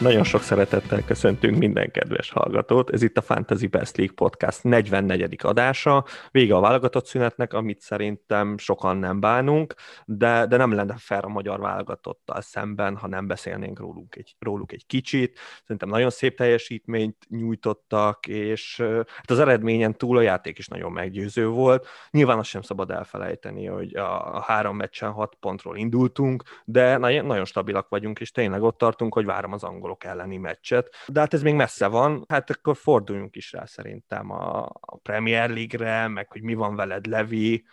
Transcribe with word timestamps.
Nagyon 0.00 0.24
sok 0.24 0.42
szeretettel 0.42 1.04
köszöntünk 1.04 1.58
minden 1.58 1.90
kedves 1.90 2.30
hallgatót. 2.30 2.90
Ez 2.90 3.02
itt 3.02 3.16
a 3.16 3.22
Fantasy 3.22 3.66
Best 3.66 3.96
League 3.96 4.14
Podcast 4.14 4.64
44. 4.64 5.36
adása. 5.42 6.04
Vége 6.30 6.54
a 6.54 6.60
válogatott 6.60 7.06
szünetnek, 7.06 7.52
amit 7.52 7.80
szerintem 7.80 8.58
sokan 8.58 8.96
nem 8.96 9.20
bánunk, 9.20 9.74
de, 10.04 10.46
de 10.46 10.56
nem 10.56 10.72
lenne 10.72 10.94
fel 10.98 11.20
a 11.20 11.28
magyar 11.28 11.60
válogatottal 11.60 12.40
szemben, 12.40 12.96
ha 12.96 13.06
nem 13.06 13.26
beszélnénk 13.26 13.78
róluk 13.78 14.16
egy, 14.16 14.36
róluk 14.38 14.72
egy 14.72 14.86
kicsit. 14.86 15.38
Szerintem 15.62 15.88
nagyon 15.88 16.10
szép 16.10 16.36
teljesítményt 16.36 17.16
nyújtottak, 17.28 18.26
és 18.26 18.82
hát 19.16 19.30
az 19.30 19.38
eredményen 19.38 19.96
túl 19.96 20.16
a 20.16 20.20
játék 20.20 20.58
is 20.58 20.68
nagyon 20.68 20.92
meggyőző 20.92 21.46
volt. 21.48 21.86
Nyilván 22.10 22.38
azt 22.38 22.48
sem 22.48 22.62
szabad 22.62 22.90
elfelejteni, 22.90 23.66
hogy 23.66 23.96
a, 23.96 24.36
a 24.36 24.40
három 24.40 24.76
meccsen 24.76 25.10
hat 25.10 25.36
pontról 25.40 25.76
indultunk, 25.76 26.42
de 26.64 26.96
nagyon, 26.96 27.44
stabilak 27.44 27.88
vagyunk, 27.88 28.20
és 28.20 28.30
tényleg 28.30 28.62
ott 28.62 28.78
tartunk, 28.78 29.14
hogy 29.14 29.24
várom 29.24 29.52
az 29.52 29.64
angol 29.64 29.88
angolok 29.90 30.04
elleni 30.04 30.36
meccset. 30.36 30.88
De 31.06 31.20
hát 31.20 31.34
ez 31.34 31.42
még 31.42 31.54
messze 31.54 31.86
van, 31.86 32.24
hát 32.28 32.50
akkor 32.50 32.76
forduljunk 32.76 33.36
is 33.36 33.52
rá 33.52 33.64
szerintem 33.64 34.30
a, 34.30 34.64
a 34.80 34.96
Premier 35.02 35.50
League-re, 35.50 36.08
meg 36.08 36.30
hogy 36.30 36.42
mi 36.42 36.54
van 36.54 36.76
veled, 36.76 37.06
Levi, 37.06 37.64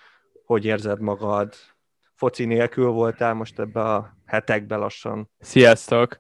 hogy 0.45 0.65
érzed 0.65 0.99
magad, 0.99 1.53
foci 2.15 2.45
nélkül 2.45 2.89
voltál 2.89 3.33
most 3.33 3.59
ebbe 3.59 3.81
a 3.81 4.17
hetekbe 4.25 4.75
lassan. 4.75 5.29
Sziasztok! 5.39 6.19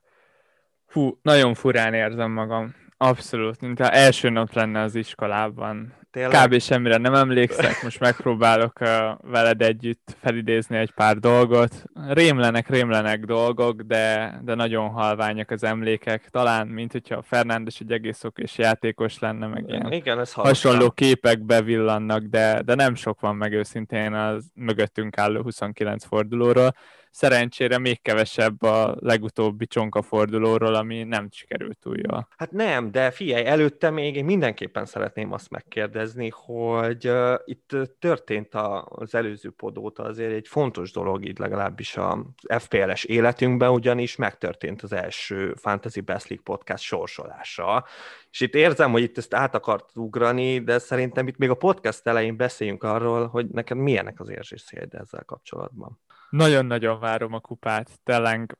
Fú, 0.85 1.19
nagyon 1.21 1.53
furán 1.53 1.93
érzem 1.93 2.31
magam. 2.31 2.75
Abszolút, 2.99 3.61
mint 3.61 3.79
ha 3.79 3.89
első 3.89 4.29
nap 4.29 4.53
lenne 4.53 4.81
az 4.81 4.95
iskolában. 4.95 5.93
Tényleg? 6.11 6.45
Kb. 6.45 6.59
semmire 6.59 6.97
nem 6.97 7.13
emlékszek, 7.13 7.83
most 7.83 7.99
megpróbálok 7.99 8.79
uh, 8.79 8.89
veled 9.31 9.61
együtt 9.61 10.15
felidézni 10.21 10.77
egy 10.77 10.91
pár 10.91 11.17
dolgot. 11.17 11.83
Rémlenek, 12.07 12.69
rémlenek 12.69 13.25
dolgok, 13.25 13.81
de, 13.81 14.39
de 14.43 14.55
nagyon 14.55 14.89
halványak 14.89 15.51
az 15.51 15.63
emlékek. 15.63 16.29
Talán, 16.29 16.67
mint 16.67 16.91
hogyha 16.91 17.21
Fernándes 17.21 17.79
egy 17.79 17.91
egész 17.91 18.23
okés 18.23 18.57
játékos 18.57 19.19
lenne, 19.19 19.47
meg 19.47 19.63
ilyen 19.67 19.91
Igen, 19.91 20.19
ez 20.19 20.33
hasonló 20.33 20.91
képek 20.91 21.45
bevillannak, 21.45 22.21
de, 22.21 22.61
de 22.61 22.75
nem 22.75 22.95
sok 22.95 23.19
van 23.19 23.35
meg 23.35 23.53
őszintén 23.53 24.13
az 24.13 24.51
mögöttünk 24.53 25.17
álló 25.17 25.41
29 25.41 26.05
fordulóról 26.05 26.73
szerencsére 27.17 27.77
még 27.77 28.01
kevesebb 28.01 28.61
a 28.61 28.95
legutóbbi 28.99 29.67
csonka 29.67 30.01
fordulóról, 30.01 30.75
ami 30.75 31.03
nem 31.03 31.27
sikerült 31.31 31.77
túl 31.77 31.95
jól. 31.97 32.27
Hát 32.37 32.51
nem, 32.51 32.91
de 32.91 33.11
figyelj, 33.11 33.45
előtte 33.45 33.89
még 33.89 34.15
én 34.15 34.25
mindenképpen 34.25 34.85
szeretném 34.85 35.31
azt 35.31 35.49
megkérdezni, 35.49 36.29
hogy 36.33 37.07
uh, 37.07 37.33
itt 37.45 37.75
történt 37.99 38.55
az 38.85 39.15
előző 39.15 39.49
podóta 39.49 40.03
azért 40.03 40.33
egy 40.33 40.47
fontos 40.47 40.91
dolog 40.91 41.25
itt 41.25 41.37
legalábbis 41.37 41.97
a 41.97 42.25
FPL-es 42.57 43.03
életünkben, 43.03 43.69
ugyanis 43.69 44.15
megtörtént 44.15 44.81
az 44.81 44.93
első 44.93 45.53
Fantasy 45.55 46.01
Best 46.01 46.27
League 46.27 46.45
podcast 46.45 46.83
sorsolása, 46.83 47.85
és 48.31 48.39
itt 48.39 48.55
érzem, 48.55 48.91
hogy 48.91 49.01
itt 49.01 49.17
ezt 49.17 49.33
át 49.33 49.55
akart 49.55 49.89
ugrani, 49.95 50.59
de 50.59 50.79
szerintem 50.79 51.27
itt 51.27 51.37
még 51.37 51.49
a 51.49 51.55
podcast 51.55 52.07
elején 52.07 52.37
beszéljünk 52.37 52.83
arról, 52.83 53.27
hogy 53.27 53.47
neked 53.47 53.77
milyenek 53.77 54.19
az 54.19 54.29
érzésed 54.29 54.93
ezzel 54.93 55.23
kapcsolatban. 55.25 55.99
Nagyon-nagyon 56.29 56.99
várom 56.99 57.33
a 57.33 57.39
kupát, 57.39 57.89
tényleg 58.03 58.57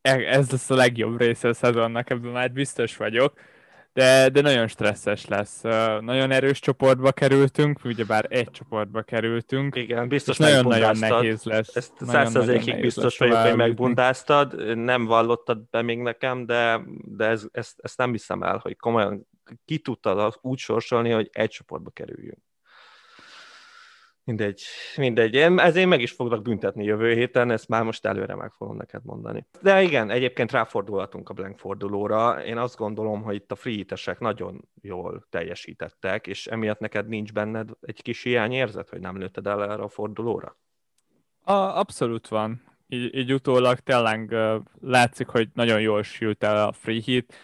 e- 0.00 0.36
ez 0.36 0.50
lesz 0.50 0.70
a 0.70 0.74
legjobb 0.74 1.18
része 1.20 1.48
a 1.48 1.54
szezonnak, 1.54 2.10
ebben 2.10 2.30
már 2.30 2.52
biztos 2.52 2.96
vagyok, 2.96 3.40
de, 3.94 4.28
de 4.28 4.40
nagyon 4.40 4.66
stresszes 4.66 5.26
lesz. 5.26 5.60
Nagyon 6.00 6.30
erős 6.30 6.60
csoportba 6.60 7.12
kerültünk, 7.12 7.80
ugyebár 7.84 8.26
egy 8.28 8.50
csoportba 8.50 9.02
kerültünk. 9.02 9.76
Igen, 9.76 10.08
biztos 10.08 10.36
nagyon-nagyon 10.36 10.98
nehéz 10.98 11.42
lesz. 11.42 11.76
Ezt 11.76 11.92
százszerzékig 11.98 12.80
biztos 12.80 13.18
vagyok, 13.18 13.36
hogy 13.36 13.56
megbundáztad, 13.56 14.76
nem 14.76 15.04
vallottad 15.04 15.70
be 15.70 15.82
még 15.82 15.98
nekem, 15.98 16.46
de, 16.46 16.80
de 17.04 17.26
ez, 17.26 17.46
ezt, 17.52 17.74
ezt 17.82 17.98
nem 17.98 18.10
hiszem 18.10 18.42
el, 18.42 18.58
hogy 18.62 18.76
komolyan 18.76 19.28
ki 19.64 19.78
tudtad 19.78 20.38
úgy 20.40 20.58
sorsolni, 20.58 21.10
hogy 21.10 21.28
egy 21.32 21.50
csoportba 21.50 21.90
kerüljünk. 21.90 22.38
Mindegy, 24.24 24.62
mindegy. 24.96 25.34
Én, 25.34 25.58
ezért 25.58 25.88
meg 25.88 26.00
is 26.00 26.12
foglak 26.12 26.42
büntetni 26.42 26.84
jövő 26.84 27.12
héten, 27.12 27.50
ezt 27.50 27.68
már 27.68 27.82
most 27.82 28.06
előre 28.06 28.34
meg 28.34 28.52
fogom 28.52 28.76
neked 28.76 29.04
mondani. 29.04 29.46
De 29.62 29.82
igen, 29.82 30.10
egyébként 30.10 30.52
ráfordulhatunk 30.52 31.28
a 31.28 31.34
blank 31.34 31.58
fordulóra. 31.58 32.44
Én 32.44 32.56
azt 32.56 32.76
gondolom, 32.76 33.22
hogy 33.22 33.34
itt 33.34 33.52
a 33.52 33.56
free 33.56 33.84
nagyon 34.18 34.68
jól 34.80 35.26
teljesítettek, 35.30 36.26
és 36.26 36.46
emiatt 36.46 36.78
neked 36.78 37.08
nincs 37.08 37.32
benned 37.32 37.70
egy 37.80 38.02
kis 38.02 38.22
hiányérzet, 38.22 38.88
hogy 38.88 39.00
nem 39.00 39.18
lőtted 39.18 39.46
el 39.46 39.62
erre 39.62 39.82
a 39.82 39.88
fordulóra? 39.88 40.56
A, 41.40 41.52
abszolút 41.52 42.28
van. 42.28 42.62
Így, 42.88 43.14
így 43.14 43.32
utólag 43.32 43.78
tényleg 43.78 44.36
látszik, 44.80 45.26
hogy 45.26 45.48
nagyon 45.54 45.80
jól 45.80 46.02
sült 46.02 46.44
el 46.44 46.66
a 46.66 46.72
free 46.72 47.00
hit. 47.00 47.34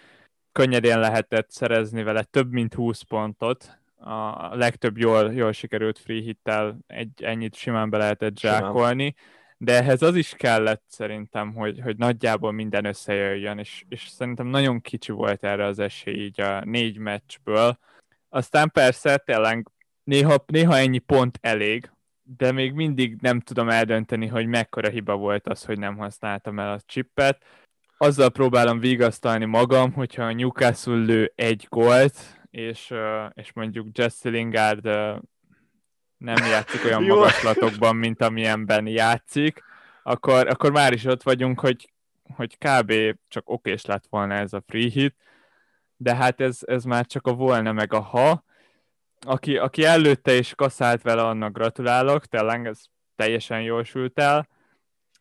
Könnyedén 0.52 0.98
lehetett 0.98 1.50
szerezni 1.50 2.02
vele 2.02 2.22
több 2.22 2.50
mint 2.52 2.74
20 2.74 3.02
pontot, 3.02 3.79
a 4.00 4.56
legtöbb 4.56 4.98
jól, 4.98 5.32
jól 5.32 5.52
sikerült 5.52 5.98
free 5.98 6.20
hittel 6.20 6.78
egy, 6.86 7.22
ennyit 7.22 7.54
simán 7.54 7.90
be 7.90 7.98
lehetett 7.98 8.38
zsákolni, 8.38 9.14
de 9.56 9.76
ehhez 9.76 10.02
az 10.02 10.16
is 10.16 10.34
kellett 10.36 10.84
szerintem, 10.86 11.54
hogy, 11.54 11.80
hogy 11.80 11.96
nagyjából 11.96 12.52
minden 12.52 12.84
összejöjjön, 12.84 13.58
és, 13.58 13.84
és 13.88 14.08
szerintem 14.08 14.46
nagyon 14.46 14.80
kicsi 14.80 15.12
volt 15.12 15.44
erre 15.44 15.64
az 15.64 15.78
esély 15.78 16.24
így 16.24 16.40
a 16.40 16.64
négy 16.64 16.98
meccsből. 16.98 17.78
Aztán 18.28 18.70
persze 18.70 19.16
tényleg 19.16 19.70
néha, 20.04 20.44
néha 20.46 20.76
ennyi 20.76 20.98
pont 20.98 21.38
elég, 21.40 21.90
de 22.22 22.52
még 22.52 22.72
mindig 22.72 23.16
nem 23.20 23.40
tudom 23.40 23.68
eldönteni, 23.68 24.26
hogy 24.26 24.46
mekkora 24.46 24.88
hiba 24.88 25.16
volt 25.16 25.48
az, 25.48 25.64
hogy 25.64 25.78
nem 25.78 25.96
használtam 25.96 26.58
el 26.58 26.72
a 26.72 26.80
chippet. 26.86 27.44
Azzal 27.96 28.30
próbálom 28.30 28.78
vigasztalni 28.78 29.44
magam, 29.44 29.92
hogyha 29.92 30.22
a 30.22 30.32
Newcastle 30.32 30.94
lő 30.94 31.32
egy 31.34 31.66
gólt, 31.68 32.39
és, 32.50 32.94
és 33.34 33.52
mondjuk 33.52 33.98
Jesse 33.98 34.28
Lingard 34.28 34.84
nem 36.16 36.36
játszik 36.50 36.84
olyan 36.86 37.02
magaslatokban, 37.02 37.96
mint 37.96 38.22
amilyenben 38.22 38.86
játszik, 38.86 39.62
akkor, 40.02 40.48
akkor 40.48 40.72
már 40.72 40.92
is 40.92 41.04
ott 41.04 41.22
vagyunk, 41.22 41.60
hogy, 41.60 41.92
hogy 42.34 42.58
kb. 42.58 42.92
csak 43.28 43.48
okés 43.48 43.84
lett 43.84 44.04
volna 44.10 44.34
ez 44.34 44.52
a 44.52 44.62
free 44.66 44.90
hit, 44.90 45.16
de 45.96 46.14
hát 46.14 46.40
ez, 46.40 46.58
ez 46.66 46.84
már 46.84 47.06
csak 47.06 47.26
a 47.26 47.32
volna 47.32 47.72
meg 47.72 47.92
a 47.92 48.00
ha. 48.00 48.44
Aki, 49.26 49.56
aki 49.56 49.84
előtte 49.84 50.32
és 50.32 50.54
kaszált 50.54 51.02
vele, 51.02 51.22
annak 51.22 51.52
gratulálok, 51.52 52.26
tényleg 52.26 52.66
ez 52.66 52.82
teljesen 53.16 53.62
jól 53.62 53.84
sült 53.84 54.18
el. 54.18 54.48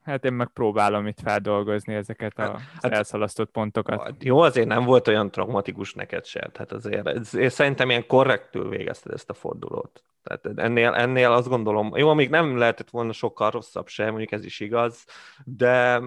Hát 0.03 0.25
én 0.25 0.33
meg 0.33 0.47
próbálom 0.47 1.07
itt 1.07 1.19
feldolgozni 1.19 1.93
ezeket 1.93 2.37
a 2.37 2.41
hát, 2.41 2.61
hát, 2.81 2.91
elszalasztott 2.91 3.51
pontokat. 3.51 4.23
Jó, 4.23 4.39
azért 4.39 4.67
nem 4.67 4.83
volt 4.83 5.07
olyan 5.07 5.31
traumatikus 5.31 5.93
neked 5.93 6.25
se. 6.25 6.49
Hát 6.53 6.71
azért 6.71 7.33
én 7.33 7.49
szerintem 7.49 7.89
ilyen 7.89 8.07
korrektül 8.07 8.69
végezted 8.69 9.13
ezt 9.13 9.29
a 9.29 9.33
fordulót. 9.33 10.03
Tehát 10.23 10.59
ennél, 10.59 10.93
ennél 10.93 11.31
azt 11.31 11.47
gondolom, 11.47 11.91
jó, 11.95 12.13
még 12.13 12.29
nem 12.29 12.57
lehetett 12.57 12.89
volna 12.89 13.11
sokkal 13.11 13.49
rosszabb 13.49 13.87
sem, 13.87 14.09
mondjuk 14.09 14.31
ez 14.31 14.45
is 14.45 14.59
igaz, 14.59 15.05
de 15.45 16.01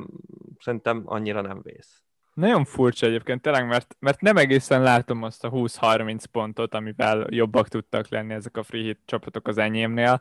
szerintem 0.59 1.03
annyira 1.05 1.41
nem 1.41 1.61
vész. 1.63 2.03
Nagyon 2.35 2.65
furcsa 2.65 3.07
egyébként, 3.07 3.43
tényleg, 3.43 3.67
mert, 3.67 3.97
mert 3.99 4.21
nem 4.21 4.37
egészen 4.37 4.83
látom 4.83 5.23
azt 5.23 5.45
a 5.45 5.51
20-30 5.51 6.25
pontot, 6.33 6.75
amivel 6.75 7.27
jobbak 7.29 7.69
tudtak 7.69 8.09
lenni 8.09 8.35
ezek 8.35 8.57
a 8.57 8.63
free 8.63 8.83
hit 8.83 8.99
csapatok 9.05 9.49
az 9.49 9.59
enyémnél 9.59 10.21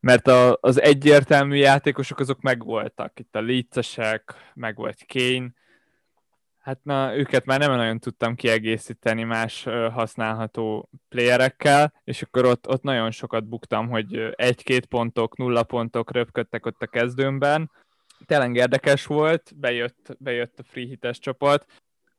mert 0.00 0.26
a, 0.26 0.58
az 0.60 0.80
egyértelmű 0.80 1.56
játékosok 1.56 2.18
azok 2.18 2.40
megvoltak. 2.40 3.18
Itt 3.18 3.36
a 3.36 3.40
Leedsesek, 3.40 4.34
meg 4.54 4.76
volt 4.76 5.04
Kane, 5.06 5.52
hát 6.58 6.78
na, 6.82 7.16
őket 7.16 7.44
már 7.44 7.58
nem 7.58 7.76
nagyon 7.76 7.98
tudtam 7.98 8.34
kiegészíteni 8.34 9.22
más 9.22 9.64
használható 9.92 10.88
playerekkel, 11.08 11.92
és 12.04 12.22
akkor 12.22 12.44
ott, 12.44 12.68
ott 12.68 12.82
nagyon 12.82 13.10
sokat 13.10 13.44
buktam, 13.44 13.88
hogy 13.88 14.32
egy-két 14.34 14.86
pontok, 14.86 15.36
nulla 15.36 15.62
pontok 15.62 16.12
röpködtek 16.12 16.66
ott 16.66 16.82
a 16.82 16.86
kezdőmben. 16.86 17.70
Tényleg 18.26 18.54
érdekes 18.54 19.06
volt, 19.06 19.52
bejött, 19.56 20.16
bejött 20.18 20.58
a 20.58 20.62
free 20.62 20.86
hites 20.86 21.18
csapat, 21.18 21.66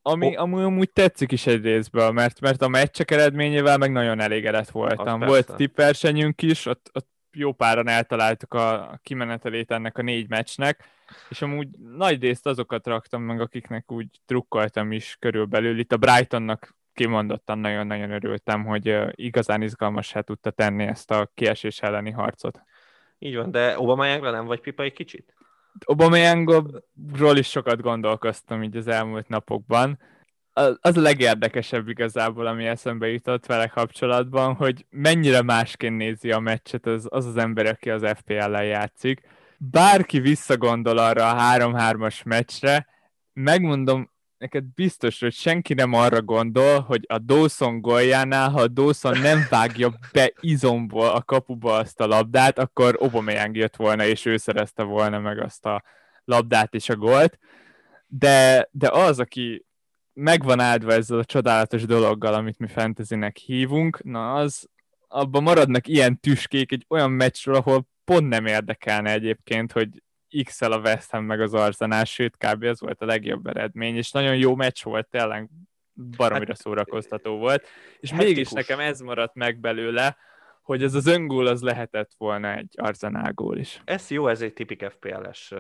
ami, 0.01 0.27
oh. 0.27 0.41
ami 0.41 0.61
amúgy 0.61 0.91
tetszik 0.91 1.31
is 1.31 1.47
egy 1.47 1.61
részből, 1.61 2.11
mert, 2.11 2.39
mert 2.39 2.61
a 2.61 2.67
meccsek 2.67 3.11
eredményével 3.11 3.77
meg 3.77 3.91
nagyon 3.91 4.19
elégedett 4.19 4.69
voltam. 4.69 5.19
Volt 5.19 5.55
tippversenyünk 5.55 6.41
is, 6.41 6.65
ott, 6.65 6.89
ott 6.93 7.09
jó 7.33 7.51
páran 7.51 7.87
eltaláltuk 7.87 8.53
a 8.53 8.99
kimenetelét 9.03 9.71
ennek 9.71 9.97
a 9.97 10.01
négy 10.01 10.29
meccsnek, 10.29 10.89
és 11.29 11.41
amúgy 11.41 11.67
nagy 11.95 12.21
részt 12.21 12.47
azokat 12.47 12.87
raktam 12.87 13.21
meg, 13.21 13.41
akiknek 13.41 13.91
úgy 13.91 14.07
trukkoltam 14.25 14.91
is 14.91 15.17
körülbelül. 15.19 15.79
Itt 15.79 15.91
a 15.91 15.97
Brightonnak 15.97 16.75
kimondottan 16.93 17.59
nagyon-nagyon 17.59 18.11
örültem, 18.11 18.65
hogy 18.65 18.97
igazán 19.11 19.61
izgalmasá 19.61 20.21
tudta 20.21 20.51
tenni 20.51 20.83
ezt 20.83 21.11
a 21.11 21.31
kiesés 21.33 21.81
elleni 21.81 22.11
harcot. 22.11 22.61
Így 23.19 23.35
van, 23.35 23.51
de 23.51 23.79
Obama 23.79 24.17
nem 24.17 24.45
vagy 24.45 24.61
pipa 24.61 24.83
egy 24.83 24.93
kicsit? 24.93 25.33
Obama 25.85 26.17
is 27.33 27.49
sokat 27.49 27.81
gondolkoztam 27.81 28.63
így 28.63 28.77
az 28.77 28.87
elmúlt 28.87 29.27
napokban, 29.27 29.99
az 30.53 30.97
a 30.97 31.01
legérdekesebb 31.01 31.87
igazából, 31.87 32.45
ami 32.45 32.65
eszembe 32.65 33.07
jutott 33.07 33.45
vele 33.45 33.67
kapcsolatban, 33.67 34.53
hogy 34.53 34.85
mennyire 34.89 35.41
másként 35.41 35.97
nézi 35.97 36.31
a 36.31 36.39
meccset 36.39 36.85
az 36.85 37.07
az, 37.09 37.25
az 37.25 37.37
ember, 37.37 37.65
aki 37.65 37.89
az 37.89 38.07
FPL-lel 38.15 38.63
játszik. 38.63 39.21
Bárki 39.57 40.19
visszagondol 40.19 40.97
arra 40.97 41.29
a 41.29 41.57
3-3-as 41.57 42.25
meccsre, 42.25 42.87
megmondom, 43.33 44.11
neked 44.37 44.63
biztos, 44.63 45.19
hogy 45.19 45.33
senki 45.33 45.73
nem 45.73 45.93
arra 45.93 46.21
gondol, 46.21 46.79
hogy 46.79 47.05
a 47.07 47.17
Dawson 47.17 47.81
goljánál, 47.81 48.49
ha 48.49 48.61
a 48.61 48.67
Dawson 48.67 49.19
nem 49.19 49.47
vágja 49.49 49.93
be 50.11 50.33
izomból 50.39 51.09
a 51.09 51.21
kapuba 51.21 51.75
azt 51.75 51.99
a 51.99 52.07
labdát, 52.07 52.59
akkor 52.59 52.95
Obameyang 52.99 53.55
jött 53.55 53.75
volna, 53.75 54.05
és 54.05 54.25
ő 54.25 54.37
szerezte 54.37 54.83
volna 54.83 55.19
meg 55.19 55.39
azt 55.39 55.65
a 55.65 55.83
labdát 56.23 56.73
és 56.73 56.89
a 56.89 56.95
gólt. 56.95 57.37
De, 58.07 58.67
de 58.71 58.89
az, 58.89 59.19
aki 59.19 59.65
megvan 60.13 60.59
áldva 60.59 60.93
ezzel 60.93 61.19
a 61.19 61.25
csodálatos 61.25 61.85
dologgal, 61.85 62.33
amit 62.33 62.59
mi 62.59 62.67
fantasynek 62.67 63.37
hívunk, 63.37 64.03
na 64.03 64.33
az, 64.33 64.69
abban 65.07 65.43
maradnak 65.43 65.87
ilyen 65.87 66.19
tüskék 66.19 66.71
egy 66.71 66.85
olyan 66.89 67.11
meccsről, 67.11 67.55
ahol 67.55 67.87
pont 68.03 68.27
nem 68.27 68.45
érdekelne 68.45 69.11
egyébként, 69.11 69.71
hogy 69.71 69.89
X-el 70.43 70.71
a 70.71 70.79
West 70.79 71.11
Ham 71.11 71.25
meg 71.25 71.41
az 71.41 71.53
Arsenal, 71.53 72.03
sőt 72.03 72.37
kb. 72.37 72.63
ez 72.63 72.79
volt 72.79 73.01
a 73.01 73.05
legjobb 73.05 73.47
eredmény, 73.47 73.95
és 73.95 74.11
nagyon 74.11 74.35
jó 74.35 74.55
meccs 74.55 74.83
volt, 74.83 75.07
tényleg 75.09 75.49
baromira 76.17 76.53
hát, 76.53 76.61
szórakoztató 76.61 77.37
volt, 77.37 77.67
és 77.99 78.09
hektikus. 78.09 78.35
mégis 78.35 78.51
nekem 78.51 78.79
ez 78.79 78.99
maradt 78.99 79.35
meg 79.35 79.59
belőle, 79.59 80.17
hogy 80.71 80.83
ez 80.83 80.93
az 80.93 81.07
öngól 81.07 81.47
az 81.47 81.61
lehetett 81.61 82.11
volna 82.17 82.55
egy 82.55 82.73
Arsenal 82.75 83.31
gól 83.31 83.57
is. 83.57 83.81
Ez 83.85 84.09
jó, 84.09 84.27
ez 84.27 84.41
egy 84.41 84.53
tipik 84.53 84.85
FPL-es 84.89 85.53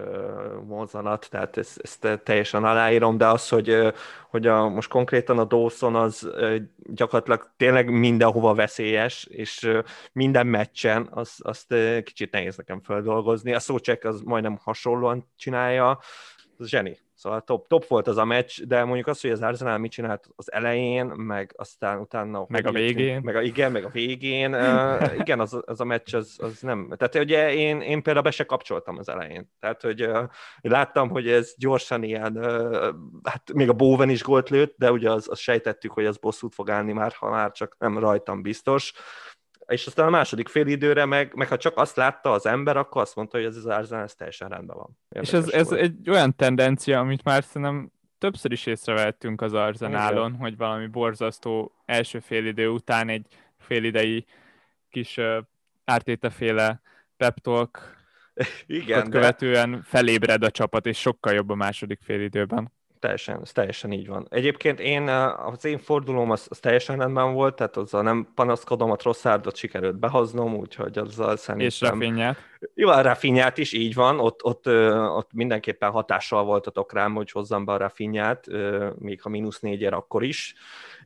mozzanat, 0.67 1.27
tehát 1.29 1.57
ezt, 1.57 1.79
ezt 1.83 2.21
teljesen 2.23 2.63
aláírom, 2.63 3.17
de 3.17 3.27
az, 3.27 3.49
hogy, 3.49 3.93
hogy 4.29 4.47
a, 4.47 4.69
most 4.69 4.89
konkrétan 4.89 5.39
a 5.39 5.45
Dawson 5.45 5.95
az 5.95 6.31
gyakorlatilag 6.93 7.51
tényleg 7.57 7.89
mindenhova 7.89 8.53
veszélyes, 8.53 9.23
és 9.29 9.71
minden 10.11 10.47
meccsen 10.47 11.07
azt, 11.11 11.41
azt 11.41 11.75
kicsit 12.03 12.31
nehéz 12.31 12.57
nekem 12.57 12.81
feldolgozni. 12.81 13.53
A 13.53 13.59
szócsek 13.59 14.03
az 14.03 14.21
majdnem 14.21 14.57
hasonlóan 14.61 15.31
csinálja, 15.37 15.99
ez 16.59 16.67
zseni. 16.67 16.97
Szóval 17.21 17.41
top, 17.41 17.67
top 17.67 17.87
volt 17.87 18.07
az 18.07 18.17
a 18.17 18.25
meccs, 18.25 18.61
de 18.61 18.83
mondjuk 18.83 19.07
az, 19.07 19.21
hogy 19.21 19.29
az 19.29 19.41
Arsenal 19.41 19.77
mit 19.77 19.91
csinált 19.91 20.27
az 20.35 20.51
elején, 20.51 21.05
meg 21.05 21.53
aztán 21.57 21.99
utána... 21.99 22.45
Meg 22.47 22.67
a 22.67 22.71
végén. 22.71 23.21
Meg 23.23 23.35
a, 23.35 23.41
igen, 23.41 23.71
meg 23.71 23.83
a 23.83 23.89
végén. 23.89 24.53
Uh, 24.53 25.11
igen, 25.21 25.39
az, 25.39 25.59
az 25.65 25.81
a 25.81 25.83
meccs 25.83 26.15
az, 26.15 26.35
az 26.39 26.61
nem... 26.61 26.93
Tehát 26.97 27.15
ugye 27.15 27.53
én, 27.53 27.81
én 27.81 28.03
például 28.03 28.25
be 28.25 28.31
se 28.31 28.43
kapcsoltam 28.43 28.97
az 28.97 29.09
elején. 29.09 29.49
Tehát, 29.59 29.81
hogy 29.81 30.03
uh, 30.03 30.23
láttam, 30.61 31.09
hogy 31.09 31.27
ez 31.27 31.53
gyorsan 31.57 32.03
ilyen... 32.03 32.37
Uh, 32.37 32.95
hát 33.23 33.53
még 33.53 33.69
a 33.69 33.73
Bowen 33.73 34.09
is 34.09 34.23
gólt 34.23 34.49
lőtt, 34.49 34.77
de 34.77 34.91
ugye 34.91 35.11
az, 35.11 35.27
az 35.29 35.39
sejtettük, 35.39 35.91
hogy 35.91 36.05
az 36.05 36.17
bosszút 36.17 36.53
fog 36.53 36.69
állni 36.69 36.93
már, 36.93 37.13
ha 37.13 37.29
már 37.29 37.51
csak 37.51 37.75
nem 37.79 37.97
rajtam 37.97 38.41
biztos 38.41 38.93
és 39.71 39.87
aztán 39.87 40.07
a 40.07 40.09
második 40.09 40.47
fél 40.47 40.67
időre 40.67 41.05
meg, 41.05 41.33
meg 41.35 41.47
ha 41.47 41.57
csak 41.57 41.77
azt 41.77 41.95
látta 41.95 42.31
az 42.31 42.45
ember, 42.45 42.77
akkor 42.77 43.01
azt 43.01 43.15
mondta, 43.15 43.37
hogy 43.37 43.45
ez 43.45 43.55
az 43.55 43.65
Arsenal 43.65 44.03
ez 44.03 44.15
teljesen 44.15 44.49
rendben 44.49 44.77
van. 44.77 44.97
Érdekes 45.09 45.39
és 45.39 45.53
ez, 45.53 45.67
ez 45.67 45.71
egy 45.71 46.09
olyan 46.09 46.35
tendencia, 46.35 46.99
amit 46.99 47.23
már 47.23 47.43
szerintem 47.43 47.91
többször 48.17 48.51
is 48.51 48.65
észrevettünk 48.65 49.41
az 49.41 49.53
Arzenálon, 49.53 50.35
hogy 50.35 50.57
valami 50.57 50.87
borzasztó 50.87 51.75
első 51.85 52.19
félidő 52.19 52.67
után 52.67 53.09
egy 53.09 53.27
félidei 53.57 54.25
kis 54.89 55.17
uh, 55.17 55.37
ártéteféle 55.85 56.81
pep 57.17 57.39
talk 57.39 57.99
igen, 58.65 59.09
követően 59.09 59.71
de... 59.71 59.79
felébred 59.83 60.43
a 60.43 60.51
csapat, 60.51 60.85
és 60.85 60.99
sokkal 60.99 61.33
jobb 61.33 61.49
a 61.49 61.55
második 61.55 61.99
félidőben 62.01 62.71
teljesen, 63.01 63.39
ez 63.43 63.51
teljesen 63.51 63.91
így 63.91 64.07
van. 64.07 64.27
Egyébként 64.29 64.79
én, 64.79 65.07
az 65.07 65.65
én 65.65 65.77
fordulóm 65.77 66.31
az, 66.31 66.45
az 66.49 66.59
teljesen 66.59 66.97
rendben 66.97 67.33
volt, 67.33 67.55
tehát 67.55 67.77
azzal 67.77 68.01
nem 68.01 68.27
panaszkodom, 68.35 68.91
a 68.91 68.95
Trosszárdot 68.95 69.55
sikerült 69.55 69.99
behoznom, 69.99 70.55
úgyhogy 70.55 70.97
azzal 70.97 71.37
szerintem... 71.37 71.67
És 71.67 71.81
Rafinhát. 71.81 72.37
Jó, 72.73 72.89
a 72.89 73.01
Rafinhát 73.01 73.57
is 73.57 73.73
így 73.73 73.93
van, 73.93 74.19
ott, 74.19 74.43
ott, 74.43 74.67
ott 75.15 75.33
mindenképpen 75.33 75.91
hatással 75.91 76.43
voltatok 76.43 76.93
rám, 76.93 77.13
hogy 77.13 77.31
hozzam 77.31 77.65
be 77.65 77.71
a 77.71 77.77
Rafinhát, 77.77 78.47
még 78.99 79.21
ha 79.21 79.29
mínusz 79.29 79.59
négyért 79.59 79.93
akkor 79.93 80.23
is 80.23 80.55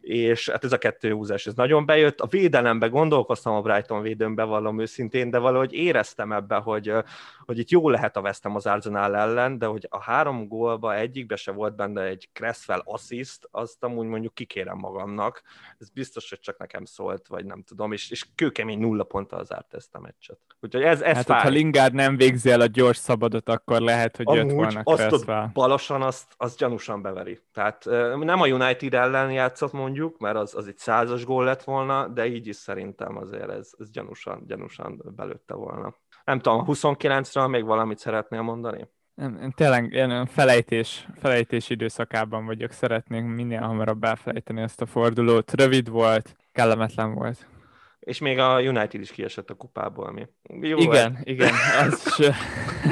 és 0.01 0.49
hát 0.49 0.63
ez 0.63 0.71
a 0.71 0.77
kettő 0.77 1.11
húzás, 1.11 1.45
ez 1.47 1.53
nagyon 1.53 1.85
bejött. 1.85 2.19
A 2.19 2.27
védelembe 2.27 2.87
gondolkoztam 2.87 3.53
a 3.53 3.61
Brighton 3.61 4.01
védőn, 4.01 4.35
bevallom 4.35 4.79
őszintén, 4.79 5.29
de 5.29 5.37
valahogy 5.37 5.73
éreztem 5.73 6.31
ebbe, 6.31 6.55
hogy, 6.55 6.93
hogy 7.45 7.59
itt 7.59 7.69
jó 7.69 7.89
lehet 7.89 8.17
a 8.17 8.21
vesztem 8.21 8.55
az 8.55 8.65
Arsenal 8.65 9.15
ellen, 9.15 9.57
de 9.57 9.65
hogy 9.65 9.87
a 9.89 10.01
három 10.01 10.47
gólba 10.47 10.95
egyikbe 10.95 11.35
se 11.35 11.51
volt 11.51 11.75
benne 11.75 12.01
egy 12.01 12.29
Cresswell 12.33 12.81
assist, 12.85 13.47
azt 13.51 13.83
amúgy 13.83 14.07
mondjuk 14.07 14.33
kikérem 14.33 14.77
magamnak. 14.77 15.41
Ez 15.79 15.89
biztos, 15.89 16.29
hogy 16.29 16.39
csak 16.39 16.57
nekem 16.57 16.85
szólt, 16.85 17.27
vagy 17.27 17.45
nem 17.45 17.63
tudom, 17.63 17.91
és, 17.91 18.11
és 18.11 18.25
kőkemény 18.35 18.79
nulla 18.79 19.03
ponttal 19.03 19.43
zárt 19.43 19.73
ezt 19.73 19.95
a 19.95 19.99
meccset. 19.99 20.39
Úgyhogy 20.61 20.83
ez, 20.83 21.01
ez 21.01 21.15
hát, 21.15 21.41
ha 21.41 21.49
Lingard 21.49 21.93
nem 21.93 22.17
végzi 22.17 22.49
el 22.49 22.61
a 22.61 22.65
gyors 22.65 22.97
szabadot, 22.97 23.49
akkor 23.49 23.81
lehet, 23.81 24.17
hogy 24.17 24.27
Amúgy 24.27 24.41
jött 24.41 24.51
volna 24.51 24.81
azt 24.83 25.11
ott 25.11 25.51
balosan 25.53 26.01
azt, 26.01 26.33
azt 26.37 26.57
gyanúsan 26.57 27.01
beveri. 27.01 27.39
Tehát 27.53 27.85
nem 28.19 28.41
a 28.41 28.47
United 28.47 28.93
ellen 28.93 29.31
játszott 29.31 29.71
mondjuk, 29.85 30.17
mert 30.17 30.35
az, 30.35 30.55
az 30.55 30.67
egy 30.67 30.77
százas 30.77 31.25
gól 31.25 31.43
lett 31.43 31.63
volna, 31.63 32.07
de 32.07 32.27
így 32.27 32.47
is 32.47 32.55
szerintem 32.55 33.17
azért 33.17 33.49
ez, 33.49 33.69
ez 33.79 33.89
gyanúsan, 33.89 34.43
gyanúsan 34.47 35.01
belőtte 35.15 35.53
volna. 35.53 35.95
Nem 36.23 36.39
tudom, 36.39 36.63
29-ről 36.67 37.49
még 37.49 37.65
valamit 37.65 37.97
szeretnél 37.97 38.41
mondani? 38.41 38.87
Nem, 39.13 39.37
én 39.41 39.51
tényleg 39.51 39.91
én 39.93 40.25
felejtés, 40.25 41.07
felejtés 41.19 41.69
időszakában 41.69 42.45
vagyok, 42.45 42.71
szeretnénk 42.71 43.35
minél 43.35 43.61
hamarabb 43.61 44.03
elfelejteni 44.03 44.61
ezt 44.61 44.81
a 44.81 44.85
fordulót. 44.85 45.51
Rövid 45.51 45.89
volt, 45.89 46.35
kellemetlen 46.51 47.13
volt. 47.13 47.47
És 47.99 48.19
még 48.19 48.39
a 48.39 48.61
United 48.61 49.01
is 49.01 49.11
kiesett 49.11 49.49
a 49.49 49.53
kupából, 49.53 50.05
ami 50.05 50.27
jó 50.43 50.77
Igen, 50.77 51.11
volt. 51.11 51.27
igen. 51.27 51.53
Az 51.89 52.19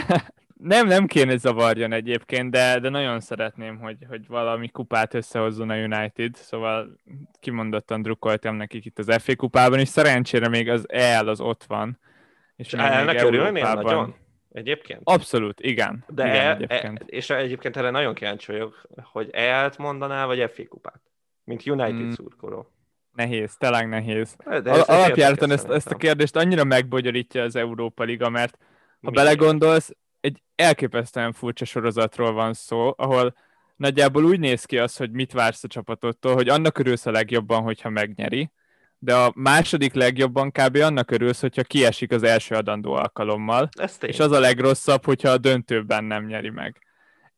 nem, 0.63 0.87
nem 0.87 1.05
kéne 1.05 1.37
zavarjon 1.37 1.91
egyébként, 1.91 2.51
de, 2.51 2.79
de 2.79 2.89
nagyon 2.89 3.19
szeretném, 3.19 3.79
hogy, 3.79 3.97
hogy 4.09 4.27
valami 4.27 4.67
kupát 4.67 5.13
összehozzon 5.13 5.69
a 5.69 5.75
United, 5.75 6.35
szóval 6.35 6.95
kimondottan 7.39 8.01
drukkoltam 8.01 8.55
nekik 8.55 8.85
itt 8.85 8.99
az 8.99 9.15
FA 9.23 9.35
kupában, 9.35 9.79
és 9.79 9.87
szerencsére 9.87 10.47
még 10.47 10.69
az 10.69 10.85
EL 10.89 11.27
az 11.27 11.39
ott 11.39 11.63
van. 11.63 11.99
És 12.55 12.73
elnek 12.73 13.21
örülnél 13.21 13.73
nagyon? 13.73 14.15
Egyébként? 14.51 15.01
Abszolút, 15.03 15.59
igen. 15.59 16.03
De 16.07 16.25
igen, 16.25 16.35
el, 16.35 16.55
egyébként. 16.55 17.01
E, 17.01 17.05
és 17.05 17.29
egyébként 17.29 17.77
erre 17.77 17.89
nagyon 17.89 18.13
kíváncsi 18.13 18.51
vagyok, 18.51 18.81
hogy 19.03 19.29
EL-t 19.31 19.77
mondanál, 19.77 20.27
vagy 20.27 20.51
FA 20.53 20.67
kupát? 20.67 21.01
Mint 21.43 21.65
United 21.65 21.99
hmm. 21.99 22.11
szurkoló. 22.11 22.67
Nehéz, 23.11 23.55
tényleg 23.57 23.87
nehéz. 23.89 24.35
De 24.63 24.71
Alapjáraton 24.71 25.51
ezt, 25.51 25.69
ezt 25.69 25.91
a 25.91 25.95
kérdést 25.95 26.35
annyira 26.35 26.63
megbogyarítja 26.63 27.43
az 27.43 27.55
Európa 27.55 28.03
Liga, 28.03 28.29
mert 28.29 28.57
ha 29.01 29.09
Mi? 29.09 29.15
belegondolsz, 29.15 29.95
egy 30.23 30.41
elképesztően 30.55 31.33
furcsa 31.33 31.65
sorozatról 31.65 32.31
van 32.31 32.53
szó, 32.53 32.93
ahol 32.97 33.35
nagyjából 33.75 34.23
úgy 34.23 34.39
néz 34.39 34.65
ki 34.65 34.77
az, 34.77 34.95
hogy 34.95 35.11
mit 35.11 35.31
vársz 35.31 35.63
a 35.63 35.67
csapatottól, 35.67 36.33
hogy 36.33 36.49
annak 36.49 36.77
örülsz 36.77 37.05
a 37.05 37.11
legjobban, 37.11 37.63
hogyha 37.63 37.89
megnyeri, 37.89 38.51
de 38.97 39.15
a 39.15 39.31
második 39.35 39.93
legjobban 39.93 40.51
kb. 40.51 40.75
annak 40.75 41.11
örülsz, 41.11 41.41
hogyha 41.41 41.63
kiesik 41.63 42.11
az 42.11 42.23
első 42.23 42.55
adandó 42.55 42.93
alkalommal, 42.93 43.69
és 44.01 44.19
az 44.19 44.31
a 44.31 44.39
legrosszabb, 44.39 45.05
hogyha 45.05 45.29
a 45.29 45.37
döntőben 45.37 46.03
nem 46.03 46.25
nyeri 46.25 46.49
meg. 46.49 46.81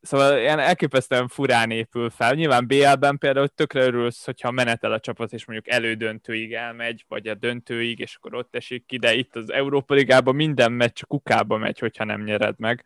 Szóval 0.06 0.38
ilyen 0.38 0.60
elképesztően 0.60 1.28
furán 1.28 1.72
épül 1.72 2.10
fel. 2.10 2.34
Nyilván 2.34 2.68
BL-ben 2.68 3.18
például 3.18 3.48
tökre 3.48 3.82
örülsz, 3.82 4.26
hogyha 4.26 4.52
menetel 4.52 4.92
a 4.92 5.00
csapat, 5.00 5.34
és 5.34 5.46
mondjuk 5.46 5.74
elődöntőig 5.74 6.54
elmegy, 6.54 7.06
vagy 7.08 7.28
a 7.28 7.34
döntőig, 7.34 8.00
és 8.00 8.16
akkor 8.16 8.36
ott 8.36 8.56
esik 8.56 8.86
ki, 8.86 8.98
de 8.98 9.14
itt 9.14 9.36
az 9.36 9.52
Európa 9.52 9.94
Ligában 9.94 10.36
minden 10.36 10.72
meccs 10.72 11.02
kukába 11.08 11.58
megy, 11.58 11.80
hogyha 11.80 12.04
nem 12.04 12.24
nyered 12.24 12.60
meg. 12.60 12.84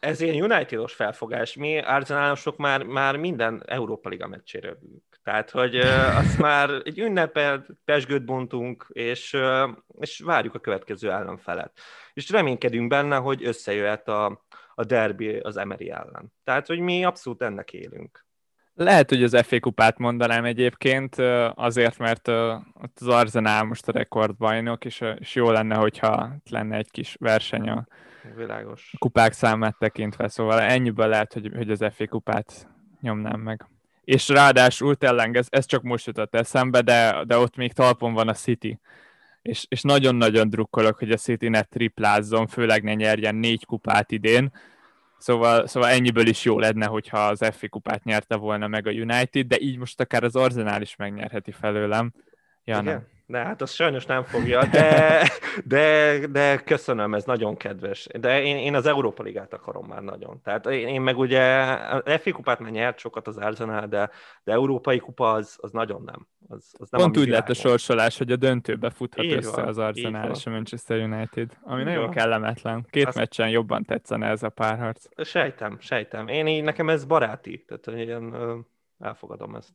Ez 0.00 0.20
ilyen 0.20 0.42
United-os 0.52 0.92
felfogás. 0.92 1.54
Mi 1.54 1.78
Arsenalosok 1.78 2.56
már, 2.56 2.82
már 2.82 3.16
minden 3.16 3.62
Európa 3.66 4.08
Liga 4.08 4.26
meccsére 4.26 4.76
Tehát, 5.22 5.50
hogy 5.50 5.76
uh, 5.76 6.16
azt 6.16 6.38
már 6.48 6.70
egy 6.84 6.98
ünnepel, 6.98 7.66
pesgőt 7.84 8.24
bontunk, 8.24 8.86
és, 8.88 9.32
uh, 9.32 9.70
és 10.00 10.20
várjuk 10.24 10.54
a 10.54 10.58
következő 10.58 11.10
ellenfelet. 11.10 11.72
És 12.14 12.30
reménykedünk 12.30 12.88
benne, 12.88 13.16
hogy 13.16 13.44
összejöhet 13.44 14.08
a, 14.08 14.44
a 14.74 14.84
derby 14.84 15.36
az 15.36 15.56
Emery 15.56 15.90
ellen. 15.90 16.32
Tehát, 16.44 16.66
hogy 16.66 16.78
mi 16.78 17.04
abszolút 17.04 17.42
ennek 17.42 17.72
élünk. 17.72 18.26
Lehet, 18.74 19.08
hogy 19.08 19.22
az 19.22 19.36
FA 19.42 19.60
kupát 19.60 19.98
mondanám 19.98 20.44
egyébként, 20.44 21.16
azért, 21.54 21.98
mert 21.98 22.28
az 22.28 23.08
Arsenal 23.08 23.64
most 23.64 23.88
a 23.88 23.92
rekordbajnok, 23.92 24.84
és, 24.84 25.04
és 25.18 25.34
jó 25.34 25.50
lenne, 25.50 25.74
hogyha 25.74 26.36
lenne 26.50 26.76
egy 26.76 26.90
kis 26.90 27.16
verseny 27.20 27.68
a 27.68 27.86
Világos. 28.36 28.94
kupák 28.98 29.32
számát 29.32 29.78
tekintve, 29.78 30.28
szóval 30.28 30.60
ennyiből 30.60 31.06
lehet, 31.06 31.32
hogy, 31.32 31.50
hogy 31.56 31.70
az 31.70 31.84
FA 31.94 32.06
kupát 32.06 32.68
nyomnám 33.00 33.40
meg. 33.40 33.66
És 34.04 34.28
ráadásul 34.28 34.96
tényleg, 34.96 35.36
ez, 35.36 35.46
ez 35.50 35.66
csak 35.66 35.82
most 35.82 36.06
jutott 36.06 36.34
eszembe, 36.34 36.80
de, 36.80 37.24
de 37.24 37.36
ott 37.36 37.56
még 37.56 37.72
talpon 37.72 38.12
van 38.12 38.28
a 38.28 38.34
City 38.34 38.80
és, 39.42 39.66
és 39.68 39.82
nagyon-nagyon 39.82 40.50
drukkolok, 40.50 40.98
hogy 40.98 41.10
a 41.10 41.16
City 41.16 41.48
ne 41.48 41.62
triplázzon, 41.62 42.46
főleg 42.46 42.82
ne 42.82 42.94
nyerjen 42.94 43.34
négy 43.34 43.64
kupát 43.64 44.10
idén. 44.10 44.52
Szóval, 45.18 45.66
szóval 45.66 45.88
ennyiből 45.88 46.26
is 46.26 46.44
jó 46.44 46.58
lenne, 46.58 46.86
hogyha 46.86 47.26
az 47.26 47.48
FA 47.52 47.68
kupát 47.68 48.04
nyerte 48.04 48.36
volna 48.36 48.66
meg 48.66 48.86
a 48.86 48.90
United, 48.90 49.46
de 49.46 49.60
így 49.60 49.78
most 49.78 50.00
akár 50.00 50.24
az 50.24 50.36
Arsenal 50.36 50.82
is 50.82 50.96
megnyerheti 50.96 51.50
felőlem. 51.50 52.12
Ja, 52.64 52.78
Igen? 52.78 52.84
Nem. 52.84 53.06
De 53.32 53.38
hát 53.38 53.62
az 53.62 53.70
sajnos 53.70 54.06
nem 54.06 54.22
fogja, 54.22 54.64
de, 54.64 55.22
de, 55.64 56.18
de 56.26 56.56
köszönöm, 56.56 57.14
ez 57.14 57.24
nagyon 57.24 57.56
kedves. 57.56 58.06
De 58.20 58.42
én, 58.42 58.56
én 58.56 58.74
az 58.74 58.86
Európa 58.86 59.22
Ligát 59.22 59.54
akarom 59.54 59.86
már 59.86 60.02
nagyon. 60.02 60.40
Tehát 60.42 60.66
én, 60.66 60.88
én 60.88 61.00
meg 61.00 61.18
ugye 61.18 61.42
a 61.42 62.18
FA 62.18 62.32
kupát 62.32 62.58
már 62.58 62.70
nyert 62.70 62.98
sokat 62.98 63.26
az 63.26 63.36
Arsenal, 63.36 63.86
de, 63.86 64.10
de 64.44 64.52
Európai 64.52 64.98
kupa 64.98 65.32
az, 65.32 65.56
az 65.60 65.70
nagyon 65.70 66.02
nem. 66.02 66.26
Az, 66.48 66.74
az 66.78 66.90
nem 66.90 67.00
Pont 67.00 67.18
úgy 67.18 67.28
lett 67.28 67.48
a 67.48 67.54
sorsolás, 67.54 68.18
hogy 68.18 68.32
a 68.32 68.36
döntőbe 68.36 68.90
futhat 68.90 69.24
így 69.24 69.32
össze 69.32 69.60
van, 69.60 69.68
az 69.68 69.78
Arsenal 69.78 70.30
és 70.30 70.46
a 70.46 70.50
Manchester 70.50 70.98
United, 70.98 71.50
ami 71.62 71.80
így 71.80 71.86
nagyon 71.86 72.02
van. 72.02 72.10
kellemetlen. 72.10 72.86
Két 72.90 73.06
Azt... 73.06 73.16
meccsen 73.16 73.48
jobban 73.48 73.84
tetszene 73.84 74.26
ez 74.28 74.42
a 74.42 74.48
párharc. 74.48 75.04
Sejtem, 75.24 75.76
sejtem. 75.80 76.28
Én 76.28 76.46
így, 76.46 76.62
nekem 76.62 76.88
ez 76.88 77.04
baráti, 77.04 77.64
tehát 77.66 78.00
ilyen, 78.00 78.34
elfogadom 78.98 79.54
ezt. 79.54 79.72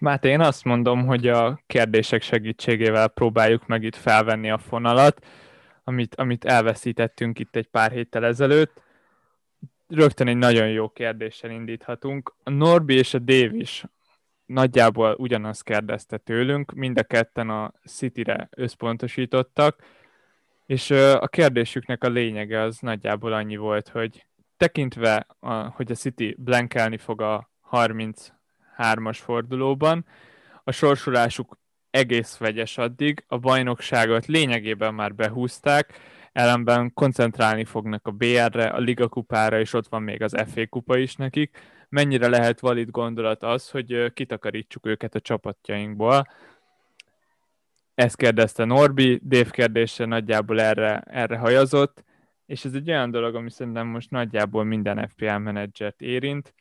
Máté, 0.00 0.28
én 0.28 0.40
azt 0.40 0.64
mondom, 0.64 1.06
hogy 1.06 1.28
a 1.28 1.60
kérdések 1.66 2.22
segítségével 2.22 3.08
próbáljuk 3.08 3.66
meg 3.66 3.82
itt 3.82 3.96
felvenni 3.96 4.50
a 4.50 4.58
fonalat, 4.58 5.26
amit, 5.84 6.14
amit 6.14 6.44
elveszítettünk 6.44 7.38
itt 7.38 7.56
egy 7.56 7.66
pár 7.66 7.90
héttel 7.90 8.24
ezelőtt. 8.24 8.82
Rögtön 9.88 10.28
egy 10.28 10.36
nagyon 10.36 10.68
jó 10.68 10.88
kérdéssel 10.88 11.50
indíthatunk. 11.50 12.34
A 12.42 12.50
Norbi 12.50 12.94
és 12.94 13.14
a 13.14 13.18
Dave 13.18 13.54
is 13.54 13.84
nagyjából 14.46 15.14
ugyanazt 15.18 15.62
kérdezte 15.62 16.16
tőlünk, 16.16 16.72
mind 16.72 16.98
a 16.98 17.02
ketten 17.02 17.50
a 17.50 17.72
City-re 17.84 18.48
összpontosítottak, 18.50 19.82
és 20.66 20.90
a 20.90 21.28
kérdésüknek 21.28 22.04
a 22.04 22.08
lényege 22.08 22.60
az 22.60 22.78
nagyjából 22.78 23.32
annyi 23.32 23.56
volt, 23.56 23.88
hogy 23.88 24.26
tekintve, 24.56 25.26
a, 25.40 25.54
hogy 25.54 25.90
a 25.90 25.94
City 25.94 26.36
blankelni 26.38 26.98
fog 26.98 27.20
a 27.20 27.50
30 27.60 28.28
hármas 28.76 29.18
fordulóban. 29.18 30.06
A 30.64 30.72
sorsolásuk 30.72 31.58
egész 31.90 32.36
vegyes 32.36 32.78
addig, 32.78 33.24
a 33.26 33.38
bajnokságot 33.38 34.26
lényegében 34.26 34.94
már 34.94 35.14
behúzták, 35.14 35.98
ellenben 36.32 36.92
koncentrálni 36.94 37.64
fognak 37.64 38.06
a 38.06 38.10
BR-re, 38.10 38.66
a 38.66 38.78
Liga 38.78 39.08
kupára, 39.08 39.60
és 39.60 39.72
ott 39.72 39.88
van 39.88 40.02
még 40.02 40.22
az 40.22 40.36
FA 40.46 40.66
kupa 40.66 40.98
is 40.98 41.14
nekik. 41.14 41.58
Mennyire 41.88 42.28
lehet 42.28 42.60
valid 42.60 42.90
gondolat 42.90 43.42
az, 43.42 43.70
hogy 43.70 44.12
kitakarítsuk 44.12 44.86
őket 44.86 45.14
a 45.14 45.20
csapatjainkból? 45.20 46.26
Ezt 47.94 48.16
kérdezte 48.16 48.64
Norbi, 48.64 49.20
Dave 49.24 49.50
kérdése 49.50 50.04
nagyjából 50.04 50.60
erre, 50.60 51.00
erre 51.00 51.36
hajazott, 51.36 52.04
és 52.46 52.64
ez 52.64 52.74
egy 52.74 52.90
olyan 52.90 53.10
dolog, 53.10 53.34
ami 53.34 53.50
szerintem 53.50 53.86
most 53.86 54.10
nagyjából 54.10 54.64
minden 54.64 55.08
FPL 55.08 55.36
menedzsert 55.36 56.00
érint, 56.00 56.54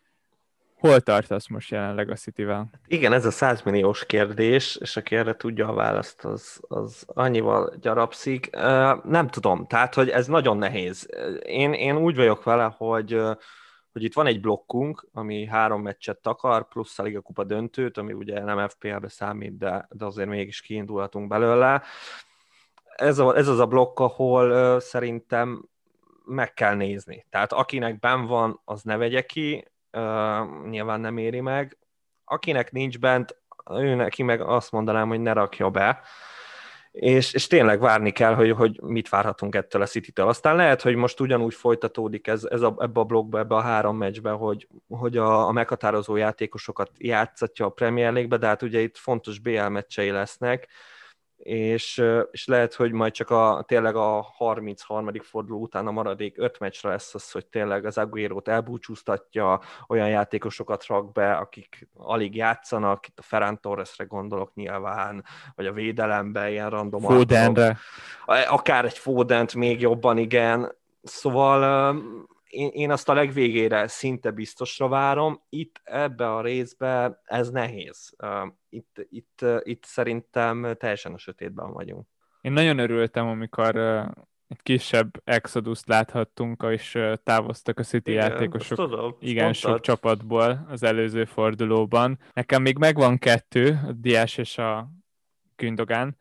Hol 0.85 1.01
tartasz 1.01 1.47
most 1.47 1.71
jelenleg 1.71 2.09
a 2.09 2.15
City-vel? 2.15 2.69
Igen, 2.87 3.13
ez 3.13 3.25
a 3.25 3.31
100 3.31 3.61
milliós 3.61 4.05
kérdés, 4.05 4.75
és 4.75 4.97
aki 4.97 5.15
erre 5.15 5.35
tudja 5.35 5.67
a 5.67 5.73
választ, 5.73 6.25
az, 6.25 6.59
az 6.67 7.03
annyival 7.07 7.73
gyarapszik. 7.81 8.49
Nem 9.03 9.27
tudom, 9.27 9.67
tehát, 9.67 9.93
hogy 9.93 10.09
ez 10.09 10.27
nagyon 10.27 10.57
nehéz. 10.57 11.09
Én, 11.41 11.73
én 11.73 11.97
úgy 11.97 12.15
vagyok 12.15 12.43
vele, 12.43 12.75
hogy, 12.77 13.21
hogy 13.91 14.03
itt 14.03 14.13
van 14.13 14.25
egy 14.25 14.41
blokkunk, 14.41 15.07
ami 15.13 15.45
három 15.45 15.81
meccset 15.81 16.21
takar, 16.21 16.67
plusz 16.67 16.99
a 16.99 17.03
Liga 17.03 17.21
Kupa 17.21 17.43
döntőt, 17.43 17.97
ami 17.97 18.13
ugye 18.13 18.43
nem 18.43 18.67
FPL-be 18.67 19.09
számít, 19.09 19.57
de, 19.57 19.87
de 19.91 20.05
azért 20.05 20.29
mégis 20.29 20.61
kiindulhatunk 20.61 21.27
belőle. 21.27 21.81
Ez, 22.95 23.19
a, 23.19 23.37
ez 23.37 23.47
az 23.47 23.59
a 23.59 23.65
blokk, 23.65 23.99
ahol 23.99 24.79
szerintem 24.79 25.69
meg 26.25 26.53
kell 26.53 26.75
nézni. 26.75 27.25
Tehát 27.29 27.53
akinek 27.53 27.99
ben 27.99 28.25
van, 28.25 28.61
az 28.65 28.81
ne 28.81 28.97
vegye 28.97 29.21
ki, 29.21 29.65
uh, 29.95 30.69
nyilván 30.69 30.99
nem 30.99 31.17
éri 31.17 31.39
meg. 31.39 31.77
Akinek 32.23 32.71
nincs 32.71 32.99
bent, 32.99 33.37
ő 33.71 33.95
neki 33.95 34.23
meg 34.23 34.41
azt 34.41 34.71
mondanám, 34.71 35.07
hogy 35.07 35.19
ne 35.19 35.33
rakja 35.33 35.69
be, 35.69 36.01
és, 36.91 37.33
és 37.33 37.47
tényleg 37.47 37.79
várni 37.79 38.11
kell, 38.11 38.33
hogy, 38.33 38.51
hogy 38.51 38.81
mit 38.81 39.09
várhatunk 39.09 39.55
ettől 39.55 39.81
a 39.81 39.85
City-től. 39.85 40.27
Aztán 40.27 40.55
lehet, 40.55 40.81
hogy 40.81 40.95
most 40.95 41.19
ugyanúgy 41.19 41.53
folytatódik 41.53 42.27
ez, 42.27 42.43
ez 42.43 42.61
a, 42.61 42.75
ebbe 42.79 42.99
a 42.99 43.03
blogba, 43.03 43.39
ebbe 43.39 43.55
a 43.55 43.61
három 43.61 43.97
meccsbe, 43.97 44.29
hogy, 44.29 44.67
hogy 44.87 45.17
a, 45.17 45.47
a 45.47 45.51
meghatározó 45.51 46.15
játékosokat 46.15 46.91
játszatja 46.97 47.65
a 47.65 47.69
Premier 47.69 48.11
League-be, 48.11 48.37
de 48.37 48.47
hát 48.47 48.61
ugye 48.61 48.79
itt 48.79 48.97
fontos 48.97 49.39
BL 49.39 49.67
meccsei 49.67 50.09
lesznek, 50.09 50.67
és, 51.45 52.03
és 52.31 52.45
lehet, 52.45 52.73
hogy 52.73 52.91
majd 52.91 53.11
csak 53.11 53.29
a, 53.29 53.63
tényleg 53.67 53.95
a 53.95 54.21
33. 54.21 55.11
forduló 55.21 55.59
után 55.59 55.87
a 55.87 55.91
maradék 55.91 56.37
öt 56.37 56.59
meccsre 56.59 56.89
lesz 56.89 57.15
az, 57.15 57.31
hogy 57.31 57.45
tényleg 57.45 57.85
az 57.85 57.97
Aguero-t 57.97 58.47
elbúcsúztatja, 58.47 59.61
olyan 59.87 60.09
játékosokat 60.09 60.85
rak 60.85 61.11
be, 61.11 61.33
akik 61.33 61.87
alig 61.93 62.35
játszanak, 62.35 63.07
itt 63.07 63.19
a 63.19 63.21
Ferran 63.21 63.59
Torresre 63.61 64.03
gondolok 64.03 64.53
nyilván, 64.53 65.23
vagy 65.55 65.65
a 65.65 65.73
védelembe, 65.73 66.51
ilyen 66.51 66.69
random 66.69 67.01
Fodenre. 67.01 67.77
Akár 68.49 68.85
egy 68.85 68.97
Fodent 68.97 69.55
még 69.55 69.81
jobban, 69.81 70.17
igen. 70.17 70.75
Szóval 71.03 71.95
én, 72.55 72.69
én 72.73 72.91
azt 72.91 73.09
a 73.09 73.13
legvégére 73.13 73.87
szinte 73.87 74.31
biztosra 74.31 74.87
várom. 74.87 75.41
Itt 75.49 75.81
ebbe 75.83 76.33
a 76.33 76.41
részbe 76.41 77.21
ez 77.23 77.49
nehéz. 77.49 78.15
Itt, 78.69 79.05
itt, 79.09 79.45
itt 79.63 79.83
szerintem 79.83 80.75
teljesen 80.79 81.13
a 81.13 81.17
sötétben 81.17 81.71
vagyunk. 81.71 82.07
Én 82.41 82.51
nagyon 82.51 82.79
örültem, 82.79 83.27
amikor 83.27 83.75
egy 84.47 84.61
kisebb 84.63 85.21
exodus 85.23 85.81
láthattunk, 85.85 86.65
és 86.69 86.99
távoztak 87.23 87.79
a 87.79 87.83
City 87.83 88.11
igen, 88.11 88.29
játékosok 88.29 88.77
tudom, 88.77 89.15
igen 89.19 89.53
sok 89.53 89.79
csapatból 89.79 90.65
az 90.69 90.83
előző 90.83 91.25
fordulóban. 91.25 92.19
Nekem 92.33 92.61
még 92.61 92.77
megvan 92.77 93.17
kettő, 93.17 93.79
a 93.87 93.91
Diás 93.91 94.37
és 94.37 94.57
a 94.57 94.89
Gündogan, 95.55 96.17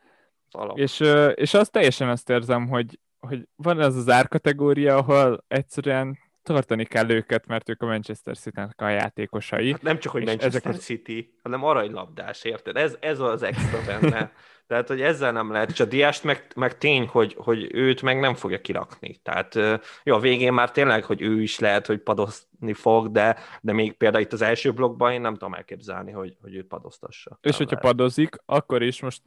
és, 0.75 1.01
és 1.35 1.55
azt 1.55 1.73
teljesen 1.73 2.09
azt 2.09 2.31
érzem, 2.31 2.69
hogy, 2.69 3.01
hogy 3.19 3.49
van 3.57 3.81
ez 3.81 3.97
az 3.97 4.09
árkategória, 4.09 4.97
ahol 4.97 5.45
egyszerűen 5.49 6.19
tartani 6.45 6.85
kell 6.85 7.11
őket, 7.11 7.47
mert 7.47 7.69
ők 7.69 7.83
a 7.83 7.87
Manchester 7.87 8.37
City-nek 8.37 8.81
a 8.81 8.89
játékosai. 8.89 9.73
Hát 9.73 9.83
nem 9.83 9.99
csak, 9.99 10.13
hogy 10.13 10.25
Manchester 10.25 10.71
ezek... 10.71 10.83
City, 10.83 11.35
hanem 11.43 11.65
aranylabdás, 11.65 12.45
érted? 12.45 12.77
Ez, 12.77 12.97
ez 13.01 13.21
az 13.21 13.43
extra 13.43 13.79
benne. 13.87 14.33
Tehát, 14.67 14.89
hogy 14.89 15.01
ezzel 15.01 15.33
nem 15.33 15.53
lehet, 15.53 15.71
és 15.71 15.81
a 15.81 15.85
diást 15.85 16.25
meg, 16.25 16.47
meg 16.57 16.79
tény, 16.79 17.07
hogy, 17.07 17.35
hogy 17.39 17.69
őt 17.75 18.03
meg 18.03 18.21
nem 18.21 18.35
fogja 18.35 18.61
kirakni. 18.61 19.17
Tehát 19.23 19.55
jó, 20.03 20.15
a 20.15 20.21
végén 20.21 20.53
már 20.53 20.71
tényleg, 20.71 21.05
hogy 21.05 21.23
ő 21.23 21.43
is 21.43 21.59
lehet, 21.59 21.87
hogy 21.87 21.99
padozni 21.99 22.73
fog, 22.73 23.11
de, 23.11 23.37
de 23.61 23.73
még 23.73 23.93
például 23.93 24.23
itt 24.23 24.33
az 24.33 24.43
első 24.43 24.73
blokkban 24.73 25.13
én 25.13 25.21
nem 25.21 25.33
tudom 25.33 25.55
elképzelni, 25.55 26.13
hogy, 26.13 26.37
hogy 26.41 26.55
őt 26.55 26.67
padoztassa. 26.67 27.39
És 27.43 27.57
hogyha 27.57 27.75
lehet. 27.81 27.97
padozik, 27.97 28.37
akkor 28.47 28.83
is 28.83 29.01
most 29.01 29.23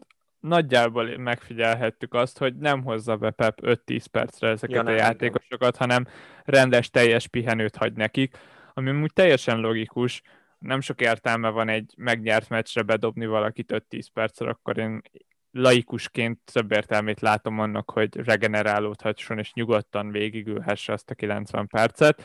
nagyjából 0.47 1.17
megfigyelhettük 1.17 2.13
azt, 2.13 2.37
hogy 2.37 2.55
nem 2.55 2.83
hozza 2.83 3.15
be 3.17 3.31
Pep 3.31 3.59
5-10 3.61 4.05
percre 4.11 4.47
ezeket 4.47 4.75
ja, 4.75 4.81
nem, 4.81 4.93
a 4.93 4.97
játékosokat, 4.97 5.79
nem. 5.79 5.89
hanem 5.89 6.07
rendes, 6.43 6.89
teljes 6.89 7.27
pihenőt 7.27 7.75
hagy 7.75 7.93
nekik, 7.93 8.37
ami 8.73 9.01
úgy 9.01 9.13
teljesen 9.13 9.59
logikus, 9.59 10.21
nem 10.59 10.81
sok 10.81 11.01
értelme 11.01 11.49
van 11.49 11.69
egy 11.69 11.93
megnyert 11.97 12.49
meccsre 12.49 12.81
bedobni 12.81 13.25
valakit 13.25 13.85
5-10 13.91 14.05
percre, 14.13 14.49
akkor 14.49 14.77
én 14.77 15.01
laikusként 15.51 16.39
több 16.53 16.71
értelmét 16.71 17.21
látom 17.21 17.59
annak, 17.59 17.91
hogy 17.91 18.15
regenerálódhasson 18.15 19.37
és 19.37 19.53
nyugodtan 19.53 20.11
végigülhesse 20.11 20.93
azt 20.93 21.09
a 21.09 21.15
90 21.15 21.67
percet. 21.67 22.23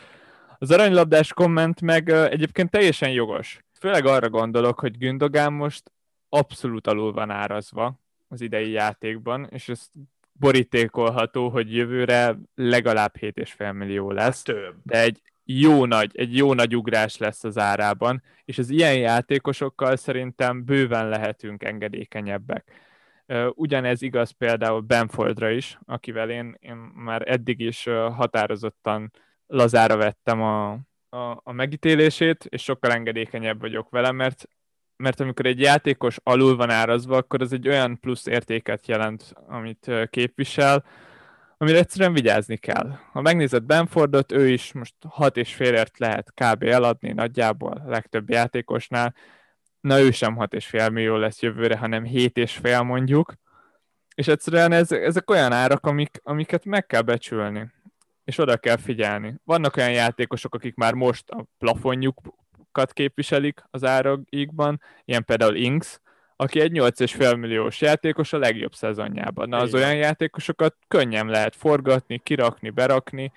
Az 0.59 0.71
aranylabdás 0.71 1.33
komment 1.33 1.81
meg 1.81 2.09
egyébként 2.09 2.71
teljesen 2.71 3.11
jogos. 3.11 3.59
Főleg 3.81 4.07
arra 4.07 4.29
gondolok, 4.29 4.81
hogy 4.81 4.99
Gündogán 4.99 5.53
most 5.53 5.93
abszolút 6.29 6.87
alul 6.87 7.13
van 7.13 7.31
árazva 7.31 8.01
az 8.33 8.41
idei 8.41 8.71
játékban, 8.71 9.47
és 9.51 9.69
ez 9.69 9.89
borítékolható, 10.33 11.49
hogy 11.49 11.75
jövőre 11.75 12.37
legalább 12.55 13.15
7,5 13.21 13.73
millió 13.73 14.11
lesz. 14.11 14.43
Több. 14.43 14.75
De 14.83 15.01
egy 15.01 15.23
jó 15.45 15.85
nagy, 15.85 16.11
egy 16.15 16.37
jó 16.37 16.55
nagy 16.55 16.77
ugrás 16.77 17.17
lesz 17.17 17.45
az 17.45 17.59
árában, 17.59 18.23
és 18.45 18.59
az 18.59 18.71
ilyen 18.71 18.97
játékosokkal 18.97 19.97
szerintem 19.97 20.65
bőven 20.65 21.09
lehetünk 21.09 21.65
engedékenyebbek. 21.65 22.71
Ugyanez 23.55 24.03
igaz 24.03 24.31
például 24.31 24.81
Benfordra 24.81 25.51
is, 25.51 25.79
akivel 25.87 26.31
én, 26.31 26.57
én 26.61 26.77
már 26.95 27.23
eddig 27.27 27.61
is 27.61 27.85
határozottan 28.15 29.11
lazára 29.47 29.97
vettem 29.97 30.43
a, 30.43 30.71
a, 31.09 31.41
a 31.43 31.53
megítélését, 31.53 32.45
és 32.49 32.63
sokkal 32.63 32.93
engedékenyebb 32.93 33.61
vagyok 33.61 33.91
vele, 33.91 34.13
mert 34.13 34.49
mert 34.97 35.21
amikor 35.21 35.47
egy 35.47 35.61
játékos 35.61 36.19
alul 36.23 36.57
van 36.57 36.71
árazva, 36.71 37.17
akkor 37.17 37.43
az 37.43 37.53
egy 37.53 37.69
olyan 37.69 38.01
plusz 38.01 38.27
értéket 38.27 38.87
jelent, 38.87 39.35
amit 39.47 39.91
képvisel, 40.11 40.85
amire 41.57 41.79
egyszerűen 41.79 42.13
vigyázni 42.13 42.57
kell. 42.57 42.99
Ha 43.13 43.21
megnézed 43.21 43.63
Benfordot, 43.63 44.33
ő 44.33 44.49
is 44.49 44.73
most 44.73 44.95
6 45.09 45.37
és 45.37 45.55
félért 45.55 45.99
lehet 45.99 46.33
kb. 46.35 46.63
eladni 46.63 47.13
nagyjából 47.13 47.73
a 47.73 47.89
legtöbb 47.89 48.31
játékosnál, 48.31 49.15
na 49.81 50.01
ő 50.01 50.11
sem 50.11 50.37
6 50.37 50.55
és 50.55 50.67
fél 50.67 50.89
millió 50.89 51.17
lesz 51.17 51.43
jövőre, 51.43 51.77
hanem 51.77 52.05
7 52.05 52.37
és 52.37 52.57
fél 52.57 52.83
mondjuk, 52.83 53.35
és 54.15 54.29
egyszerűen 54.29 54.73
ez, 54.73 54.93
ezek 54.93 55.31
olyan 55.31 55.53
árak, 55.53 55.87
amik, 55.87 56.21
amiket 56.23 56.65
meg 56.65 56.87
kell 56.87 57.03
becsülni, 57.03 57.71
és 58.25 58.39
oda 58.39 58.57
kell 58.57 58.77
figyelni. 58.77 59.41
Vannak 59.45 59.77
olyan 59.77 59.93
játékosok, 59.93 60.55
akik 60.55 60.75
már 60.75 60.95
most 60.95 61.31
a 61.31 61.47
plafonjuk 61.59 62.21
kat 62.73 62.93
képviselik 62.93 63.65
az 63.71 63.85
árakikban, 63.85 64.81
ilyen 65.05 65.25
például 65.25 65.55
Inks, 65.55 66.01
aki 66.37 66.61
egy 66.61 66.73
8,5 66.73 67.39
milliós 67.39 67.81
játékos 67.81 68.33
a 68.33 68.39
legjobb 68.39 68.75
szezonjában. 68.75 69.49
Na, 69.49 69.57
az 69.57 69.69
Igen. 69.69 69.81
olyan 69.81 69.97
játékosokat 69.97 70.75
könnyen 70.89 71.27
lehet 71.27 71.57
forgatni, 71.57 72.19
kirakni, 72.19 72.71
berakni, 72.71 73.33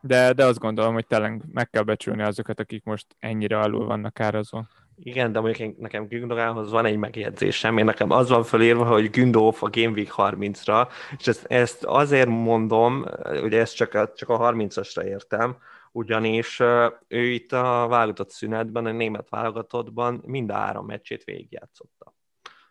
de, 0.00 0.32
de 0.32 0.44
azt 0.44 0.58
gondolom, 0.58 0.94
hogy 0.94 1.06
tényleg 1.06 1.42
meg 1.52 1.70
kell 1.70 1.82
becsülni 1.82 2.22
azokat, 2.22 2.60
akik 2.60 2.84
most 2.84 3.06
ennyire 3.18 3.58
alul 3.58 3.86
vannak 3.86 4.20
árazva. 4.20 4.66
Igen, 4.98 5.32
de 5.32 5.40
mondjuk 5.40 5.78
nekem 5.78 6.06
Gündogához 6.06 6.70
van 6.70 6.84
egy 6.84 6.96
megjegyzésem. 6.96 7.78
Én 7.78 7.84
nekem 7.84 8.10
az 8.10 8.28
van 8.28 8.44
fölírva, 8.44 8.84
hogy 8.84 9.10
Gündo 9.10 9.46
a 9.60 9.68
Game 9.70 9.88
Week 9.90 10.12
30-ra, 10.16 10.88
és 11.18 11.26
ezt, 11.26 11.44
ezt 11.44 11.84
azért 11.84 12.28
mondom, 12.28 13.04
ugye 13.42 13.60
ezt 13.60 13.74
csak 13.74 13.94
a, 13.94 14.12
csak 14.16 14.28
a 14.28 14.52
30-asra 14.52 15.02
értem, 15.02 15.56
ugyanis 15.96 16.60
ő 17.08 17.24
itt 17.26 17.52
a 17.52 17.86
válogatott 17.88 18.30
szünetben, 18.30 18.86
a 18.86 18.92
német 18.92 19.28
válogatottban 19.28 20.22
mind 20.26 20.50
a 20.50 20.54
három 20.54 20.86
meccsét 20.86 21.24
végigjátszotta. 21.24 22.14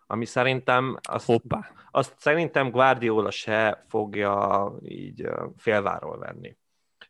Ami 0.08 0.25
szerintem 0.25 0.98
azt, 1.01 1.25
Hoppá. 1.25 1.72
azt 1.91 2.15
szerintem 2.17 2.70
Guardiola 2.72 3.32
se 3.32 3.84
fogja 3.88 4.72
így 4.84 5.27
félváról 5.58 6.17
venni. 6.17 6.58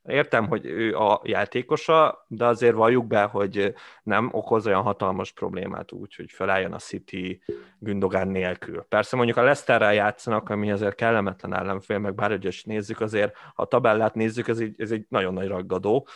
Értem, 0.08 0.48
hogy 0.48 0.66
ő 0.66 0.96
a 0.96 1.22
játékosa, 1.24 2.26
de 2.28 2.46
azért 2.46 2.76
valljuk 2.76 3.08
be, 3.08 3.24
hogy 3.24 3.74
nem 4.04 4.30
okoz 4.32 4.68
olyan 4.68 4.82
hatalmas 4.82 5.32
problémát 5.32 5.92
úgy, 5.92 6.16
hogy 6.16 6.32
felálljon 6.32 6.74
a 6.74 6.78
City 6.78 7.42
Gündogán 7.80 8.28
nélkül. 8.28 8.86
Persze 8.90 9.16
mondjuk 9.16 9.38
a 9.38 9.42
Leicesterrel 9.42 9.94
játszanak, 9.94 10.50
ami 10.50 10.72
azért 10.72 10.96
kellemetlen 10.96 11.54
ellenfél, 11.56 12.00
meg 12.00 12.16
bár 12.16 12.30
hogy 12.30 12.46
is 12.46 12.64
nézzük, 12.64 13.00
azért 13.00 13.36
ha 13.36 13.62
a 13.62 13.66
tabellát 13.66 14.16
nézzük, 14.16 14.48
ez 14.48 14.60
egy, 14.60 14.74
ez 14.78 14.92
egy 14.92 15.06
nagyon 15.10 15.34
nagy 15.34 15.48
ragadó. 15.48 16.08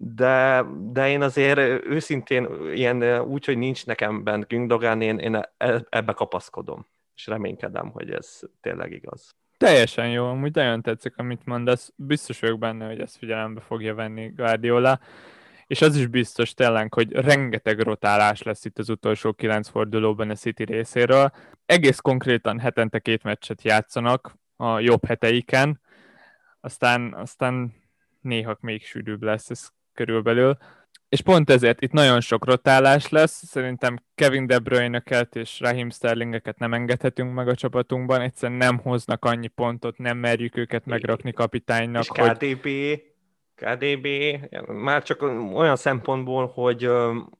De, 0.00 0.64
de 0.78 1.08
én 1.08 1.22
azért 1.22 1.58
őszintén 1.84 2.48
ilyen 2.74 3.20
úgy, 3.20 3.44
hogy 3.44 3.58
nincs 3.58 3.86
nekem 3.86 4.24
bent 4.24 4.48
Gündogán, 4.48 5.00
én, 5.00 5.18
én 5.18 5.40
ebbe 5.88 6.12
kapaszkodom. 6.12 6.86
És 7.14 7.26
reménykedem, 7.26 7.90
hogy 7.90 8.10
ez 8.10 8.40
tényleg 8.60 8.92
igaz. 8.92 9.36
Teljesen 9.58 10.10
jó, 10.10 10.26
amúgy 10.26 10.54
nagyon 10.54 10.82
tetszik, 10.82 11.16
amit 11.16 11.44
mondasz. 11.44 11.92
Biztos 11.96 12.40
vagyok 12.40 12.58
benne, 12.58 12.86
hogy 12.86 13.00
ezt 13.00 13.16
figyelembe 13.16 13.60
fogja 13.60 13.94
venni 13.94 14.32
Guardiola. 14.36 15.00
És 15.66 15.82
az 15.82 15.96
is 15.96 16.06
biztos 16.06 16.54
tényleg, 16.54 16.94
hogy 16.94 17.12
rengeteg 17.12 17.80
rotálás 17.80 18.42
lesz 18.42 18.64
itt 18.64 18.78
az 18.78 18.88
utolsó 18.88 19.32
kilenc 19.32 19.68
fordulóban 19.68 20.30
a 20.30 20.34
City 20.34 20.64
részéről. 20.64 21.30
Egész 21.66 21.98
konkrétan 21.98 22.58
hetente 22.58 22.98
két 22.98 23.22
meccset 23.22 23.62
játszanak 23.62 24.34
a 24.56 24.78
jobb 24.78 25.06
heteiken, 25.06 25.80
aztán, 26.60 27.14
aztán 27.14 27.74
néha 28.20 28.56
még 28.60 28.84
sűrűbb 28.84 29.22
lesz 29.22 29.50
ez 29.50 29.68
körülbelül. 29.92 30.56
És 31.08 31.20
pont 31.20 31.50
ezért 31.50 31.80
itt 31.80 31.92
nagyon 31.92 32.20
sok 32.20 32.44
rotálás 32.44 33.08
lesz, 33.08 33.46
szerintem 33.46 33.98
Kevin 34.14 34.46
De 34.46 34.58
Bruyne-eket 34.58 35.36
és 35.36 35.60
Raheem 35.60 35.90
Sterlingeket 35.90 36.58
nem 36.58 36.74
engedhetünk 36.74 37.34
meg 37.34 37.48
a 37.48 37.54
csapatunkban, 37.54 38.20
egyszerűen 38.20 38.58
nem 38.58 38.78
hoznak 38.78 39.24
annyi 39.24 39.48
pontot, 39.48 39.98
nem 39.98 40.16
merjük 40.16 40.56
őket 40.56 40.86
megrakni 40.86 41.32
kapitánynak, 41.32 42.02
És 42.02 42.08
hogy 42.08 42.30
KDB, 42.30 42.68
KDB, 43.58 44.06
már 44.66 45.02
csak 45.02 45.22
olyan 45.54 45.76
szempontból, 45.76 46.46
hogy, 46.54 46.90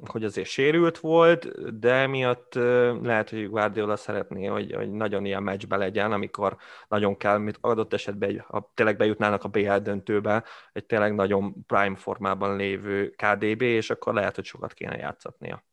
hogy 0.07 0.25
azért 0.25 0.49
sérült 0.49 0.99
volt, 0.99 1.49
de 1.81 2.07
miatt 2.07 2.55
lehet, 3.03 3.31
hogy 3.31 3.49
Guardiola 3.51 3.97
szeretné, 3.97 4.47
hogy, 4.47 4.75
hogy 4.75 4.91
nagyon 4.91 5.25
ilyen 5.25 5.43
meccsbe 5.43 5.77
legyen, 5.77 6.13
amikor 6.13 6.57
nagyon 6.89 7.17
kell, 7.17 7.39
mit 7.39 7.59
adott 7.61 7.93
esetben, 7.93 8.45
ha 8.49 8.73
tényleg 8.75 8.97
bejutnának 8.97 9.45
a 9.45 9.49
BL 9.49 9.77
döntőbe, 9.77 10.45
egy 10.73 10.85
tényleg 10.85 11.15
nagyon 11.15 11.55
prime 11.67 11.97
formában 11.97 12.57
lévő 12.57 13.09
KDB, 13.17 13.63
és 13.63 13.91
akkor 13.91 14.15
lehet, 14.15 14.35
hogy 14.35 14.45
sokat 14.45 14.73
kéne 14.73 14.97
játszatnia. 14.97 15.65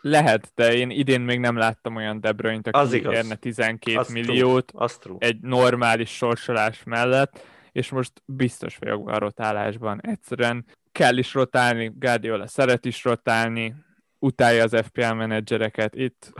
lehet, 0.00 0.52
de 0.54 0.74
én 0.74 0.90
idén 0.90 1.20
még 1.20 1.38
nem 1.40 1.56
láttam 1.56 1.96
olyan 1.96 2.20
De 2.20 2.32
Bruyne-t, 2.32 2.66
aki 2.66 2.78
Az 2.78 2.92
igaz. 2.92 3.14
érne 3.14 3.34
12 3.34 3.98
Azt 3.98 4.12
milliót 4.12 4.72
Azt 4.74 5.00
true. 5.00 5.16
egy 5.18 5.40
normális 5.40 6.10
sorsolás 6.16 6.82
mellett, 6.84 7.40
és 7.78 7.90
most 7.90 8.22
biztos 8.24 8.76
vagyok 8.76 9.08
a 9.08 9.18
rotálásban. 9.18 10.00
Egyszerűen 10.02 10.64
kell 10.92 11.16
is 11.16 11.34
rotálni, 11.34 11.92
Guardiola 11.94 12.46
szeret 12.46 12.84
is 12.84 13.04
rotálni, 13.04 13.74
utálja 14.18 14.62
az 14.62 14.76
FPL 14.84 15.12
menedzsereket, 15.12 15.94
itt 15.94 16.32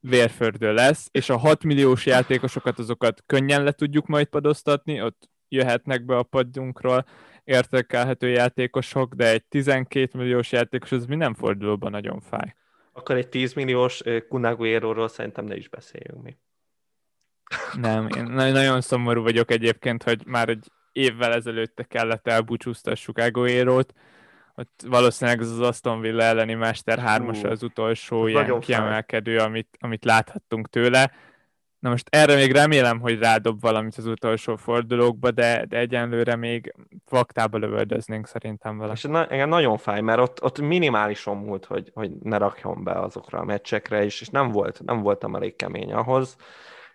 vérfördő 0.00 0.72
lesz, 0.72 1.08
és 1.10 1.28
a 1.28 1.36
6 1.36 1.64
milliós 1.64 2.06
játékosokat, 2.06 2.78
azokat 2.78 3.22
könnyen 3.26 3.62
le 3.62 3.72
tudjuk 3.72 4.06
majd 4.06 4.26
padoztatni, 4.26 5.02
ott 5.02 5.30
jöhetnek 5.48 6.04
be 6.04 6.16
a 6.16 6.22
padunkról 6.22 7.06
értékelhető 7.44 8.28
játékosok, 8.28 9.14
de 9.14 9.30
egy 9.30 9.44
12 9.44 10.18
milliós 10.18 10.52
játékos 10.52 10.92
az 10.92 11.06
minden 11.06 11.34
fordulóban 11.34 11.90
nagyon 11.90 12.20
fáj. 12.20 12.54
Akkor 12.92 13.16
egy 13.16 13.28
10 13.28 13.52
milliós 13.52 14.02
Kunaguero-ról 14.28 15.08
szerintem 15.08 15.44
ne 15.44 15.56
is 15.56 15.68
beszéljünk 15.68 16.22
mi. 16.22 16.36
Nem, 17.80 18.08
én 18.16 18.22
na- 18.22 18.50
nagyon 18.50 18.80
szomorú 18.80 19.22
vagyok 19.22 19.50
egyébként, 19.50 20.02
hogy 20.02 20.22
már 20.26 20.48
egy 20.48 20.70
évvel 20.92 21.32
ezelőtte 21.32 21.82
kellett 21.82 22.28
elbúcsúztassuk 22.28 23.18
Aguero-t, 23.18 23.94
ott 24.54 24.82
valószínűleg 24.86 25.40
ez 25.40 25.50
az 25.50 25.60
Aston 25.60 26.00
Villa 26.00 26.22
elleni 26.22 26.54
Mester 26.54 26.98
3 26.98 27.34
Hú, 27.34 27.48
az 27.48 27.62
utolsó 27.62 28.26
ilyen 28.26 28.60
kiemelkedő, 28.60 29.38
amit, 29.38 29.76
amit 29.80 30.04
láthattunk 30.04 30.68
tőle. 30.68 31.12
Na 31.78 31.90
most 31.90 32.06
erre 32.10 32.34
még 32.34 32.52
remélem, 32.52 33.00
hogy 33.00 33.18
rádob 33.18 33.60
valamit 33.60 33.96
az 33.96 34.06
utolsó 34.06 34.56
fordulókba, 34.56 35.30
de, 35.30 35.64
de 35.68 35.78
egyenlőre 35.78 36.36
még 36.36 36.74
vaktába 37.08 37.58
lövöldöznénk 37.58 38.26
szerintem 38.26 38.78
vele. 38.78 38.92
És 38.92 39.02
na, 39.02 39.26
engem 39.26 39.48
nagyon 39.48 39.76
fáj, 39.76 40.00
mert 40.00 40.20
ott, 40.20 40.42
ott 40.42 40.60
minimálisan 40.60 41.36
múlt, 41.36 41.64
hogy, 41.64 41.90
hogy 41.94 42.10
ne 42.22 42.36
rakjon 42.36 42.84
be 42.84 42.92
azokra 42.92 43.38
a 43.38 43.44
meccsekre, 43.44 44.04
és, 44.04 44.20
és 44.20 44.28
nem, 44.28 44.50
volt, 44.50 44.82
nem 44.84 45.00
voltam 45.00 45.34
elég 45.34 45.56
kemény 45.56 45.92
ahhoz, 45.92 46.36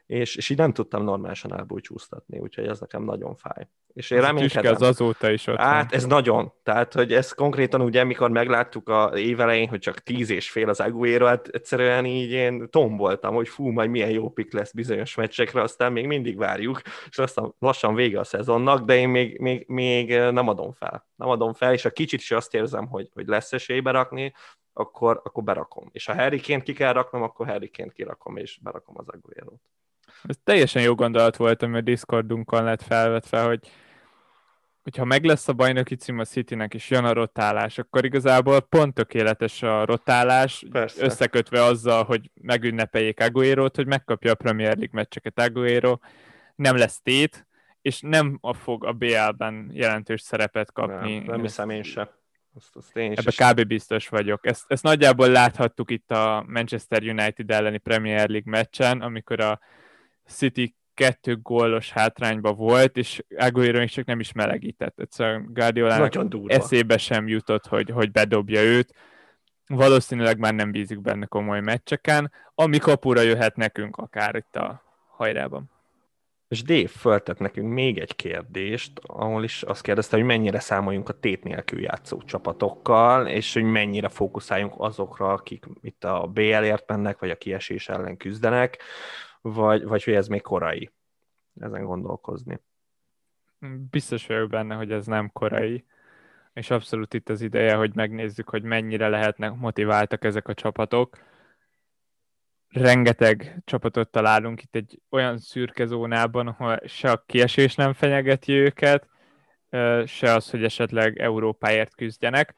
és, 0.08 0.36
és 0.36 0.50
így 0.50 0.58
nem 0.58 0.74
tudtam 0.74 1.04
normálisan 1.04 1.58
elbúcsúztatni, 1.58 2.40
úgyhogy 2.40 2.68
ez 2.68 2.80
nekem 2.80 3.04
nagyon 3.04 3.36
fáj. 3.36 3.68
És 3.94 4.12
én 4.12 4.18
Ez 4.18 4.24
reménykedem. 4.24 4.74
az 4.74 4.82
azóta 4.82 5.30
is 5.32 5.48
ott 5.48 5.58
Hát 5.58 5.94
ez 5.94 6.06
nagyon. 6.06 6.54
Tehát, 6.64 6.94
hogy 6.94 7.14
ez 7.14 7.32
konkrétan 7.32 7.82
ugye, 7.82 8.04
mikor 8.04 8.30
megláttuk 8.30 8.90
a 8.90 9.12
évelején, 9.16 9.68
hogy 9.68 9.80
csak 9.80 10.00
tíz 10.00 10.30
és 10.30 10.52
fél 10.52 10.70
az 10.70 10.80
Aguero, 10.80 11.26
hát 11.26 11.48
egyszerűen 11.48 12.06
így 12.06 12.32
én 12.32 12.70
tomboltam, 12.70 13.36
hogy 13.36 13.48
fú, 13.48 13.72
majd 13.72 13.90
milyen 13.90 14.10
jó 14.10 14.30
pick 14.30 14.54
lesz 14.54 14.72
bizonyos 14.72 15.16
meccsekre, 15.16 15.62
aztán 15.62 15.92
még 15.92 16.08
mindig 16.08 16.38
várjuk, 16.38 16.82
és 17.10 17.18
aztán 17.18 17.54
lassan 17.60 17.96
vége 17.96 18.20
a 18.20 18.24
szezonnak, 18.24 18.86
de 18.86 18.98
én 18.98 19.10
még, 19.10 19.40
még, 19.40 19.66
még 19.68 20.10
nem 20.10 20.48
adom 20.48 20.74
fel. 20.74 21.08
Nem 21.16 21.30
adom 21.30 21.54
fel, 21.54 21.74
és 21.74 21.86
a 21.86 21.92
kicsit 21.92 22.20
is 22.20 22.32
azt 22.32 22.54
érzem, 22.54 22.88
hogy, 22.88 23.10
hogy 23.14 23.28
lesz 23.28 23.54
esély 23.54 23.80
berakni, 23.80 24.34
akkor, 24.74 25.22
akkor 25.24 25.44
berakom. 25.44 25.90
És 25.92 26.06
ha 26.06 26.16
Harryként 26.16 26.64
ki 26.64 26.74
kell 26.74 26.94
raknom, 26.94 27.22
akkor 27.22 27.48
Harryként 27.48 27.94
kirakom, 27.94 28.38
és 28.38 28.60
berakom 28.62 28.96
az 28.98 29.08
Aguero-t. 29.08 29.62
Ez 30.28 30.36
teljesen 30.44 30.82
jó 30.82 30.96
gondolat 30.96 31.36
volt, 31.36 31.62
ami 31.62 31.78
a 31.78 31.82
Discordunkon 31.82 32.64
lett 32.64 32.82
felvetve, 32.82 33.42
hogy 33.42 33.60
hogyha 34.84 35.06
meg 35.06 35.24
lesz 35.24 35.48
a 35.48 35.54
bajnoki 35.54 35.96
cím 35.96 36.20
a 36.20 36.26
Citynek, 36.26 36.74
és 36.74 36.90
jön 36.90 37.06
a 37.06 37.14
rotálás, 37.14 37.78
akkor 37.78 38.06
igazából 38.06 38.62
pont 38.62 38.94
tökéletes 38.94 39.64
a 39.64 39.86
rotálás, 39.86 40.66
Persze. 40.72 41.06
összekötve 41.06 41.64
azzal, 41.64 42.04
hogy 42.04 42.32
megünnepeljék 42.42 43.20
Aguero-t, 43.20 43.76
hogy 43.76 43.88
megkapja 43.88 44.32
a 44.32 44.36
Premier 44.36 44.78
League 44.78 44.90
meccseket 44.92 45.40
Aguero, 45.40 45.98
nem 46.56 46.78
lesz 46.78 47.02
tét, 47.02 47.48
és 47.82 48.02
nem 48.02 48.38
a 48.42 48.54
fog 48.54 48.86
a 48.86 48.92
BL-ben 48.94 49.70
jelentős 49.74 50.22
szerepet 50.22 50.72
kapni. 50.72 51.18
Nem, 51.18 51.24
nem 51.26 51.42
hiszem 51.42 51.70
én 51.70 51.84
se. 51.84 52.18
Azt, 52.56 52.76
azt 52.76 52.98
én 52.98 53.12
is 53.12 53.18
Ebbe 53.18 53.52
kb. 53.52 53.68
biztos 53.68 54.08
vagyok. 54.08 54.46
Ezt, 54.46 54.64
ezt 54.68 54.84
nagyjából 54.84 55.28
láthattuk 55.28 55.92
itt 55.92 56.12
a 56.12 56.46
Manchester 56.48 57.04
United 57.04 57.52
elleni 57.52 57.78
Premier 57.78 58.30
League 58.30 58.52
meccsen, 58.52 59.02
amikor 59.02 59.40
a 59.40 59.60
City 60.28 60.76
kettő 60.94 61.38
gólos 61.42 61.92
hátrányba 61.92 62.54
volt, 62.54 62.98
és 62.98 63.24
Aguero 63.38 63.82
is 63.82 63.92
csak 63.92 64.06
nem 64.06 64.20
is 64.20 64.32
melegített. 64.32 65.00
Egyszerűen 65.00 65.50
Guardiolának 65.54 66.14
eszébe 66.46 66.98
sem 66.98 67.28
jutott, 67.28 67.68
hogy, 67.68 67.90
hogy 67.90 68.12
bedobja 68.12 68.62
őt. 68.62 68.94
Valószínűleg 69.68 70.40
már 70.40 70.54
nem 70.54 70.72
bízik 70.72 71.02
benne 71.02 71.26
komoly 71.26 71.62
meccseken, 71.62 72.32
ami 72.56 72.78
kapura 72.78 73.22
jöhet 73.22 73.56
nekünk 73.56 73.98
akár 73.98 74.36
itt 74.36 74.56
a 74.56 74.84
hajrában. 75.08 75.72
És 76.48 76.64
Dave 76.64 76.88
föltett 76.88 77.40
nekünk 77.40 77.74
még 77.74 77.98
egy 77.98 78.16
kérdést, 78.16 78.92
ahol 79.06 79.44
is 79.44 79.64
azt 79.64 79.82
kérdezte, 79.82 80.18
hogy 80.18 80.26
mennyire 80.26 80.60
számoljunk 80.60 81.10
a 81.10 81.20
tét 81.20 81.44
nélkül 81.44 81.82
játszó 81.82 82.22
csapatokkal, 82.22 83.28
és 83.28 83.54
hogy 83.54 83.64
mennyire 83.64 84.10
fókuszáljunk 84.10 84.74
azokra, 84.78 85.34
akik 85.34 85.66
itt 85.82 86.04
a 86.04 86.28
BL-ért 86.34 86.88
mennek, 86.88 87.20
vagy 87.20 87.30
a 87.30 87.36
kiesés 87.36 87.90
ellen 87.90 88.18
küzdenek, 88.18 88.78
vagy, 89.54 89.84
vagy 89.84 90.04
hogy 90.04 90.14
ez 90.14 90.28
még 90.28 90.42
korai 90.42 90.92
ezen 91.60 91.84
gondolkozni. 91.84 92.60
Biztos 93.90 94.28
vagyok 94.28 94.50
benne, 94.50 94.76
hogy 94.76 94.92
ez 94.92 95.06
nem 95.06 95.32
korai, 95.32 95.86
és 96.54 96.70
abszolút 96.70 97.14
itt 97.14 97.30
az 97.30 97.42
ideje, 97.42 97.76
hogy 97.76 97.96
megnézzük, 97.96 98.50
hogy 98.50 98.64
mennyire 98.64 99.08
lehetnek 99.08 99.56
motiváltak 99.56 100.24
ezek 100.24 100.48
a 100.48 100.54
csapatok. 100.54 101.18
Rengeteg 102.68 103.62
csapatot 103.66 104.10
találunk 104.10 104.62
itt 104.62 104.76
egy 104.76 105.02
olyan 105.10 105.38
szürke 105.38 105.86
zónában, 105.86 106.48
ahol 106.48 106.80
se 106.86 107.12
a 107.12 107.24
kiesés 107.26 107.76
nem 107.76 107.94
fenyegeti 107.94 108.54
őket, 108.54 109.08
se 110.06 110.34
az, 110.34 110.50
hogy 110.50 110.64
esetleg 110.64 111.20
Európáért 111.20 111.96
küzdjenek. 111.96 112.56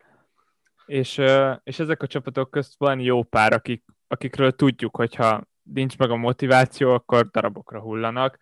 És, 0.86 1.22
és 1.64 1.80
ezek 1.80 2.02
a 2.02 2.08
csapatok 2.08 2.52
közt 2.52 2.78
van 2.78 3.00
jó 3.00 3.24
pár, 3.24 3.54
akik 3.54 3.84
akikről 4.12 4.52
tudjuk, 4.52 4.96
hogyha 4.96 5.48
nincs 5.74 5.98
meg 5.98 6.12
a 6.12 6.16
motiváció, 6.16 6.94
akkor 6.94 7.30
darabokra 7.30 7.80
hullanak. 7.80 8.38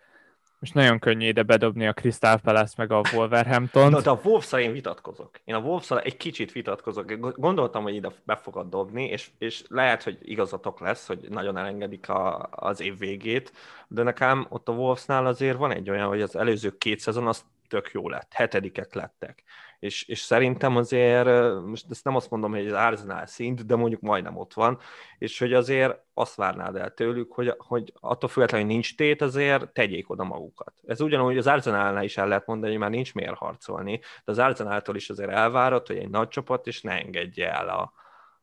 Most 0.60 0.74
nagyon 0.74 1.00
könnyű 1.00 1.28
ide 1.28 1.44
bedobni 1.44 1.88
a 1.88 1.94
Crystal 1.94 2.38
Palace 2.38 2.74
meg 2.78 2.92
a 2.92 3.02
Wolverhampton. 3.14 3.92
Na, 3.92 4.02
de 4.02 4.10
a 4.10 4.20
wolves 4.24 4.52
én 4.52 4.72
vitatkozok. 4.72 5.40
Én 5.44 5.56
a 5.56 5.60
wolves 5.60 5.92
egy 5.92 6.18
kicsit 6.18 6.52
vitatkozok. 6.52 7.14
Gondoltam, 7.36 7.84
hogy 7.84 7.96
ide 7.96 8.12
be 8.24 8.36
fogod 8.36 8.70
dobni, 8.70 9.04
és, 9.04 9.30
és 9.38 9.64
lehet, 9.68 10.04
hogy 10.04 10.18
igazatok 10.22 10.80
lesz, 10.80 11.08
hogy 11.08 11.28
nagyon 11.30 11.58
elengedik 11.58 12.10
a, 12.10 12.50
az 12.52 12.82
év 12.82 12.98
végét, 12.98 13.52
de 13.88 14.04
nekem 14.04 14.46
ott 14.50 14.68
a 14.68 14.72
Wolvesnál 14.72 15.26
azért 15.26 15.58
van 15.58 15.72
egy 15.72 15.90
olyan, 15.90 16.08
hogy 16.08 16.22
az 16.22 16.36
előző 16.36 16.78
két 16.78 17.00
szezon 17.00 17.28
az 17.28 17.46
tök 17.68 17.90
jó 17.94 18.10
lett, 18.10 18.34
hetedikek 18.34 18.94
lettek 18.94 19.44
és, 19.80 20.08
és 20.08 20.20
szerintem 20.20 20.76
azért, 20.76 21.26
most 21.66 21.86
ezt 21.90 22.04
nem 22.04 22.16
azt 22.16 22.30
mondom, 22.30 22.52
hogy 22.52 22.68
az 22.68 22.74
Arsenal 22.74 23.26
szint, 23.26 23.66
de 23.66 23.76
mondjuk 23.76 24.02
majdnem 24.02 24.38
ott 24.38 24.54
van, 24.54 24.80
és 25.18 25.40
hogy 25.40 25.54
azért 25.54 26.00
azt 26.14 26.36
várnád 26.36 26.76
el 26.76 26.94
tőlük, 26.94 27.32
hogy, 27.32 27.54
hogy 27.58 27.94
attól 28.00 28.30
függetlenül, 28.30 28.66
hogy 28.66 28.76
nincs 28.76 28.96
tét, 28.96 29.22
azért 29.22 29.70
tegyék 29.70 30.10
oda 30.10 30.24
magukat. 30.24 30.74
Ez 30.88 31.02
ugyanúgy 31.02 31.38
az 31.38 31.48
Arsenalnál 31.48 32.04
is 32.04 32.18
el 32.18 32.28
lehet 32.28 32.46
mondani, 32.46 32.72
hogy 32.72 32.82
már 32.82 32.90
nincs 32.90 33.14
miért 33.14 33.38
harcolni, 33.38 33.98
de 33.98 34.32
az 34.32 34.40
Arsenaltól 34.40 34.96
is 34.96 35.10
azért 35.10 35.32
elvárott, 35.32 35.88
hogy 35.88 35.98
egy 35.98 36.10
nagy 36.10 36.28
csapat, 36.28 36.68
és 36.68 36.82
ne 36.82 36.92
engedje 36.92 37.52
el 37.52 37.70
a, 37.70 37.94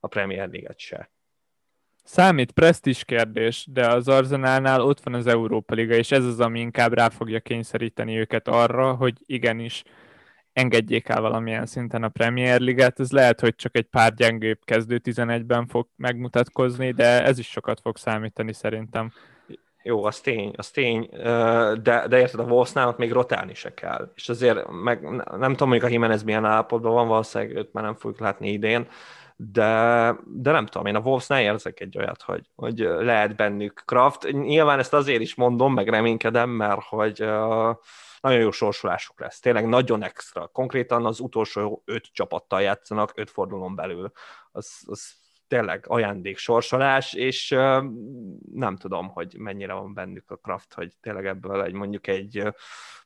a 0.00 0.06
Premier 0.06 0.48
League-et 0.48 0.78
se. 0.78 1.10
Számít 2.06 2.52
presztis 2.52 3.04
kérdés, 3.04 3.66
de 3.72 3.88
az 3.88 4.08
Arzenálnál 4.08 4.80
ott 4.80 5.00
van 5.00 5.14
az 5.14 5.26
Európa 5.26 5.74
Liga, 5.74 5.94
és 5.94 6.10
ez 6.10 6.24
az, 6.24 6.40
ami 6.40 6.60
inkább 6.60 6.92
rá 6.92 7.08
fogja 7.08 7.40
kényszeríteni 7.40 8.18
őket 8.18 8.48
arra, 8.48 8.94
hogy 8.94 9.14
igenis 9.26 9.82
engedjék 10.52 11.08
el 11.08 11.20
valamilyen 11.20 11.66
szinten 11.66 12.02
a 12.02 12.08
Premier 12.08 12.60
Ligát. 12.60 13.00
Ez 13.00 13.10
lehet, 13.10 13.40
hogy 13.40 13.54
csak 13.54 13.76
egy 13.76 13.84
pár 13.84 14.14
gyengébb 14.14 14.58
kezdő 14.64 15.00
11-ben 15.04 15.66
fog 15.66 15.88
megmutatkozni, 15.96 16.90
de 16.90 17.24
ez 17.24 17.38
is 17.38 17.50
sokat 17.50 17.80
fog 17.80 17.96
számítani 17.96 18.52
szerintem. 18.52 19.12
Jó, 19.82 20.04
az 20.04 20.20
tény, 20.20 20.52
az 20.56 20.70
tény, 20.70 21.08
de, 21.82 22.04
de 22.08 22.18
érted, 22.18 22.40
a 22.40 22.44
Wolvesnál 22.44 22.88
ott 22.88 22.98
még 22.98 23.12
rotálni 23.12 23.54
se 23.54 23.74
kell. 23.74 24.12
És 24.14 24.28
azért 24.28 24.70
meg, 24.70 25.02
nem 25.38 25.50
tudom, 25.50 25.68
hogy 25.68 25.84
a 25.84 25.88
Jimenez 25.88 26.22
milyen 26.22 26.44
állapotban 26.44 26.92
van, 26.92 27.08
valószínűleg 27.08 27.56
őt 27.56 27.72
már 27.72 27.84
nem 27.84 27.94
fogjuk 27.94 28.20
látni 28.20 28.52
idén, 28.52 28.86
de, 29.36 30.14
de 30.26 30.50
nem 30.50 30.66
tudom, 30.66 30.86
én 30.86 30.94
a 30.94 31.00
Wolvesnál 31.00 31.40
érzek 31.40 31.80
egy 31.80 31.98
olyat, 31.98 32.22
hogy, 32.22 32.50
hogy 32.54 32.78
lehet 32.78 33.36
bennük 33.36 33.82
Kraft. 33.84 34.32
Nyilván 34.32 34.78
ezt 34.78 34.94
azért 34.94 35.20
is 35.20 35.34
mondom, 35.34 35.74
meg 35.74 35.88
reménykedem, 35.88 36.50
mert 36.50 36.82
hogy 36.82 37.22
uh, 37.22 37.76
nagyon 38.20 38.40
jó 38.40 38.50
sorsolásuk 38.50 39.20
lesz. 39.20 39.40
Tényleg 39.40 39.68
nagyon 39.68 40.02
extra. 40.02 40.46
Konkrétan 40.46 41.06
az 41.06 41.20
utolsó 41.20 41.82
öt 41.84 42.08
csapattal 42.12 42.62
játszanak, 42.62 43.12
öt 43.14 43.30
fordulón 43.30 43.74
belül. 43.74 44.12
Az, 44.52 44.82
az 44.86 45.12
tényleg 45.48 45.84
ajándék 45.88 46.36
sorsolás, 46.36 47.12
és 47.12 47.50
uh, 47.50 47.84
nem 48.52 48.76
tudom, 48.76 49.08
hogy 49.08 49.34
mennyire 49.38 49.72
van 49.72 49.94
bennük 49.94 50.30
a 50.30 50.36
kraft, 50.36 50.74
hogy 50.74 50.92
tényleg 51.00 51.26
ebből 51.26 51.62
egy 51.62 51.72
mondjuk 51.72 52.06
egy 52.06 52.52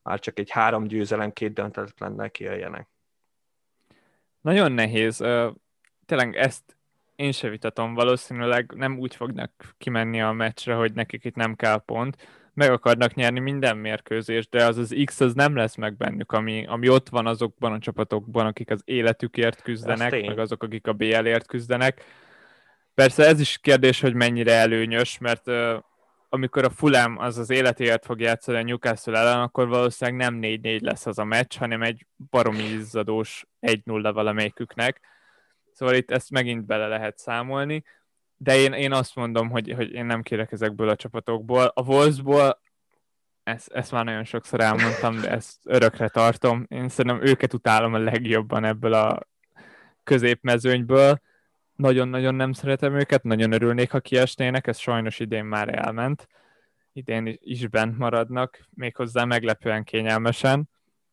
már 0.03 0.19
csak 0.19 0.39
egy 0.39 0.51
három 0.51 0.87
győzelem, 0.87 1.33
két 1.33 1.53
döntetlennel 1.53 2.31
kijöjjenek. 2.31 2.89
Nagyon 4.41 4.73
nehéz. 4.73 5.21
Tényleg 6.09 6.37
ezt 6.37 6.77
én 7.17 7.33
se 7.33 7.49
vitatom, 7.49 7.95
valószínűleg 7.95 8.73
nem 8.77 8.99
úgy 8.99 9.15
fognak 9.15 9.75
kimenni 9.79 10.23
a 10.23 10.33
meccsre, 10.33 10.75
hogy 10.75 10.93
nekik 10.93 11.25
itt 11.25 11.35
nem 11.35 11.55
kell 11.55 11.79
pont, 11.79 12.17
meg 12.55 12.71
akarnak 12.71 13.15
nyerni 13.15 13.41
minden 13.41 13.77
mérkőzést, 13.77 14.51
de 14.51 14.65
az 14.65 14.77
az 14.77 14.95
X 15.05 15.21
az 15.21 15.35
nem 15.35 15.57
lesz 15.57 15.75
meg 15.75 15.97
bennük, 15.97 16.33
ami, 16.33 16.67
ami 16.67 16.89
ott 16.89 17.09
van 17.09 17.27
azokban 17.27 17.73
a 17.73 17.79
csapatokban, 17.79 18.47
akik 18.47 18.71
az 18.71 18.83
életükért 18.85 19.63
küzdenek, 19.63 20.11
meg 20.27 20.39
azok, 20.39 20.63
akik 20.63 20.87
a 20.87 20.93
BL-ért 20.93 21.47
küzdenek. 21.47 22.05
Persze 22.95 23.27
ez 23.27 23.41
is 23.41 23.59
kérdés, 23.59 24.01
hogy 24.01 24.15
mennyire 24.15 24.53
előnyös, 24.53 25.19
mert 25.19 25.47
uh, 25.47 25.83
amikor 26.29 26.65
a 26.65 26.71
Fulham 26.71 27.19
az 27.19 27.39
az 27.39 27.51
életéért 27.51 28.05
fog 28.05 28.21
játszani 28.21 28.59
a 28.59 28.63
Newcastle 28.63 29.19
ellen, 29.19 29.41
akkor 29.41 29.69
valószínűleg 29.69 30.21
nem 30.21 30.39
4-4 30.43 30.81
lesz 30.81 31.07
az 31.07 31.19
a 31.19 31.25
meccs, 31.25 31.57
hanem 31.57 31.83
egy 31.83 32.07
baromi 32.31 32.63
izzadós 32.63 33.47
1-0 33.61 34.11
valamelyiküknek. 34.15 35.17
Szóval 35.79 35.95
itt 35.95 36.11
ezt 36.11 36.31
megint 36.31 36.67
bele 36.67 36.87
lehet 36.87 37.19
számolni 37.19 37.85
de 38.39 38.57
én, 38.57 38.73
én 38.73 38.93
azt 38.93 39.15
mondom, 39.15 39.51
hogy, 39.51 39.73
hogy 39.73 39.93
én 39.93 40.07
nem 40.07 40.23
kérek 40.23 40.53
ezekből 40.53 40.89
a 40.89 40.97
csapatokból. 40.97 41.71
A 41.75 41.83
Wolvesból 41.83 42.61
ezt, 43.43 43.73
ezt 43.73 43.93
már 43.93 44.05
nagyon 44.05 44.25
sokszor 44.25 44.61
elmondtam, 44.61 45.21
de 45.21 45.31
ezt 45.31 45.59
örökre 45.65 46.09
tartom. 46.09 46.67
Én 46.69 46.89
szerintem 46.89 47.27
őket 47.27 47.53
utálom 47.53 47.95
a 47.95 47.99
legjobban 47.99 48.65
ebből 48.65 48.93
a 48.93 49.29
középmezőnyből. 50.05 51.21
Nagyon-nagyon 51.75 52.35
nem 52.35 52.53
szeretem 52.53 52.99
őket, 52.99 53.23
nagyon 53.23 53.53
örülnék, 53.53 53.91
ha 53.91 54.01
kiesnének, 54.01 54.67
ez 54.67 54.79
sajnos 54.79 55.19
idén 55.19 55.45
már 55.45 55.79
elment. 55.79 56.29
Idén 56.93 57.39
is 57.41 57.69
bent 57.69 57.99
maradnak, 57.99 58.67
méghozzá 58.71 59.25
meglepően 59.25 59.85
kényelmesen. 59.85 60.69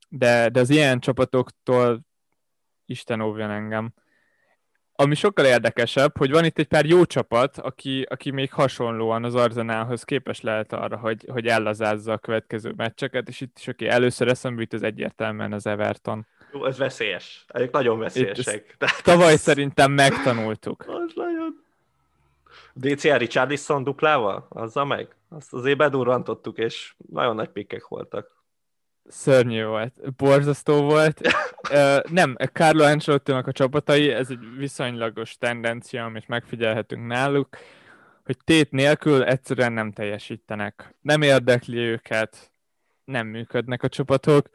De, 0.09 0.49
de 0.49 0.59
az 0.59 0.69
ilyen 0.69 0.99
csapatoktól 0.99 2.05
Isten 2.85 3.21
óvjon 3.21 3.49
engem 3.49 3.93
ami 4.97 5.15
sokkal 5.15 5.45
érdekesebb, 5.45 6.17
hogy 6.17 6.31
van 6.31 6.45
itt 6.45 6.57
egy 6.57 6.67
pár 6.67 6.85
jó 6.85 7.05
csapat, 7.05 7.57
aki, 7.57 8.05
aki 8.09 8.31
még 8.31 8.53
hasonlóan 8.53 9.23
az 9.23 9.35
Arzenálhoz 9.35 10.03
képes 10.03 10.41
lehet 10.41 10.73
arra, 10.73 10.97
hogy, 10.97 11.25
hogy 11.31 11.47
ellazázza 11.47 12.13
a 12.13 12.17
következő 12.17 12.73
meccseket, 12.75 13.27
és 13.27 13.41
itt 13.41 13.57
is 13.59 13.67
oké, 13.67 13.87
először 13.87 14.27
eszembe 14.27 14.61
jut 14.61 14.73
az 14.73 14.83
egyértelműen 14.83 15.53
az 15.53 15.67
Everton. 15.67 16.27
Jó, 16.53 16.65
ez 16.65 16.77
veszélyes. 16.77 17.45
Ezek 17.47 17.71
nagyon 17.71 17.99
veszélyesek. 17.99 18.77
Tavaly 19.03 19.35
szerintem 19.35 19.91
megtanultuk. 19.91 20.85
Az 21.05 21.11
nagyon. 21.15 21.63
DCR 22.73 23.17
Richardson 23.17 23.83
duplával? 23.83 24.47
Azzal 24.49 24.85
meg? 24.85 25.15
Azt 25.29 25.53
azért 25.53 25.77
bedurrantottuk, 25.77 26.57
és 26.57 26.93
nagyon 27.11 27.35
nagy 27.35 27.49
pikkek 27.49 27.87
voltak 27.87 28.34
szörnyű 29.07 29.65
volt, 29.65 30.15
borzasztó 30.15 30.81
volt. 30.81 31.21
uh, 31.71 32.11
nem, 32.11 32.35
Carlo 32.53 32.83
ancelotti 32.83 33.31
a 33.31 33.51
csapatai, 33.51 34.09
ez 34.09 34.29
egy 34.29 34.39
viszonylagos 34.57 35.37
tendencia, 35.37 36.05
amit 36.05 36.27
megfigyelhetünk 36.27 37.07
náluk, 37.07 37.57
hogy 38.23 38.37
tét 38.43 38.71
nélkül 38.71 39.23
egyszerűen 39.23 39.73
nem 39.73 39.91
teljesítenek. 39.91 40.95
Nem 41.01 41.21
érdekli 41.21 41.77
őket, 41.77 42.51
nem 43.03 43.27
működnek 43.27 43.83
a 43.83 43.89
csapatok. 43.89 44.49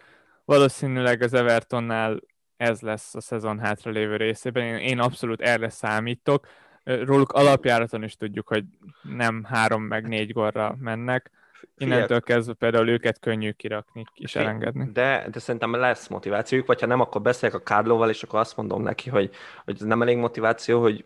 Valószínűleg 0.45 1.23
az 1.23 1.35
Evertonnál 1.35 2.21
ez 2.57 2.81
lesz 2.81 3.15
a 3.15 3.21
szezon 3.21 3.59
hátralévő 3.59 4.17
részében. 4.17 4.65
Én, 4.65 4.77
én 4.77 4.99
abszolút 4.99 5.41
erre 5.41 5.69
számítok. 5.69 6.47
Róluk 6.85 7.33
alapjáraton 7.33 8.03
is 8.03 8.17
tudjuk, 8.17 8.49
hogy 8.49 8.65
nem 9.03 9.45
három 9.45 9.83
meg 9.83 10.09
négy 10.09 10.33
gorra 10.33 10.77
mennek 10.79 11.31
Innentől 11.77 12.20
kezdve 12.20 12.53
például 12.53 12.88
őket 12.88 13.18
könnyű 13.18 13.51
kirakni 13.51 14.05
és 14.14 14.37
elengedni. 14.37 14.90
De, 14.92 15.29
de 15.31 15.38
szerintem 15.38 15.75
lesz 15.75 16.09
motivációjuk, 16.09 16.66
vagy 16.66 16.81
ha 16.81 16.87
nem, 16.87 17.01
akkor 17.01 17.23
beszélek 17.23 17.55
a 17.55 17.62
Kárlóval, 17.62 18.09
és 18.09 18.23
akkor 18.23 18.38
azt 18.38 18.57
mondom 18.57 18.83
neki, 18.83 19.11
hogy, 19.11 19.31
hogy 19.64 19.75
ez 19.75 19.87
nem 19.87 20.03
elég 20.03 20.16
motiváció, 20.16 20.81
hogy 20.81 21.05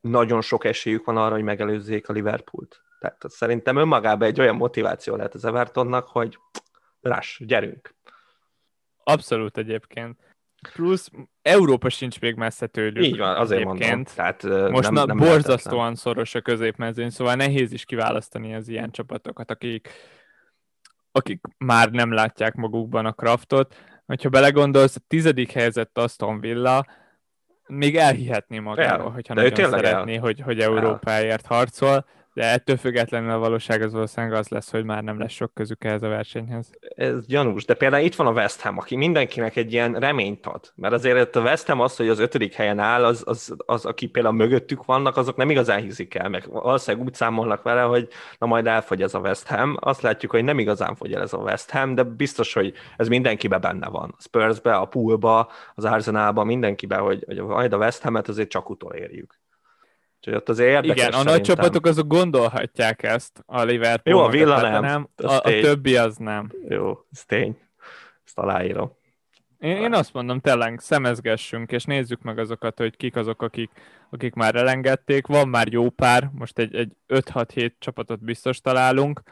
nagyon 0.00 0.40
sok 0.40 0.64
esélyük 0.64 1.04
van 1.04 1.16
arra, 1.16 1.34
hogy 1.34 1.42
megelőzzék 1.42 2.08
a 2.08 2.12
Liverpoolt. 2.12 2.82
Tehát 3.00 3.24
szerintem 3.28 3.76
önmagában 3.76 4.28
egy 4.28 4.40
olyan 4.40 4.56
motiváció 4.56 5.16
lehet 5.16 5.34
az 5.34 5.44
Evertonnak, 5.44 6.08
hogy 6.08 6.38
rás, 7.00 7.42
gyerünk. 7.46 7.94
Abszolút 9.04 9.58
egyébként. 9.58 10.27
Plusz 10.74 11.10
Európa 11.42 11.88
sincs 11.88 12.20
még 12.20 12.34
messze 12.34 12.66
tőlük. 12.66 13.04
Így 13.04 13.18
van, 13.18 13.36
azért 13.36 13.60
egyébként. 13.60 13.94
mondom. 13.94 14.14
Tehát, 14.14 14.70
Most 14.70 14.90
nem, 14.90 15.06
nem 15.06 15.16
borzasztóan 15.16 15.76
lehetetlen. 15.76 15.94
szoros 15.94 16.34
a 16.34 16.40
középmezőny, 16.40 17.10
szóval 17.10 17.34
nehéz 17.34 17.72
is 17.72 17.84
kiválasztani 17.84 18.54
az 18.54 18.68
ilyen 18.68 18.90
csapatokat, 18.90 19.50
akik, 19.50 19.88
akik 21.12 21.40
már 21.58 21.90
nem 21.90 22.12
látják 22.12 22.54
magukban 22.54 23.06
a 23.06 23.12
kraftot. 23.12 23.74
Hogyha 24.06 24.28
belegondolsz, 24.28 24.96
a 24.96 25.00
tizedik 25.06 25.52
helyzet 25.52 25.98
Aston 25.98 26.40
Villa, 26.40 26.86
még 27.66 27.96
elhihetné 27.96 28.58
magáról, 28.58 29.06
el, 29.06 29.12
hogyha 29.12 29.34
nagyon 29.34 29.70
szeretné, 29.70 30.14
el. 30.14 30.20
hogy, 30.20 30.40
hogy 30.40 30.60
Európáért 30.60 31.46
harcol, 31.46 32.06
de 32.38 32.44
ettől 32.44 32.76
függetlenül 32.76 33.30
a 33.30 33.38
valóság 33.38 33.82
az 33.82 33.92
valószínűleg 33.92 34.38
az 34.38 34.48
lesz, 34.48 34.70
hogy 34.70 34.84
már 34.84 35.02
nem 35.02 35.18
lesz 35.18 35.32
sok 35.32 35.54
közük 35.54 35.84
ehhez 35.84 36.02
a 36.02 36.08
versenyhez. 36.08 36.70
Ez 36.96 37.26
gyanús, 37.26 37.64
de 37.64 37.74
például 37.74 38.04
itt 38.04 38.14
van 38.14 38.26
a 38.26 38.32
West 38.32 38.60
Ham, 38.60 38.78
aki 38.78 38.96
mindenkinek 38.96 39.56
egy 39.56 39.72
ilyen 39.72 39.92
reményt 39.94 40.46
ad. 40.46 40.72
Mert 40.74 40.94
azért 40.94 41.36
a 41.36 41.40
West 41.40 41.66
Ham 41.66 41.80
az, 41.80 41.96
hogy 41.96 42.08
az 42.08 42.18
ötödik 42.18 42.54
helyen 42.54 42.78
áll, 42.78 43.04
az, 43.04 43.22
az, 43.26 43.54
az 43.66 43.84
aki 43.84 44.06
például 44.06 44.34
mögöttük 44.34 44.84
vannak, 44.84 45.16
azok 45.16 45.36
nem 45.36 45.50
igazán 45.50 45.80
hiszik 45.80 46.14
el, 46.14 46.28
meg 46.28 46.48
valószínűleg 46.50 47.06
úgy 47.06 47.14
számolnak 47.14 47.62
vele, 47.62 47.82
hogy 47.82 48.08
na 48.38 48.46
majd 48.46 48.66
elfogy 48.66 49.02
ez 49.02 49.14
a 49.14 49.18
West 49.18 49.46
Ham. 49.46 49.76
Azt 49.80 50.02
látjuk, 50.02 50.30
hogy 50.30 50.44
nem 50.44 50.58
igazán 50.58 50.94
fogy 50.94 51.12
el 51.12 51.22
ez 51.22 51.32
a 51.32 51.38
West 51.38 51.70
Ham, 51.70 51.94
de 51.94 52.02
biztos, 52.02 52.52
hogy 52.52 52.72
ez 52.96 53.08
mindenkibe 53.08 53.58
benne 53.58 53.88
van. 53.88 54.14
A 54.18 54.22
Spursbe, 54.22 54.74
a 54.74 54.84
Poolba, 54.84 55.50
az 55.74 55.84
Arsenalba, 55.84 56.44
mindenkibe, 56.44 56.96
hogy, 56.96 57.24
hogy 57.26 57.40
majd 57.40 57.72
a 57.72 57.76
West 57.76 58.02
Ham-et 58.02 58.28
azért 58.28 58.48
csak 58.48 58.70
utolérjük. 58.70 59.38
Úgyhogy 60.18 60.34
ott 60.34 60.48
azért 60.48 60.68
érdekes 60.68 60.96
Igen, 60.96 61.08
a 61.08 61.12
szerintem. 61.12 61.34
nagy 61.34 61.42
csapatok 61.42 61.86
azok 61.86 62.06
gondolhatják 62.06 63.02
ezt, 63.02 63.42
a 63.46 63.62
Liverpool. 63.62 64.16
Jó, 64.16 64.22
a 64.24 64.28
Villa 64.28 64.60
nem. 64.60 64.82
nem 64.82 65.08
a, 65.16 65.32
a 65.32 65.40
többi 65.40 65.96
az 65.96 66.16
nem. 66.16 66.52
Jó, 66.68 66.98
ez 67.12 67.24
tény. 67.24 67.58
Ezt 68.24 68.38
aláírom. 68.38 68.96
Én, 69.58 69.76
én 69.76 69.92
azt 69.92 70.12
mondom, 70.12 70.40
tényleg 70.40 70.80
szemezgessünk, 70.80 71.72
és 71.72 71.84
nézzük 71.84 72.22
meg 72.22 72.38
azokat, 72.38 72.78
hogy 72.78 72.96
kik 72.96 73.16
azok, 73.16 73.42
akik, 73.42 73.70
akik 74.10 74.34
már 74.34 74.54
elengedték. 74.54 75.26
Van 75.26 75.48
már 75.48 75.72
jó 75.72 75.90
pár, 75.90 76.30
most 76.32 76.58
egy, 76.58 76.74
egy 76.74 76.92
5-6-7 77.08 77.72
csapatot 77.78 78.24
biztos 78.24 78.60
találunk, 78.60 79.22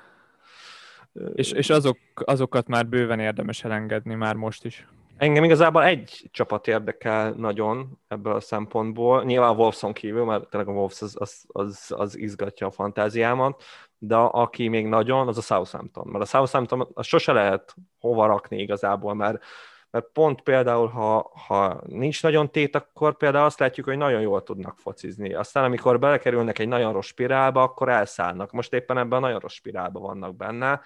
és, 1.35 1.53
és 1.53 1.70
azok, 1.70 1.99
azokat 2.14 2.68
már 2.68 2.87
bőven 2.87 3.20
érdemes 3.20 3.64
elengedni 3.64 4.14
már 4.14 4.35
most 4.35 4.64
is. 4.64 4.87
Engem 5.17 5.45
igazából 5.45 5.85
egy 5.85 6.29
csapat 6.31 6.67
érdekel 6.67 7.31
nagyon 7.31 7.99
ebből 8.09 8.35
a 8.35 8.41
szempontból. 8.41 9.25
Nyilván 9.25 9.49
a 9.49 9.55
Wolfson 9.55 9.93
kívül, 9.93 10.25
mert 10.25 10.49
tényleg 10.49 10.69
a 10.69 10.73
Wolves 10.73 11.03
az, 11.03 11.17
az, 11.19 11.45
az, 11.47 11.93
az 11.97 12.19
izgatja 12.19 12.67
a 12.67 12.71
fantáziámat, 12.71 13.63
de 13.99 14.17
aki 14.17 14.69
még 14.69 14.87
nagyon, 14.87 15.29
az 15.29 15.39
a 15.39 15.41
Southampton. 15.41 16.07
Mert 16.07 16.25
a 16.25 16.27
Southampton 16.27 16.89
az 16.95 17.07
sose 17.07 17.33
lehet 17.33 17.75
hova 17.99 18.27
rakni 18.27 18.59
igazából, 18.59 19.15
mert, 19.15 19.45
mert 19.91 20.07
pont 20.13 20.41
például, 20.41 20.89
ha, 20.89 21.33
ha 21.47 21.81
nincs 21.87 22.23
nagyon 22.23 22.51
tét, 22.51 22.77
akkor 22.77 23.17
például 23.17 23.45
azt 23.45 23.59
látjuk, 23.59 23.87
hogy 23.87 23.97
nagyon 23.97 24.21
jól 24.21 24.43
tudnak 24.43 24.79
focizni. 24.79 25.35
Aztán 25.35 25.65
amikor 25.65 25.99
belekerülnek 25.99 26.59
egy 26.59 26.69
nagyon 26.69 26.93
rossz 26.93 27.07
spirálba, 27.07 27.63
akkor 27.63 27.89
elszállnak. 27.89 28.53
Most 28.53 28.73
éppen 28.73 28.99
ebben 28.99 29.19
a 29.19 29.21
nagyon 29.21 29.41
rossz 29.41 29.55
spirálba 29.55 30.01
vannak 30.01 30.37
benne, 30.37 30.81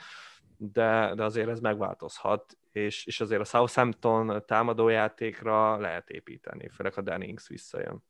de, 0.57 1.13
de 1.15 1.25
azért 1.25 1.49
ez 1.49 1.61
megváltozhat, 1.61 2.59
és, 2.73 3.07
és 3.07 3.21
azért 3.21 3.41
a 3.41 3.45
Southampton 3.45 4.43
támadójátékra 4.47 5.77
lehet 5.77 6.11
építeni, 6.11 6.69
főleg 6.69 6.93
a 6.97 7.01
Dennings 7.01 7.49
visszajön. 7.49 8.05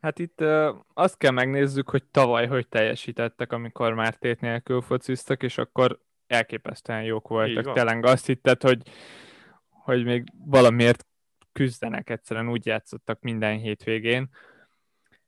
Hát 0.00 0.18
itt 0.18 0.40
uh, 0.40 0.76
azt 0.94 1.16
kell 1.16 1.30
megnézzük, 1.30 1.90
hogy 1.90 2.04
tavaly 2.04 2.46
hogy 2.46 2.68
teljesítettek, 2.68 3.52
amikor 3.52 3.94
már 3.94 4.14
tét 4.14 4.40
nélkül 4.40 4.80
fociztak, 4.80 5.42
és 5.42 5.58
akkor 5.58 6.00
elképesztően 6.26 7.02
jók 7.02 7.28
voltak. 7.28 7.72
Tényleg 7.74 8.04
azt 8.04 8.26
hitted, 8.26 8.62
hogy, 8.62 8.82
hogy 9.68 10.04
még 10.04 10.24
valamiért 10.44 11.06
küzdenek, 11.52 12.10
egyszerűen 12.10 12.48
úgy 12.48 12.66
játszottak 12.66 13.20
minden 13.20 13.58
hétvégén. 13.58 14.28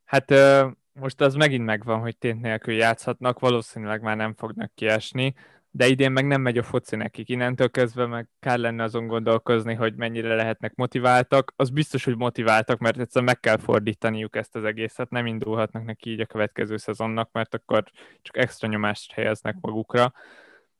Hát 0.04 0.30
uh, 0.30 0.70
most 0.92 1.20
az 1.20 1.34
megint 1.34 1.64
megvan, 1.64 2.00
hogy 2.00 2.18
tét 2.18 2.40
nélkül 2.40 2.74
játszhatnak, 2.74 3.38
valószínűleg 3.38 4.02
már 4.02 4.16
nem 4.16 4.34
fognak 4.34 4.74
kiesni, 4.74 5.34
de 5.74 5.86
idén 5.86 6.12
meg 6.12 6.26
nem 6.26 6.40
megy 6.40 6.58
a 6.58 6.62
foci 6.62 6.96
nekik. 6.96 7.28
Innentől 7.28 7.70
kezdve 7.70 8.06
meg 8.06 8.28
kár 8.40 8.58
lenne 8.58 8.82
azon 8.82 9.06
gondolkozni, 9.06 9.74
hogy 9.74 9.94
mennyire 9.94 10.34
lehetnek 10.34 10.74
motiváltak. 10.74 11.52
Az 11.56 11.70
biztos, 11.70 12.04
hogy 12.04 12.16
motiváltak, 12.16 12.78
mert 12.78 12.98
egyszerűen 12.98 13.24
meg 13.24 13.40
kell 13.40 13.58
fordítaniuk 13.58 14.36
ezt 14.36 14.56
az 14.56 14.64
egészet, 14.64 15.10
nem 15.10 15.26
indulhatnak 15.26 15.84
neki 15.84 16.10
így 16.10 16.20
a 16.20 16.26
következő 16.26 16.76
szezonnak, 16.76 17.28
mert 17.32 17.54
akkor 17.54 17.84
csak 18.22 18.36
extra 18.36 18.68
nyomást 18.68 19.12
helyeznek 19.12 19.56
magukra. 19.60 20.12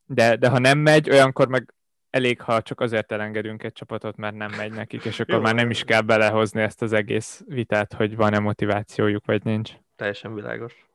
De, 0.05 0.37
de 0.37 0.49
ha 0.49 0.59
nem 0.59 0.79
megy, 0.79 1.11
olyankor 1.11 1.49
meg 1.49 1.75
elég, 2.11 2.41
ha 2.41 2.63
csak 2.63 2.81
azért 2.81 3.13
elengedünk 3.13 3.63
egy 3.63 3.73
csapatot, 3.73 4.17
mert 4.17 4.35
nem 4.35 4.51
megy 4.57 4.73
nekik, 4.73 5.05
és 5.05 5.21
akkor 5.21 5.35
Jó, 5.35 5.41
már 5.41 5.55
nem 5.55 5.71
is 5.71 5.85
kell 5.85 6.01
belehozni 6.01 6.63
ezt 6.63 6.83
az 6.83 6.93
egész 6.93 7.43
vitát, 7.47 7.93
hogy 7.93 8.17
van-e 8.17 8.39
motivációjuk, 8.39 9.27
vagy 9.27 9.45
nincs. 9.45 9.73
Teljesen 9.97 10.35
világos. 10.35 10.92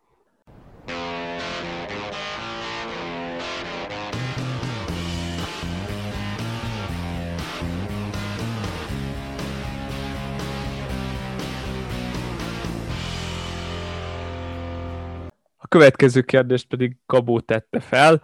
A 15.67 15.69
következő 15.69 16.21
kérdést 16.21 16.67
pedig 16.67 16.97
Kabó 17.05 17.39
tette 17.39 17.79
fel. 17.79 18.21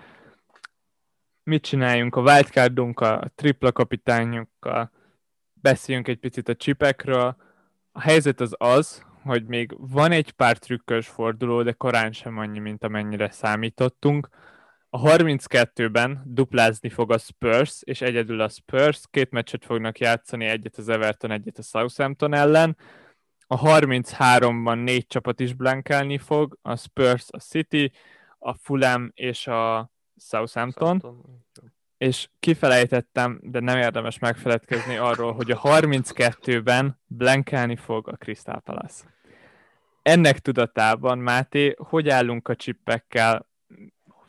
Mit 1.44 1.64
csináljunk 1.64 2.16
a 2.16 2.22
wildcardunkkal, 2.22 3.18
a 3.20 3.32
tripla 3.36 3.72
kapitányunkkal, 3.72 4.92
beszéljünk 5.54 6.08
egy 6.08 6.20
picit 6.20 6.50
a 6.50 6.56
csipekről. 6.56 7.36
A 7.92 8.02
helyzet 8.02 8.40
az 8.40 8.56
az, 8.58 9.06
hogy 9.24 9.46
még 9.46 9.76
van 9.78 10.12
egy 10.12 10.32
pár 10.32 10.58
trükkös 10.58 11.08
forduló, 11.08 11.64
de 11.64 11.72
korán 11.72 12.12
sem 12.12 12.38
annyi, 12.38 12.60
mint 12.60 12.84
amennyire 12.84 13.32
számítottunk. 13.32 14.30
A 14.90 15.02
32-ben 15.02 16.22
duplázni 16.26 16.90
fog 16.90 17.12
a 17.12 17.18
Spurs, 17.18 17.82
és 17.82 18.02
egyedül 18.02 18.42
a 18.42 18.50
Spurs. 18.50 19.02
Két 19.12 19.32
meccset 19.32 19.66
fognak 19.66 20.00
játszani, 20.00 20.46
egyet 20.46 20.78
az 20.78 20.90
Everton, 20.90 21.32
egyet 21.32 21.58
a 21.58 21.62
Southampton 21.62 22.34
ellen. 22.34 22.78
A 23.48 23.60
33-ban 23.60 24.84
négy 24.84 25.08
csapat 25.08 25.40
is 25.40 25.54
blankálni 25.54 26.18
fog, 26.18 26.58
a 26.62 26.76
Spurs, 26.76 27.26
a 27.30 27.40
City, 27.40 27.92
a 28.40 28.54
Fulham 28.54 29.12
és 29.14 29.48
a 29.48 29.92
Southampton. 30.18 31.00
Southampton. 31.00 31.74
És 31.98 32.30
kifelejtettem, 32.40 33.40
de 33.42 33.60
nem 33.60 33.78
érdemes 33.78 34.20
megfeledkezni 34.20 34.96
arról, 34.96 35.34
hogy 35.34 35.52
a 35.52 35.60
32-ben 35.60 37.00
blankálni 37.08 37.76
fog 37.76 38.08
a 38.08 38.16
Crystal 38.16 38.60
Palace. 38.60 39.04
Ennek 40.02 40.40
tudatában, 40.40 41.18
Máté, 41.18 41.76
hogy 41.78 42.10
állunk 42.10 42.48
a 42.48 42.56
csippekkel, 42.56 43.48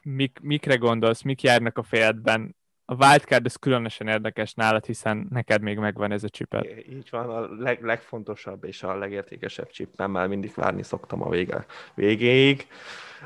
mik, 0.02 0.38
mikre 0.42 0.76
gondolsz, 0.76 1.22
mik 1.22 1.42
járnak 1.42 1.78
a 1.78 1.82
fejedben, 1.82 2.56
a 2.84 2.94
wildcard 2.94 3.46
ez 3.46 3.56
különösen 3.56 4.08
érdekes 4.08 4.54
nálad, 4.54 4.84
hiszen 4.84 5.26
neked 5.30 5.62
még 5.62 5.78
megvan 5.78 6.12
ez 6.12 6.24
a 6.24 6.28
csipet. 6.28 6.66
Így 6.88 7.08
van, 7.10 7.30
a 7.30 7.62
leg, 7.62 7.82
legfontosabb 7.82 8.64
és 8.64 8.82
a 8.82 8.96
legértékesebb 8.96 9.68
már 10.06 10.28
mindig 10.28 10.52
várni 10.54 10.82
szoktam 10.82 11.22
a 11.22 11.28
vége, 11.28 11.66
végéig. 11.94 12.66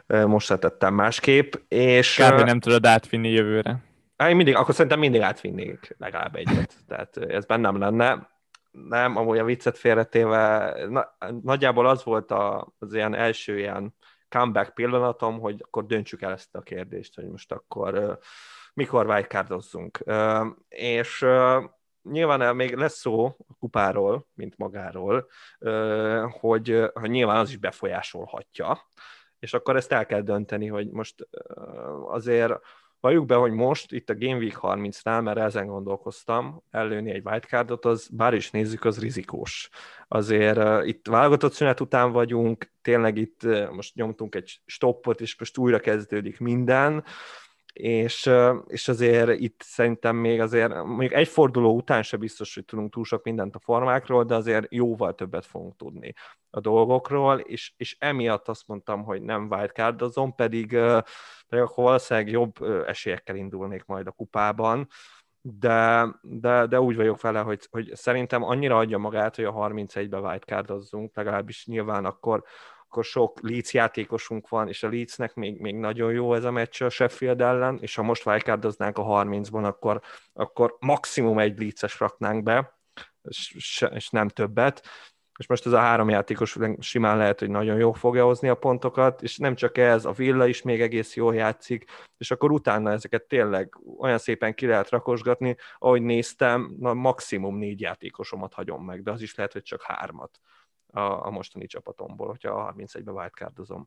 Most 0.07 0.59
tettem 0.59 0.94
másképp, 0.94 1.55
és... 1.68 2.14
Kár, 2.14 2.44
nem 2.44 2.61
tudod 2.61 2.87
átvinni 2.87 3.31
jövőre. 3.31 3.87
Én 4.27 4.37
mindig, 4.37 4.55
akkor 4.55 4.75
szerintem 4.75 4.99
mindig 4.99 5.21
átvinnék 5.21 5.94
legalább 5.99 6.35
egyet. 6.37 6.75
Tehát 6.88 7.16
ez 7.16 7.44
bennem 7.44 7.79
lenne. 7.79 8.29
Nem, 8.71 9.16
amúgy 9.16 9.38
a 9.38 9.44
viccet 9.44 9.79
félretéve, 9.79 10.75
na, 10.88 11.16
nagyjából 11.42 11.87
az 11.87 12.05
volt 12.05 12.31
a, 12.31 12.73
az 12.79 12.94
ilyen 12.94 13.14
első 13.14 13.59
ilyen 13.59 13.94
comeback 14.29 14.75
pillanatom, 14.75 15.40
hogy 15.40 15.62
akkor 15.64 15.87
döntsük 15.87 16.23
el 16.23 16.33
ezt 16.33 16.55
a 16.55 16.61
kérdést, 16.61 17.14
hogy 17.14 17.29
most 17.29 17.53
akkor 17.53 18.18
mikor 18.78 19.06
wildcardozzunk. 19.06 20.04
És 20.68 21.26
nyilván 22.02 22.56
még 22.56 22.74
lesz 22.74 22.98
szó 22.98 23.24
a 23.24 23.54
kupáról, 23.58 24.26
mint 24.34 24.56
magáról, 24.56 25.28
hogy, 26.40 26.90
nyilván 27.02 27.36
az 27.36 27.48
is 27.48 27.56
befolyásolhatja, 27.56 28.88
és 29.38 29.54
akkor 29.54 29.76
ezt 29.76 29.92
el 29.92 30.06
kell 30.06 30.20
dönteni, 30.20 30.66
hogy 30.66 30.90
most 30.90 31.28
azért 32.06 32.52
valljuk 33.00 33.26
be, 33.26 33.34
hogy 33.34 33.52
most 33.52 33.92
itt 33.92 34.10
a 34.10 34.14
Game 34.14 34.36
Week 34.36 34.58
30-nál, 34.62 35.22
mert 35.22 35.38
ezen 35.38 35.66
gondolkoztam, 35.66 36.62
előni 36.70 37.10
egy 37.10 37.26
wildcardot, 37.26 37.84
az 37.84 38.08
bár 38.12 38.34
is 38.34 38.50
nézzük, 38.50 38.84
az 38.84 39.00
rizikós. 39.00 39.68
Azért 40.08 40.56
uh, 40.56 40.86
itt 40.88 41.06
válogatott 41.06 41.52
szünet 41.52 41.80
után 41.80 42.12
vagyunk, 42.12 42.72
tényleg 42.82 43.16
itt 43.16 43.42
uh, 43.42 43.70
most 43.70 43.94
nyomtunk 43.94 44.34
egy 44.34 44.60
stoppot, 44.66 45.20
és 45.20 45.38
most 45.38 45.58
újra 45.58 45.78
kezdődik 45.78 46.38
minden, 46.38 47.04
és, 47.78 48.30
és 48.66 48.88
azért 48.88 49.40
itt 49.40 49.62
szerintem 49.64 50.16
még 50.16 50.40
azért 50.40 50.74
mondjuk 50.84 51.12
egy 51.12 51.28
forduló 51.28 51.74
után 51.74 52.02
se 52.02 52.16
biztos, 52.16 52.54
hogy 52.54 52.64
tudunk 52.64 52.92
túl 52.92 53.04
sok 53.04 53.24
mindent 53.24 53.54
a 53.54 53.60
formákról, 53.60 54.24
de 54.24 54.34
azért 54.34 54.72
jóval 54.74 55.14
többet 55.14 55.46
fogunk 55.46 55.76
tudni 55.76 56.14
a 56.50 56.60
dolgokról, 56.60 57.38
és, 57.38 57.72
és 57.76 57.96
emiatt 57.98 58.48
azt 58.48 58.66
mondtam, 58.66 59.04
hogy 59.04 59.22
nem 59.22 59.48
wildcardozom, 59.50 60.34
pedig, 60.34 60.68
pedig 61.48 61.64
akkor 61.64 61.84
valószínűleg 61.84 62.30
jobb 62.30 62.62
esélyekkel 62.86 63.36
indulnék 63.36 63.84
majd 63.84 64.06
a 64.06 64.10
kupában, 64.12 64.88
de, 65.40 66.06
de, 66.22 66.66
de 66.66 66.80
úgy 66.80 66.96
vagyok 66.96 67.20
vele, 67.20 67.40
hogy, 67.40 67.66
hogy 67.70 67.90
szerintem 67.94 68.42
annyira 68.42 68.78
adja 68.78 68.98
magát, 68.98 69.36
hogy 69.36 69.44
a 69.44 69.52
31-be 69.52 70.18
wildcardozzunk, 70.18 71.16
legalábbis 71.16 71.66
nyilván 71.66 72.04
akkor, 72.04 72.44
akkor 72.88 73.05
sok 73.05 73.40
Leeds 73.40 73.72
játékosunk 73.72 74.48
van, 74.48 74.68
és 74.68 74.83
a 74.83 74.88
Leedsnek 74.88 75.35
még, 75.35 75.61
még 75.61 75.74
nagyon 75.74 76.12
jó 76.12 76.35
ez 76.35 76.44
a 76.44 76.51
meccs 76.51 76.83
a 76.83 76.88
Sheffield 76.88 77.40
ellen, 77.40 77.79
és 77.81 77.94
ha 77.94 78.03
most 78.03 78.27
wildcardoznánk 78.27 78.98
a 78.98 79.03
30-ban, 79.03 79.64
akkor, 79.64 80.01
akkor 80.33 80.77
maximum 80.81 81.38
egy 81.38 81.59
Leeds-es 81.59 82.01
raknánk 82.01 82.42
be, 82.42 82.79
és, 83.22 83.87
és 83.94 84.11
nem 84.11 84.29
többet, 84.29 84.87
és 85.38 85.46
most 85.46 85.66
ez 85.66 85.72
a 85.72 85.79
három 85.79 86.09
játékos 86.09 86.57
simán 86.79 87.16
lehet, 87.16 87.38
hogy 87.38 87.51
nagyon 87.51 87.79
jól 87.79 87.94
fogja 87.94 88.24
hozni 88.24 88.48
a 88.48 88.55
pontokat, 88.55 89.22
és 89.22 89.37
nem 89.37 89.55
csak 89.55 89.79
ez, 89.79 90.05
a 90.05 90.12
Villa 90.12 90.46
is 90.46 90.62
még 90.62 90.81
egész 90.81 91.16
jól 91.16 91.35
játszik, 91.35 91.85
és 92.16 92.31
akkor 92.31 92.53
utána 92.53 92.90
ezeket 92.90 93.22
tényleg 93.22 93.79
olyan 93.98 94.18
szépen 94.18 94.55
ki 94.55 94.66
lehet 94.66 94.90
rakosgatni, 94.90 95.57
ahogy 95.79 96.03
néztem, 96.03 96.74
na 96.79 96.94
maximum 96.94 97.57
négy 97.57 97.81
játékosomat 97.81 98.55
hagyom 98.55 98.85
meg, 98.85 99.03
de 99.03 99.11
az 99.11 99.22
is 99.22 99.35
lehet, 99.35 99.53
hogy 99.53 99.62
csak 99.62 99.83
hármat 99.83 100.40
a, 100.92 101.27
a 101.27 101.31
mostani 101.31 101.66
csapatomból, 101.66 102.27
hogyha 102.27 102.51
a 102.51 102.72
31-be 102.72 103.12
wildcardozom. 103.12 103.87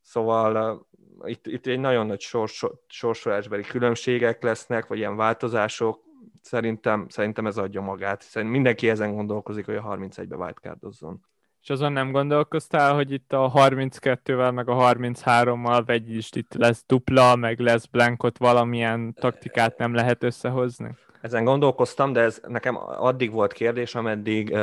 Szóval 0.00 0.84
uh, 1.18 1.30
itt, 1.30 1.46
itt 1.46 1.66
egy 1.66 1.80
nagyon 1.80 2.06
nagy 2.06 2.20
sors, 2.20 2.64
sorsolásbeli 2.86 3.62
különbségek 3.62 4.42
lesznek, 4.42 4.86
vagy 4.86 4.98
ilyen 4.98 5.16
változások. 5.16 6.04
Szerintem, 6.42 7.08
szerintem 7.08 7.46
ez 7.46 7.58
adja 7.58 7.80
magát, 7.80 8.22
hiszen 8.22 8.46
mindenki 8.46 8.88
ezen 8.88 9.14
gondolkozik, 9.14 9.64
hogy 9.64 9.76
a 9.76 9.82
31-be 9.82 10.36
wildcardozzon. 10.36 11.20
És 11.66 11.72
azon 11.72 11.92
nem 11.92 12.12
gondolkoztál, 12.12 12.94
hogy 12.94 13.10
itt 13.10 13.32
a 13.32 13.52
32-vel, 13.54 14.54
meg 14.54 14.68
a 14.68 14.74
33-mal 14.74 15.82
vegy 15.86 16.10
is 16.10 16.28
itt 16.32 16.54
lesz 16.54 16.84
dupla, 16.86 17.36
meg 17.36 17.58
lesz 17.58 17.86
blankot, 17.86 18.38
valamilyen 18.38 19.14
taktikát 19.14 19.78
nem 19.78 19.94
lehet 19.94 20.22
összehozni? 20.22 20.96
Ezen 21.20 21.44
gondolkoztam, 21.44 22.12
de 22.12 22.20
ez 22.20 22.40
nekem 22.48 22.76
addig 22.86 23.32
volt 23.32 23.52
kérdés, 23.52 23.94
ameddig 23.94 24.50
uh, 24.50 24.58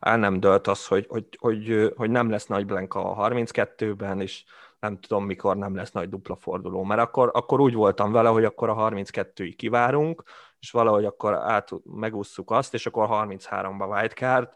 el 0.00 0.18
nem 0.18 0.40
dölt 0.40 0.66
az, 0.66 0.86
hogy, 0.86 1.06
hogy, 1.08 1.26
hogy, 1.38 1.92
hogy 1.96 2.10
nem 2.10 2.30
lesz 2.30 2.46
nagy 2.46 2.66
blanka 2.66 3.16
a 3.16 3.28
32-ben, 3.28 4.20
és 4.20 4.44
nem 4.80 5.00
tudom, 5.00 5.24
mikor 5.24 5.56
nem 5.56 5.76
lesz 5.76 5.90
nagy 5.90 6.08
dupla 6.08 6.36
forduló, 6.36 6.82
mert 6.84 7.00
akkor, 7.00 7.30
akkor 7.34 7.60
úgy 7.60 7.74
voltam 7.74 8.12
vele, 8.12 8.28
hogy 8.28 8.44
akkor 8.44 8.68
a 8.68 8.74
32-ig 8.74 9.54
kivárunk, 9.56 10.22
és 10.58 10.70
valahogy 10.70 11.04
akkor 11.04 11.34
át 11.34 11.70
megússzuk 11.84 12.50
azt, 12.50 12.74
és 12.74 12.86
akkor 12.86 13.08
33-ba 13.10 13.88
wildcard, 13.88 14.48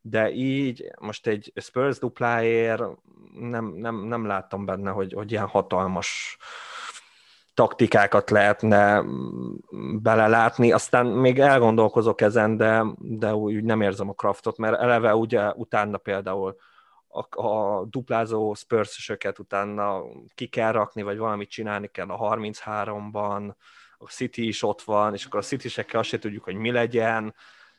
de 0.00 0.30
így 0.30 0.90
most 1.00 1.26
egy 1.26 1.52
Spurs 1.56 1.98
dupláért 1.98 2.82
nem, 3.32 3.64
nem, 3.66 3.96
nem 3.96 4.26
láttam 4.26 4.64
benne, 4.64 4.90
hogy, 4.90 5.12
hogy 5.12 5.30
ilyen 5.30 5.46
hatalmas 5.46 6.38
taktikákat 7.56 8.30
lehetne 8.30 9.04
belelátni, 10.02 10.72
aztán 10.72 11.06
még 11.06 11.38
elgondolkozok 11.38 12.20
ezen, 12.20 12.56
de, 12.56 12.84
de 12.98 13.34
úgy 13.34 13.64
nem 13.64 13.80
érzem 13.80 14.08
a 14.08 14.12
kraftot, 14.12 14.56
mert 14.56 14.80
eleve 14.80 15.14
ugye 15.14 15.52
utána 15.54 15.96
például 15.96 16.56
a, 17.08 17.46
a 17.46 17.84
duplázó 17.84 18.54
spurs 18.54 19.10
utána 19.38 20.02
ki 20.34 20.46
kell 20.46 20.72
rakni, 20.72 21.02
vagy 21.02 21.18
valamit 21.18 21.50
csinálni 21.50 21.86
kell 21.86 22.08
a 22.08 22.36
33-ban, 22.36 23.54
a 23.98 24.06
City 24.06 24.46
is 24.46 24.62
ott 24.62 24.82
van, 24.82 25.14
és 25.14 25.24
akkor 25.24 25.40
a 25.40 25.42
City-sekkel 25.42 26.00
azt 26.00 26.08
se 26.08 26.18
tudjuk, 26.18 26.44
hogy 26.44 26.54
mi 26.54 26.70
legyen, 26.70 27.34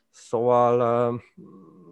szóval 0.10 1.22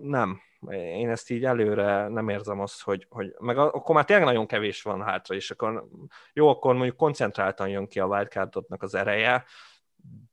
nem, 0.01 0.41
én 0.71 1.09
ezt 1.09 1.29
így 1.29 1.45
előre 1.45 2.07
nem 2.07 2.29
érzem 2.29 2.59
azt, 2.59 2.81
hogy, 2.81 3.05
hogy 3.09 3.35
meg 3.39 3.57
akkor 3.57 3.95
már 3.95 4.05
tényleg 4.05 4.25
nagyon 4.25 4.47
kevés 4.47 4.81
van 4.81 5.03
hátra, 5.03 5.35
és 5.35 5.51
akkor 5.51 5.87
jó, 6.33 6.47
akkor 6.47 6.75
mondjuk 6.75 6.97
koncentráltan 6.97 7.69
jön 7.69 7.87
ki 7.87 7.99
a 7.99 8.05
wildcardotnak 8.05 8.83
az 8.83 8.95
ereje, 8.95 9.45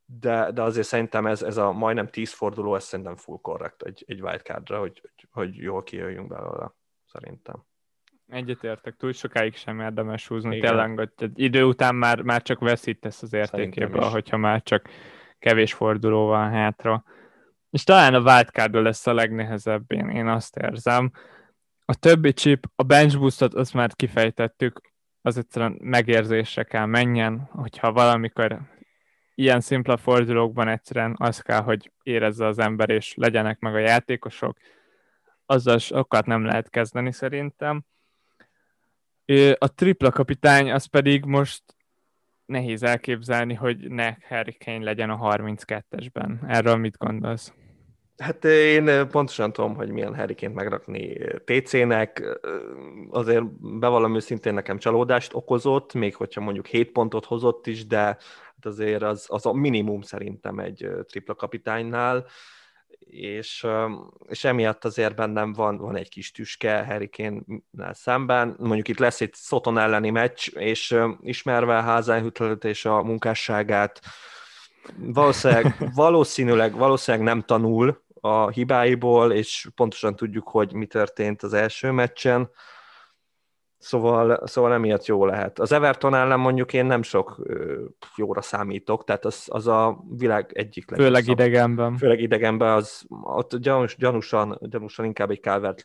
de, 0.04 0.50
de 0.50 0.62
azért 0.62 0.86
szerintem 0.86 1.26
ez, 1.26 1.42
ez 1.42 1.56
a 1.56 1.72
majdnem 1.72 2.08
tíz 2.08 2.32
forduló, 2.32 2.74
ez 2.74 2.84
szerintem 2.84 3.16
full 3.16 3.38
korrekt 3.42 3.82
egy, 3.82 4.04
egy 4.06 4.22
wildcardra, 4.22 4.78
hogy, 4.78 5.00
hogy, 5.00 5.28
hogy 5.30 5.56
jól 5.56 5.82
kijöjjünk 5.82 6.28
belőle, 6.28 6.74
szerintem. 7.04 7.64
Egyetértek, 8.28 8.96
túl 8.96 9.12
sokáig 9.12 9.54
sem 9.54 9.80
érdemes 9.80 10.28
húzni, 10.28 10.60
tényleg, 10.60 10.96
hogy 10.96 11.30
idő 11.34 11.64
után 11.64 11.94
már, 11.94 12.22
már 12.22 12.42
csak 12.42 12.58
veszítesz 12.58 13.22
az 13.22 13.32
értékéből, 13.32 14.08
hogyha 14.08 14.36
már 14.36 14.62
csak 14.62 14.88
kevés 15.38 15.74
forduló 15.74 16.26
van 16.26 16.50
hátra. 16.50 17.04
És 17.72 17.84
talán 17.84 18.14
a 18.14 18.20
wildcard 18.20 18.74
lesz 18.74 19.06
a 19.06 19.14
legnehezebb, 19.14 19.92
én, 19.92 20.08
én 20.08 20.26
azt 20.26 20.56
érzem. 20.56 21.10
A 21.84 21.94
többi 21.94 22.32
chip, 22.32 22.66
a 22.76 22.82
bench 22.82 23.18
boostot, 23.18 23.54
azt 23.54 23.74
már 23.74 23.94
kifejtettük, 23.94 24.80
az 25.22 25.36
egyszerűen 25.36 25.78
megérzésre 25.80 26.62
kell 26.62 26.86
menjen, 26.86 27.48
hogyha 27.52 27.92
valamikor 27.92 28.60
ilyen 29.34 29.60
szimpla 29.60 29.96
fordulókban 29.96 30.68
egyszerűen 30.68 31.14
az 31.18 31.40
kell, 31.40 31.60
hogy 31.60 31.90
érezze 32.02 32.46
az 32.46 32.58
ember, 32.58 32.90
és 32.90 33.14
legyenek 33.14 33.58
meg 33.58 33.74
a 33.74 33.78
játékosok, 33.78 34.58
azzal 35.46 35.78
sokat 35.78 36.26
nem 36.26 36.44
lehet 36.44 36.70
kezdeni 36.70 37.12
szerintem. 37.12 37.84
A 39.58 39.74
tripla 39.74 40.10
kapitány 40.10 40.72
az 40.72 40.84
pedig 40.84 41.24
most 41.24 41.62
nehéz 42.44 42.82
elképzelni, 42.82 43.54
hogy 43.54 43.90
ne 43.90 44.14
Harry 44.28 44.56
Kane 44.64 44.84
legyen 44.84 45.10
a 45.10 45.36
32-esben. 45.36 46.48
Erről 46.48 46.76
mit 46.76 46.96
gondolsz? 46.98 47.52
Hát 48.18 48.44
én 48.44 49.08
pontosan 49.08 49.52
tudom, 49.52 49.74
hogy 49.74 49.90
milyen 49.90 50.14
Harryként 50.14 50.54
megrakni 50.54 51.18
TC-nek. 51.44 52.22
Azért 53.10 53.44
bevallom 53.78 54.14
őszintén 54.14 54.54
nekem 54.54 54.78
csalódást 54.78 55.34
okozott, 55.34 55.94
még 55.94 56.16
hogyha 56.16 56.40
mondjuk 56.40 56.66
7 56.66 56.92
pontot 56.92 57.24
hozott 57.24 57.66
is, 57.66 57.86
de 57.86 57.98
hát 57.98 58.18
azért 58.62 59.02
az, 59.02 59.26
az 59.28 59.46
a 59.46 59.52
minimum 59.52 60.00
szerintem 60.00 60.58
egy 60.58 60.88
tripla 61.06 61.34
kapitánynál 61.34 62.26
és, 63.10 63.66
és 64.28 64.44
emiatt 64.44 64.84
azért 64.84 65.14
bennem 65.14 65.52
van, 65.52 65.76
van 65.76 65.96
egy 65.96 66.08
kis 66.08 66.30
tüske 66.30 66.84
Harry 66.84 67.08
Kane-nál 67.08 67.94
szemben. 67.94 68.56
Mondjuk 68.58 68.88
itt 68.88 68.98
lesz 68.98 69.20
egy 69.20 69.34
Szoton 69.34 69.78
elleni 69.78 70.10
meccs, 70.10 70.48
és 70.54 70.96
ismerve 71.20 71.76
a 71.76 71.80
Házájhütlelet 71.80 72.64
és 72.64 72.84
a 72.84 73.02
munkásságát, 73.02 74.00
valószínűleg, 74.96 75.76
valószínűleg, 75.94 76.76
valószínűleg 76.76 77.26
nem 77.26 77.40
tanul 77.40 78.02
a 78.20 78.48
hibáiból, 78.48 79.32
és 79.32 79.68
pontosan 79.74 80.16
tudjuk, 80.16 80.48
hogy 80.48 80.72
mi 80.72 80.86
történt 80.86 81.42
az 81.42 81.52
első 81.52 81.90
meccsen. 81.90 82.50
Szóval, 83.78 84.46
szóval 84.46 84.72
emiatt 84.72 85.06
jó 85.06 85.24
lehet. 85.24 85.58
Az 85.58 85.72
Everton 85.72 86.14
ellen 86.14 86.40
mondjuk 86.40 86.72
én 86.72 86.84
nem 86.84 87.02
sok 87.02 87.40
ö, 87.42 87.84
jóra 88.16 88.42
számítok, 88.42 89.04
tehát 89.04 89.24
az, 89.24 89.44
az 89.48 89.66
a 89.66 90.04
világ 90.10 90.50
egyik 90.54 90.90
legrosszabb. 90.90 91.14
Főleg 91.14 91.28
idegenben. 91.28 91.96
Főleg 91.96 92.20
idegenben, 92.20 92.72
az 92.72 93.04
ott 93.22 93.56
gyanús, 93.56 93.96
gyanúsan, 93.96 94.58
gyanúsan 94.60 95.04
inkább 95.04 95.30
egy 95.30 95.40
calvert 95.40 95.82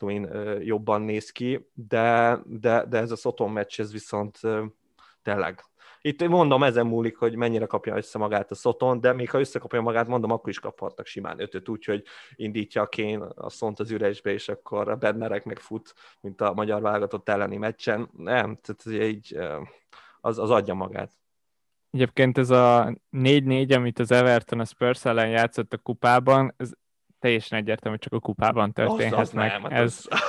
jobban 0.60 1.02
néz 1.02 1.30
ki, 1.30 1.70
de, 1.74 2.40
de, 2.46 2.86
de 2.90 2.98
ez 2.98 3.12
a 3.12 3.16
Soton 3.16 3.52
meccs, 3.52 3.80
ez 3.80 3.92
viszont 3.92 4.38
ö, 4.42 4.66
tényleg 5.24 5.64
itt 6.02 6.28
mondom, 6.28 6.64
ezen 6.64 6.88
múlik, 6.88 7.18
hogy 7.18 7.36
mennyire 7.36 7.66
kapja 7.66 7.96
össze 7.96 8.18
magát 8.18 8.52
a 8.52 8.56
Szoton, 8.56 9.02
de 9.02 9.14
még 9.14 9.30
ha 9.30 9.40
összekapja 9.40 9.82
magát, 9.82 10.08
mondom, 10.08 10.32
akkor 10.32 10.50
is 10.50 10.60
kaphatnak 10.60 11.06
simán 11.06 11.40
ötöt, 11.40 11.70
úgyhogy 11.70 12.04
indítja 12.36 12.82
a 12.82 12.88
Kén 12.88 13.22
a 13.22 13.50
szont 13.50 13.80
az 13.80 13.92
üresbe, 13.92 14.32
és 14.32 14.50
akkor 14.50 14.90
a 14.90 14.96
Bednerek 14.96 15.46
meg 15.46 15.60
fut, 15.60 15.94
mint 16.22 16.42
a 16.42 16.54
magyar 16.54 16.82
válogatott 16.82 17.30
elleni 17.30 17.58
meccsen. 17.58 18.10
Nem, 18.18 18.60
tehát 18.62 19.02
így 19.04 19.38
az, 20.22 20.38
az 20.40 20.50
adja 20.50 20.74
magát. 20.74 21.12
Egyébként 21.92 22.38
ez 22.38 22.50
a 22.50 22.94
4-4, 23.12 23.76
amit 23.76 24.00
az 24.00 24.12
Everton 24.12 24.60
a 24.60 24.66
Spurs 24.66 25.06
ellen 25.06 25.30
játszott 25.30 25.74
a 25.74 25.78
kupában, 25.78 26.54
ez 26.58 26.72
teljesen 27.20 27.58
egyértelmű, 27.58 27.98
hogy 27.98 28.10
csak 28.10 28.20
a 28.22 28.26
kupában 28.26 28.74
történhet 28.74 29.14
az, 29.14 29.20
az. 29.20 29.32
Nem, 29.32 29.64
hát 29.64 29.72
ez, 29.72 30.06
az 30.10 30.20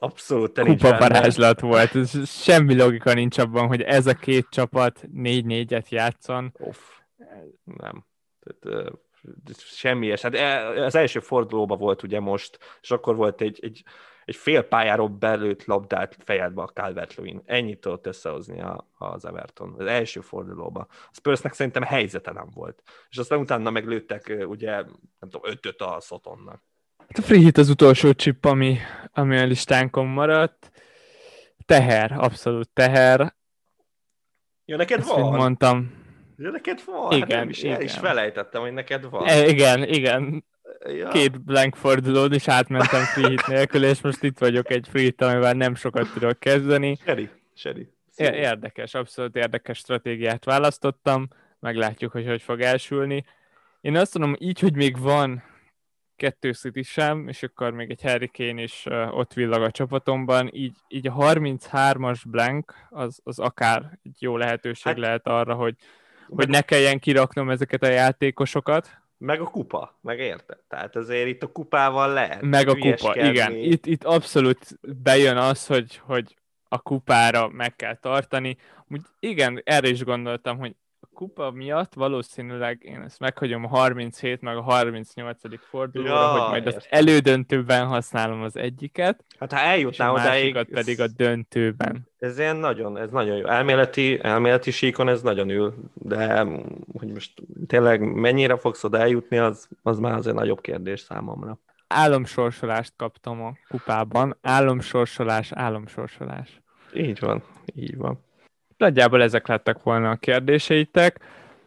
abszolút 0.00 0.60
kupa 0.60 0.98
varázslat 0.98 1.60
volt. 1.60 1.94
Ez 1.94 2.28
semmi 2.28 2.76
logika 2.76 3.14
nincs 3.14 3.38
abban, 3.38 3.66
hogy 3.66 3.82
ez 3.82 4.06
a 4.06 4.14
két 4.14 4.46
csapat 4.50 5.06
négy-négyet 5.12 5.88
játszon. 5.88 6.52
Off. 6.58 6.78
Nem. 7.64 8.04
Tehát, 8.60 8.92
semmi 9.56 10.10
es. 10.10 10.22
Hát 10.22 10.34
az 10.78 10.94
első 10.94 11.20
fordulóban 11.20 11.78
volt 11.78 12.02
ugye 12.02 12.20
most, 12.20 12.58
és 12.80 12.90
akkor 12.90 13.16
volt 13.16 13.40
egy, 13.40 13.58
egy, 13.62 13.82
egy 14.24 14.36
fél 14.36 14.62
pályáról 14.62 15.08
belőtt 15.08 15.64
labdát 15.64 16.16
fejedbe 16.24 16.62
a 16.62 16.68
calvert 16.68 17.14
-Lewin. 17.14 17.42
Ennyit 17.44 17.80
tudott 17.80 18.06
összehozni 18.06 18.60
a, 18.60 18.88
az 18.98 19.24
Everton. 19.24 19.74
Az 19.78 19.86
első 19.86 20.20
fordulóban. 20.20 20.86
A 20.88 21.10
Spursnek 21.12 21.52
szerintem 21.52 21.82
helyzete 21.82 22.32
nem 22.32 22.48
volt. 22.54 22.82
És 23.08 23.18
aztán 23.18 23.38
utána 23.38 23.70
meglőttek 23.70 24.36
ugye, 24.46 24.70
nem 24.70 25.30
tudom, 25.30 25.42
ötöt 25.44 25.80
a 25.80 26.00
Sotonnak. 26.00 26.62
Hát 27.08 27.18
a 27.18 27.22
free 27.22 27.38
hit 27.38 27.58
az 27.58 27.68
utolsó 27.68 28.12
chip, 28.12 28.44
ami, 28.44 28.78
ami 29.12 29.38
a 29.38 29.44
listánkon 29.44 30.06
maradt. 30.06 30.70
Teher, 31.66 32.12
abszolút 32.12 32.68
teher. 32.68 33.34
Ja, 34.64 34.76
neked 34.76 34.98
Ezt 34.98 35.08
van? 35.08 35.34
mondtam. 35.34 35.92
Ja, 36.36 36.50
neked 36.50 36.82
van? 36.86 37.12
Igen, 37.12 37.28
hát 37.28 37.38
nem 37.38 37.48
is, 37.48 37.62
igen. 37.62 37.80
is 37.80 37.94
felejtettem, 37.94 38.60
hogy 38.60 38.72
neked 38.72 39.10
van. 39.10 39.26
E, 39.26 39.46
igen, 39.46 39.82
igen. 39.82 40.44
Ja. 40.86 41.08
Két 41.08 41.44
blank 41.44 41.76
fordulón 41.76 42.32
is 42.32 42.48
átmentem 42.48 43.02
free 43.02 43.28
hit 43.28 43.46
nélkül, 43.46 43.84
és 43.84 44.00
most 44.00 44.22
itt 44.22 44.38
vagyok 44.38 44.70
egy 44.70 44.86
free 44.90 45.02
hit, 45.02 45.22
amivel 45.22 45.52
nem 45.52 45.74
sokat 45.74 46.12
tudok 46.12 46.38
kezdeni. 46.38 46.96
Seri, 47.04 47.28
seri. 47.54 47.88
Érdekes, 48.16 48.94
abszolút 48.94 49.36
érdekes 49.36 49.78
stratégiát 49.78 50.44
választottam. 50.44 51.28
Meglátjuk, 51.60 52.12
hogy 52.12 52.26
hogy 52.26 52.42
fog 52.42 52.60
elsülni. 52.60 53.24
Én 53.80 53.96
azt 53.96 54.18
mondom, 54.18 54.36
így, 54.38 54.60
hogy 54.60 54.74
még 54.74 54.98
van 54.98 55.42
kettő 56.24 56.52
City 56.52 56.82
sem, 56.82 57.28
és 57.28 57.42
akkor 57.42 57.70
még 57.70 57.90
egy 57.90 58.02
Harry 58.02 58.30
Kane 58.32 58.62
is 58.62 58.86
uh, 58.86 59.16
ott 59.16 59.32
villag 59.32 59.62
a 59.62 59.70
csapatomban, 59.70 60.50
így, 60.52 60.76
így 60.88 61.06
a 61.06 61.12
33-as 61.12 62.22
blank 62.26 62.74
az, 62.90 63.20
az 63.24 63.38
akár 63.38 63.98
egy 64.02 64.16
jó 64.22 64.36
lehetőség 64.36 64.92
hát, 64.92 64.98
lehet 64.98 65.26
arra, 65.26 65.54
hogy, 65.54 65.74
hogy 66.28 66.48
ne 66.48 66.60
kelljen 66.60 66.98
kiraknom 66.98 67.50
ezeket 67.50 67.82
a 67.82 67.88
játékosokat. 67.88 69.02
Meg 69.18 69.40
a 69.40 69.44
kupa, 69.44 69.98
meg 70.00 70.18
érted? 70.18 70.58
Tehát 70.68 70.96
azért 70.96 71.28
itt 71.28 71.42
a 71.42 71.52
kupával 71.52 72.12
lehet. 72.12 72.42
Meg 72.42 72.68
a 72.68 72.74
kupa, 72.74 73.14
igen. 73.16 73.54
Itt, 73.54 73.86
itt 73.86 74.04
abszolút 74.04 74.78
bejön 75.02 75.36
az, 75.36 75.66
hogy, 75.66 76.00
hogy 76.04 76.36
a 76.68 76.78
kupára 76.78 77.48
meg 77.48 77.76
kell 77.76 77.96
tartani. 77.96 78.56
Úgy 78.88 79.00
igen, 79.20 79.60
erre 79.64 79.88
is 79.88 80.04
gondoltam, 80.04 80.58
hogy 80.58 80.74
kupa 81.14 81.50
miatt 81.50 81.94
valószínűleg 81.94 82.82
én 82.82 83.00
ezt 83.00 83.18
meghagyom 83.18 83.64
a 83.64 83.68
37 83.68 84.40
meg 84.40 84.56
a 84.56 84.60
38. 84.60 85.38
fordulóra, 85.68 86.10
ja, 86.10 86.28
hogy 86.28 86.50
majd 86.50 86.66
az 86.66 86.86
elődöntőben 86.90 87.86
használom 87.86 88.42
az 88.42 88.56
egyiket. 88.56 89.24
Hát 89.38 89.52
ha 89.52 89.58
eljutnál 89.58 90.12
odáig... 90.12 90.66
pedig 90.70 91.00
a 91.00 91.06
döntőben. 91.06 92.08
Ez 92.18 92.38
ilyen 92.38 92.56
nagyon, 92.56 92.98
ez 92.98 93.10
nagyon 93.10 93.36
jó. 93.36 93.46
Elméleti, 93.46 94.18
elméleti 94.22 94.70
síkon 94.70 95.08
ez 95.08 95.22
nagyon 95.22 95.50
ül, 95.50 95.74
de 95.94 96.46
hogy 96.98 97.08
most 97.12 97.42
tényleg 97.66 98.14
mennyire 98.14 98.56
fogsz 98.56 98.84
oda 98.84 98.98
eljutni, 98.98 99.38
az, 99.38 99.68
az 99.82 99.98
már 99.98 100.14
azért 100.14 100.36
nagyobb 100.36 100.60
kérdés 100.60 101.00
számomra. 101.00 101.58
Álomsorsolást 101.86 102.92
kaptam 102.96 103.42
a 103.42 103.52
kupában. 103.68 104.36
Álomsorsolás, 104.42 105.52
álomsorsolás. 105.52 106.62
Így 106.94 107.20
van, 107.20 107.42
így 107.74 107.96
van. 107.96 108.24
Nagyjából 108.84 109.22
ezek 109.22 109.46
lettek 109.46 109.82
volna 109.82 110.10
a 110.10 110.16
kérdéseitek. 110.16 111.20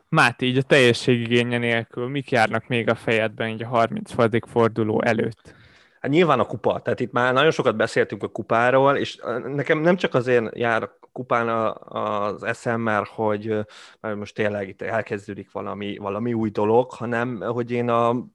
Máté, 0.09 0.45
így 0.45 0.57
a 0.57 0.61
teljességigénye 0.61 1.57
nélkül, 1.57 2.07
mik 2.07 2.32
járnak 2.32 2.68
még 2.68 2.89
a 2.89 2.95
fejedben 2.95 3.49
így 3.49 3.63
a 3.63 3.68
30. 3.68 4.11
forduló 4.49 5.01
előtt? 5.01 5.55
Hát 5.99 6.11
nyilván 6.11 6.39
a 6.39 6.45
kupa, 6.45 6.80
tehát 6.80 6.99
itt 6.99 7.11
már 7.11 7.34
nagyon 7.34 7.51
sokat 7.51 7.76
beszéltünk 7.76 8.24
a 8.24 8.28
kupáról, 8.28 8.97
és 8.97 9.20
nekem 9.45 9.80
nem 9.80 9.95
csak 9.95 10.13
azért 10.13 10.57
jár 10.57 10.84
a 10.84 10.97
kupán 11.11 11.76
az 11.80 12.43
eszem, 12.43 12.82
mert 12.82 13.07
hogy 13.07 13.65
mert 13.99 14.15
most 14.15 14.36
tényleg 14.36 14.68
itt 14.68 14.82
elkezdődik 14.82 15.51
valami, 15.51 15.97
valami 15.97 16.34
új 16.34 16.49
dolog, 16.49 16.91
hanem 16.91 17.41
hogy 17.41 17.72
én 17.72 17.89
a 17.89 18.26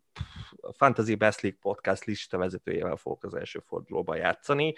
Fantasy 0.72 1.14
Best 1.14 1.40
League 1.40 1.60
podcast 1.62 2.04
lista 2.04 2.38
vezetőjével 2.38 2.96
fogok 2.96 3.24
az 3.24 3.34
első 3.34 3.62
fordulóban 3.66 4.16
játszani, 4.16 4.74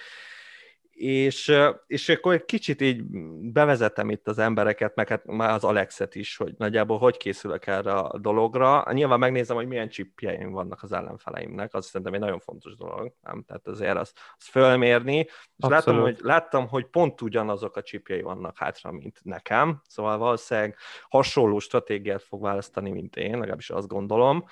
és, 0.94 1.56
és 1.86 2.08
akkor 2.08 2.34
egy 2.34 2.44
kicsit 2.44 2.80
így 2.80 3.04
bevezetem 3.52 4.10
itt 4.10 4.28
az 4.28 4.38
embereket, 4.38 4.94
meg 4.94 5.08
hát 5.08 5.24
már 5.24 5.50
az 5.50 5.64
Alexet 5.64 6.14
is, 6.14 6.36
hogy 6.36 6.54
nagyjából 6.58 6.98
hogy 6.98 7.16
készülök 7.16 7.66
erre 7.66 7.92
a 7.92 8.18
dologra. 8.18 8.92
Nyilván 8.92 9.18
megnézem, 9.18 9.56
hogy 9.56 9.66
milyen 9.66 9.88
csipjeim 9.88 10.50
vannak 10.50 10.82
az 10.82 10.92
ellenfeleimnek, 10.92 11.74
az 11.74 11.86
szerintem 11.86 12.14
egy 12.14 12.20
nagyon 12.20 12.38
fontos 12.38 12.76
dolog, 12.76 13.12
nem? 13.22 13.42
Tehát 13.46 13.66
azért 13.66 13.96
az, 13.96 14.12
az 14.36 14.46
fölmérni, 14.46 15.16
és 15.56 15.68
láttam 15.68 16.00
hogy, 16.00 16.18
láttam, 16.20 16.68
hogy 16.68 16.86
pont 16.86 17.20
ugyanazok 17.20 17.76
a 17.76 17.82
csipjei 17.82 18.22
vannak 18.22 18.58
hátra, 18.58 18.92
mint 18.92 19.20
nekem, 19.22 19.80
szóval 19.88 20.18
valószínűleg 20.18 20.76
hasonló 21.08 21.58
stratégiát 21.58 22.22
fog 22.22 22.42
választani, 22.42 22.90
mint 22.90 23.16
én, 23.16 23.38
legalábbis 23.38 23.70
azt 23.70 23.88
gondolom, 23.88 24.44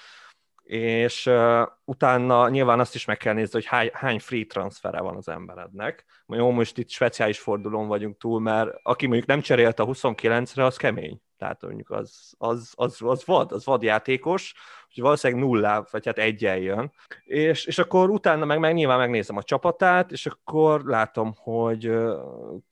és 0.72 1.26
uh, 1.26 1.66
utána 1.84 2.48
nyilván 2.48 2.80
azt 2.80 2.94
is 2.94 3.04
meg 3.04 3.16
kell 3.16 3.34
nézni, 3.34 3.52
hogy 3.52 3.64
hány, 3.64 3.90
hány 3.92 4.20
free 4.20 4.44
transfere 4.44 5.00
van 5.00 5.16
az 5.16 5.28
emberednek. 5.28 6.04
Jó, 6.26 6.50
most 6.50 6.78
itt 6.78 6.88
speciális 6.88 7.38
fordulón 7.38 7.86
vagyunk 7.86 8.16
túl, 8.16 8.40
mert 8.40 8.70
aki 8.82 9.06
mondjuk 9.06 9.28
nem 9.28 9.40
cserélt 9.40 9.78
a 9.78 9.86
29-re, 9.86 10.64
az 10.64 10.76
kemény. 10.76 11.20
Tehát 11.38 11.62
mondjuk 11.62 11.90
az, 11.90 12.32
az, 12.38 12.72
az, 12.74 12.96
az 13.02 13.24
vad, 13.24 13.52
az 13.52 13.64
vad 13.64 13.82
játékos, 13.82 14.54
hogy 14.94 15.02
valószínűleg 15.02 15.42
nullá, 15.44 15.84
vagy 15.90 16.06
hát 16.06 16.18
egyen 16.18 16.56
jön. 16.56 16.92
És, 17.24 17.64
és 17.64 17.78
akkor 17.78 18.10
utána 18.10 18.44
meg, 18.44 18.58
meg 18.58 18.74
nyilván 18.74 18.98
megnézem 18.98 19.36
a 19.36 19.42
csapatát, 19.42 20.12
és 20.12 20.26
akkor 20.26 20.84
látom, 20.84 21.32
hogy 21.36 21.88
uh, 21.88 22.18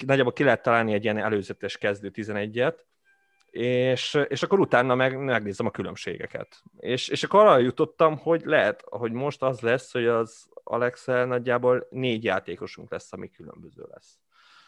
nagyjából 0.07 0.33
ki 0.33 0.45
lehet 0.45 0.63
találni 0.63 0.93
egy 0.93 1.05
ilyen 1.05 1.19
előzetes 1.19 1.79
kezdő 1.79 2.11
11-et, 2.15 2.75
és, 3.51 4.19
és 4.29 4.43
akkor 4.43 4.61
utána 4.61 4.95
meg, 4.95 5.19
megnézem 5.19 5.67
a 5.67 5.71
különbségeket. 5.71 6.63
És, 6.79 7.09
és 7.09 7.23
akkor 7.23 7.41
arra 7.41 7.59
jutottam, 7.59 8.19
hogy 8.19 8.43
lehet, 8.45 8.85
hogy 8.87 9.13
most 9.13 9.43
az 9.43 9.61
lesz, 9.61 9.93
hogy 9.93 10.07
az 10.07 10.49
Alexa 10.65 11.25
nagyjából 11.25 11.87
négy 11.91 12.25
játékosunk 12.25 12.91
lesz, 12.91 13.13
ami 13.13 13.31
különböző 13.31 13.85
lesz. 13.91 14.19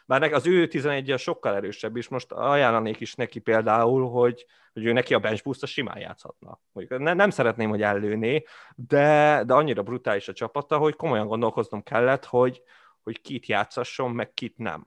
Bár 0.07 0.33
az 0.33 0.47
ő 0.47 0.67
11 0.67 1.19
sokkal 1.19 1.55
erősebb, 1.55 1.97
és 1.97 2.09
most 2.09 2.33
ajánlanék 2.33 3.01
is 3.01 3.15
neki 3.15 3.39
például, 3.39 4.11
hogy, 4.11 4.47
hogy 4.73 4.85
ő 4.85 4.93
neki 4.93 5.15
a 5.15 5.19
bench 5.19 5.43
boost 5.43 5.67
simán 5.67 5.99
játszhatna. 5.99 6.61
Ne, 6.89 7.15
nem 7.15 7.31
szeretném, 7.31 7.69
hogy 7.69 7.83
ellőné, 7.83 8.45
de, 8.75 9.43
de 9.47 9.55
annyira 9.55 9.83
brutális 9.83 10.29
a 10.29 10.33
csapata, 10.33 10.79
hogy 10.79 10.97
komolyan 10.97 11.27
gondolkoznom 11.27 11.83
kellett, 11.83 12.25
hogy, 12.25 12.63
hogy 13.03 13.21
kit 13.21 13.47
játszasson, 13.47 14.11
meg 14.11 14.33
kit 14.33 14.57
nem. 14.57 14.87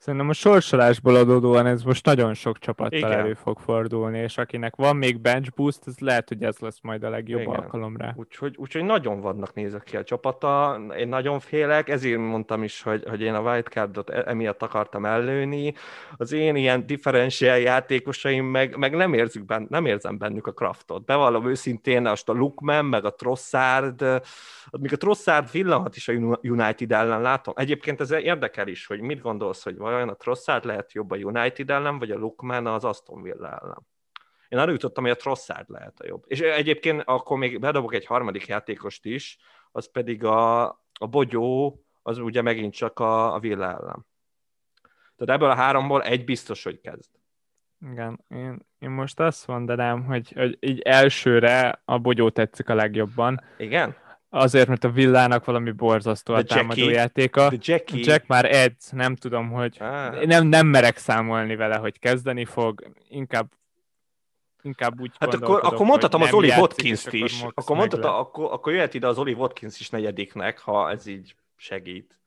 Szerintem 0.00 0.28
a 0.28 0.32
sorsolásból 0.32 1.14
adódóan 1.14 1.66
ez 1.66 1.82
most 1.82 2.06
nagyon 2.06 2.34
sok 2.34 2.58
csapattal 2.58 2.98
Igen. 2.98 3.12
elő 3.12 3.34
fog 3.34 3.58
fordulni, 3.58 4.18
és 4.18 4.38
akinek 4.38 4.76
van 4.76 4.96
még 4.96 5.20
bench 5.20 5.50
boost, 5.54 5.80
ez 5.86 5.98
lehet, 5.98 6.28
hogy 6.28 6.42
ez 6.42 6.58
lesz 6.58 6.78
majd 6.82 7.02
a 7.02 7.08
legjobb 7.08 7.40
Igen. 7.40 7.54
alkalom 7.54 7.96
rá. 7.96 8.12
Úgyhogy, 8.16 8.54
úgyhogy 8.58 8.84
nagyon 8.84 9.20
vannak 9.20 9.54
nézek 9.54 9.82
ki 9.82 9.96
a 9.96 10.04
csapata, 10.04 10.80
én 10.98 11.08
nagyon 11.08 11.40
félek, 11.40 11.88
ezért 11.88 12.18
mondtam 12.18 12.62
is, 12.62 12.82
hogy, 12.82 13.04
hogy 13.08 13.20
én 13.20 13.34
a 13.34 13.40
wildcardot 13.40 14.10
e- 14.10 14.24
emiatt 14.26 14.62
akartam 14.62 15.04
ellőni. 15.04 15.74
Az 16.16 16.32
én 16.32 16.56
ilyen 16.56 16.86
differenciál 16.86 17.58
játékosaim 17.58 18.44
meg, 18.44 18.76
meg 18.76 18.96
nem, 18.96 19.14
érzük 19.14 19.44
ben, 19.44 19.66
nem 19.70 19.86
érzem 19.86 20.18
bennük 20.18 20.46
a 20.46 20.52
craftot. 20.52 21.04
Bevallom 21.04 21.48
őszintén, 21.48 22.06
azt 22.06 22.28
a 22.28 22.32
Lukman, 22.32 22.84
meg 22.84 23.04
a 23.04 23.14
Trossard, 23.14 24.00
még 24.70 24.92
a 24.92 24.96
Trossard 24.96 25.50
villanhat 25.50 25.96
is 25.96 26.08
a 26.08 26.12
United 26.42 26.92
ellen 26.92 27.20
látom. 27.20 27.54
Egyébként 27.56 28.00
ez 28.00 28.10
érdekel 28.10 28.68
is, 28.68 28.86
hogy 28.86 29.00
mit 29.00 29.20
gondolsz, 29.20 29.64
hogy 29.64 29.76
vajon 29.90 30.08
a 30.08 30.14
Trossard 30.14 30.64
lehet 30.64 30.92
jobb 30.92 31.10
a 31.10 31.16
United 31.16 31.70
ellen, 31.70 31.98
vagy 31.98 32.10
a 32.10 32.18
Lukman 32.18 32.66
az 32.66 32.84
Aston 32.84 33.22
Villa 33.22 33.48
ellen. 33.48 33.86
Én 34.48 34.58
arra 34.58 34.70
jutottam, 34.70 35.02
hogy 35.02 35.12
a 35.12 35.16
Trossard 35.16 35.70
lehet 35.70 36.00
a 36.00 36.06
jobb. 36.06 36.24
És 36.26 36.40
egyébként 36.40 37.02
akkor 37.04 37.38
még 37.38 37.60
bedobok 37.60 37.94
egy 37.94 38.06
harmadik 38.06 38.46
játékost 38.46 39.04
is, 39.04 39.38
az 39.72 39.90
pedig 39.90 40.24
a, 40.24 40.64
a 40.98 41.06
Bogyó, 41.10 41.80
az 42.02 42.18
ugye 42.18 42.42
megint 42.42 42.74
csak 42.74 42.98
a, 42.98 43.34
a 43.34 43.38
Villa 43.38 43.64
ellen. 43.64 44.06
Tehát 45.16 45.40
ebből 45.40 45.50
a 45.50 45.54
háromból 45.54 46.02
egy 46.02 46.24
biztos, 46.24 46.64
hogy 46.64 46.80
kezd. 46.80 47.10
Igen, 47.90 48.24
én, 48.28 48.66
én 48.78 48.90
most 48.90 49.20
azt 49.20 49.46
mondanám, 49.46 50.04
hogy, 50.04 50.32
hogy 50.32 50.56
így 50.60 50.80
elsőre 50.80 51.82
a 51.84 51.98
Bogyó 51.98 52.30
tetszik 52.30 52.68
a 52.68 52.74
legjobban. 52.74 53.44
Igen? 53.58 53.96
Azért, 54.32 54.68
mert 54.68 54.84
a 54.84 54.90
villának 54.90 55.44
valami 55.44 55.70
borzasztó 55.70 56.34
a 56.34 56.42
támadójátéka. 56.42 57.52
Jackie. 57.58 58.00
Jack 58.04 58.26
már 58.26 58.54
edz, 58.54 58.90
nem 58.90 59.16
tudom, 59.16 59.50
hogy 59.50 59.76
ah. 59.80 60.24
nem, 60.24 60.46
nem 60.46 60.66
merek 60.66 60.96
számolni 60.96 61.56
vele, 61.56 61.76
hogy 61.76 61.98
kezdeni 61.98 62.44
fog, 62.44 62.92
inkább 63.08 63.48
inkább 64.62 65.00
úgy 65.00 65.12
Hát 65.18 65.34
akkor, 65.34 65.60
akkor 65.62 65.86
mondhatom 65.86 66.22
az 66.22 66.32
Oli 66.32 66.48
Watkins-t 66.48 67.12
is. 67.12 67.42
Akkor, 67.42 67.76
mondhatom, 67.76 68.14
akkor, 68.14 68.52
akkor 68.52 68.72
jöhet 68.72 68.94
ide 68.94 69.06
az 69.06 69.18
Oli 69.18 69.32
Watkins 69.32 69.80
is 69.80 69.90
negyediknek, 69.90 70.58
ha 70.58 70.90
ez 70.90 71.06
így 71.06 71.34
segít. 71.56 72.18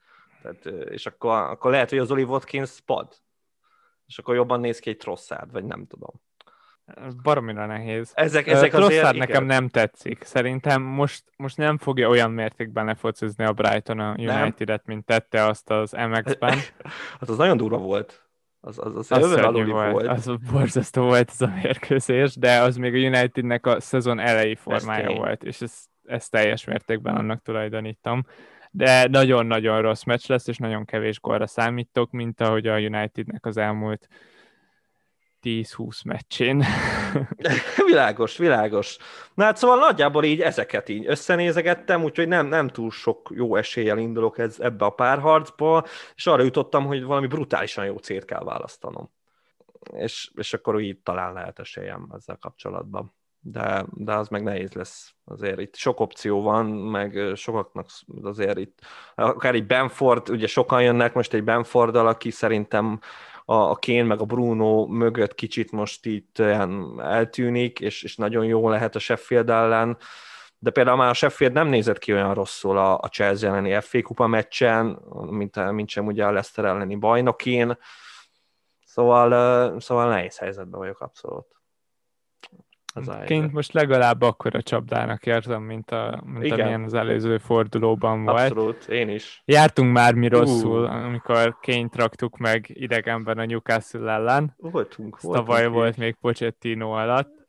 Tehát, 0.41 0.65
és 0.89 1.05
akkor, 1.05 1.31
akkor 1.31 1.71
lehet, 1.71 1.89
hogy 1.89 1.99
az 1.99 2.11
Oli 2.11 2.23
Watkins 2.23 2.79
pad. 2.85 3.21
És 4.07 4.17
akkor 4.17 4.35
jobban 4.35 4.59
néz 4.59 4.79
ki 4.79 4.89
egy 4.89 4.97
Trosszárd, 4.97 5.51
vagy 5.51 5.63
nem 5.63 5.87
tudom. 5.87 6.21
Baromira 7.23 7.65
nehéz. 7.65 8.11
Ezek, 8.13 8.47
ezek 8.47 8.73
azért, 8.73 9.01
igen. 9.03 9.15
nekem 9.15 9.45
nem 9.45 9.67
tetszik. 9.67 10.23
Szerintem 10.23 10.81
most, 10.81 11.23
most 11.37 11.57
nem 11.57 11.77
fogja 11.77 12.09
olyan 12.09 12.31
mértékben 12.31 12.85
lefocizni 12.85 13.43
a 13.43 13.53
Brighton 13.53 13.99
a 13.99 14.15
United-et, 14.17 14.85
mint 14.85 15.05
tette 15.05 15.45
azt 15.45 15.69
az 15.69 15.91
MX-ben. 15.91 16.57
hát 17.19 17.29
az 17.29 17.37
nagyon 17.37 17.57
durva 17.57 17.77
volt. 17.77 18.27
Az, 18.59 18.79
az, 18.79 18.95
az, 18.95 19.11
az 19.11 19.41
volt, 19.41 19.67
volt. 19.67 20.07
Az 20.07 20.31
borzasztó 20.51 21.01
volt 21.03 21.29
ez 21.29 21.41
a 21.41 21.53
mérkőzés, 21.61 22.35
de 22.35 22.59
az 22.59 22.77
még 22.77 22.93
a 22.93 23.07
Unitednek 23.07 23.65
a 23.65 23.79
szezon 23.79 24.19
elejé 24.19 24.55
formája 24.55 25.09
ez 25.09 25.17
volt, 25.17 25.43
és 25.43 25.61
ezt, 25.61 25.89
ezt 26.05 26.31
teljes 26.31 26.65
mértékben 26.65 27.15
annak 27.15 27.41
tulajdonítom. 27.41 28.25
De 28.71 29.07
nagyon-nagyon 29.07 29.81
rossz 29.81 30.03
meccs 30.03 30.27
lesz, 30.27 30.47
és 30.47 30.57
nagyon 30.57 30.85
kevés 30.85 31.19
gólra 31.19 31.47
számítok, 31.47 32.11
mint 32.11 32.41
ahogy 32.41 32.67
a 32.67 32.77
Unitednek 32.77 33.45
az 33.45 33.57
elmúlt 33.57 34.07
10-20 35.43 36.05
meccsén. 36.05 36.63
világos, 37.85 38.37
világos. 38.37 38.97
Na 39.33 39.43
hát 39.43 39.57
szóval 39.57 39.77
nagyjából 39.77 40.23
így 40.23 40.41
ezeket 40.41 40.89
így 40.89 41.07
összenézegettem, 41.07 42.03
úgyhogy 42.03 42.27
nem, 42.27 42.47
nem 42.47 42.67
túl 42.67 42.91
sok 42.91 43.31
jó 43.35 43.55
eséllyel 43.55 43.97
indulok 43.97 44.37
ez, 44.37 44.59
ebbe 44.59 44.85
a 44.85 44.89
párharcba, 44.89 45.85
és 46.15 46.27
arra 46.27 46.43
jutottam, 46.43 46.85
hogy 46.85 47.03
valami 47.03 47.27
brutálisan 47.27 47.85
jó 47.85 47.97
célt 47.97 48.25
kell 48.25 48.43
választanom. 48.43 49.11
És, 49.91 50.31
és 50.35 50.53
akkor 50.53 50.81
így 50.81 50.97
talán 50.97 51.33
lehet 51.33 51.59
esélyem 51.59 52.07
ezzel 52.15 52.37
kapcsolatban. 52.41 53.13
De, 53.45 53.85
de 53.91 54.13
az 54.13 54.27
meg 54.27 54.43
nehéz 54.43 54.73
lesz. 54.73 55.13
Azért 55.25 55.59
itt 55.59 55.75
sok 55.75 55.99
opció 55.99 56.41
van, 56.41 56.65
meg 56.65 57.31
sokaknak 57.35 57.87
azért 58.21 58.57
itt, 58.57 58.79
akár 59.15 59.53
egy 59.53 59.65
Benford, 59.65 60.29
ugye 60.29 60.47
sokan 60.47 60.83
jönnek 60.83 61.13
most 61.13 61.33
egy 61.33 61.43
Benforddal, 61.43 62.07
aki 62.07 62.31
szerintem 62.31 62.99
a, 63.45 63.53
a 63.53 63.75
Kén 63.75 64.05
meg 64.05 64.21
a 64.21 64.25
Bruno 64.25 64.85
mögött 64.85 65.35
kicsit 65.35 65.71
most 65.71 66.05
itt 66.05 66.39
eltűnik, 66.97 67.79
és, 67.79 68.03
és 68.03 68.15
nagyon 68.15 68.45
jó 68.45 68.69
lehet 68.69 68.95
a 68.95 68.99
Sheffield 68.99 69.49
ellen, 69.49 69.97
de 70.57 70.71
például 70.71 70.97
már 70.97 71.09
a 71.09 71.13
Sheffield 71.13 71.53
nem 71.53 71.67
nézett 71.67 71.97
ki 71.97 72.13
olyan 72.13 72.33
rosszul 72.33 72.77
a, 72.77 72.99
a 73.01 73.07
Chelsea 73.07 73.49
elleni 73.49 73.81
FA 73.81 74.01
kupa 74.01 74.27
meccsen, 74.27 74.99
mint, 75.29 75.71
mint 75.71 75.89
sem 75.89 76.05
ugye 76.05 76.25
a 76.25 76.31
Leicester 76.31 76.65
elleni 76.65 76.95
bajnokén, 76.95 77.77
szóval, 78.85 79.79
szóval 79.79 80.09
nehéz 80.09 80.37
helyzetben 80.37 80.79
vagyok 80.79 80.99
abszolút. 80.99 81.62
Az 82.95 83.11
Ként 83.25 83.51
most 83.51 83.73
legalább 83.73 84.21
akkor 84.21 84.55
a 84.55 84.61
csapdának 84.61 85.25
érzem, 85.25 85.61
mint, 85.61 85.91
a, 85.91 86.23
mint 86.25 86.45
Igen. 86.45 86.59
amilyen 86.59 86.83
az 86.83 86.93
előző 86.93 87.37
fordulóban 87.37 88.23
volt. 88.23 88.39
Abszolút, 88.39 88.87
én 88.87 89.09
is. 89.09 89.41
Jártunk 89.45 89.91
már 89.91 90.13
mi 90.13 90.27
rosszul, 90.27 90.83
uh. 90.83 91.05
amikor 91.05 91.57
ként 91.59 91.95
raktuk 91.95 92.37
meg 92.37 92.65
idegenben 92.67 93.37
a 93.37 93.45
Newcastle 93.45 94.11
ellen. 94.11 94.53
Voltunk, 94.57 95.21
voltunk. 95.21 95.45
Tavaly 95.45 95.67
volt 95.67 95.97
még 95.97 96.15
Pochettino 96.21 96.91
alatt. 96.91 97.47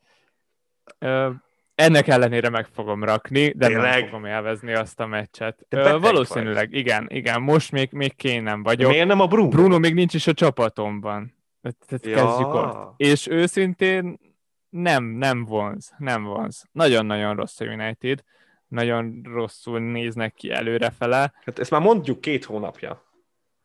Ö, 0.99 1.29
ennek 1.75 2.07
ellenére 2.07 2.49
meg 2.49 2.65
fogom 2.65 3.03
rakni, 3.03 3.53
de 3.55 3.67
Tényleg? 3.67 3.99
nem 3.99 4.05
fogom 4.05 4.25
élvezni 4.25 4.73
azt 4.73 4.99
a 4.99 5.05
meccset. 5.05 5.65
Ö, 5.69 5.99
valószínűleg, 5.99 6.69
vagy. 6.69 6.79
igen, 6.79 7.07
igen, 7.09 7.41
most 7.41 7.71
még, 7.71 7.89
még 7.91 8.15
kénem 8.15 8.63
vagyok. 8.63 8.91
Miért 8.91 9.07
nem 9.07 9.19
a 9.19 9.27
Bruno? 9.27 9.49
Bruno 9.49 9.79
még 9.79 9.93
nincs 9.93 10.13
is 10.13 10.27
a 10.27 10.33
csapatomban. 10.33 11.33
Tehát 11.61 12.05
ja. 12.05 12.15
kezdjük 12.15 12.53
ott. 12.53 12.93
És 12.97 13.27
őszintén 13.27 14.19
nem, 14.81 15.03
nem 15.03 15.45
vonz, 15.45 15.93
nem 15.97 16.23
vonz. 16.23 16.63
Nagyon-nagyon 16.71 17.35
rossz 17.35 17.59
a 17.59 17.65
United, 17.65 18.23
nagyon 18.67 19.21
rosszul 19.23 19.79
néznek 19.79 20.33
ki 20.33 20.51
előrefele. 20.51 21.33
Hát 21.45 21.59
ezt 21.59 21.71
már 21.71 21.81
mondjuk 21.81 22.21
két 22.21 22.45
hónapja. 22.45 23.03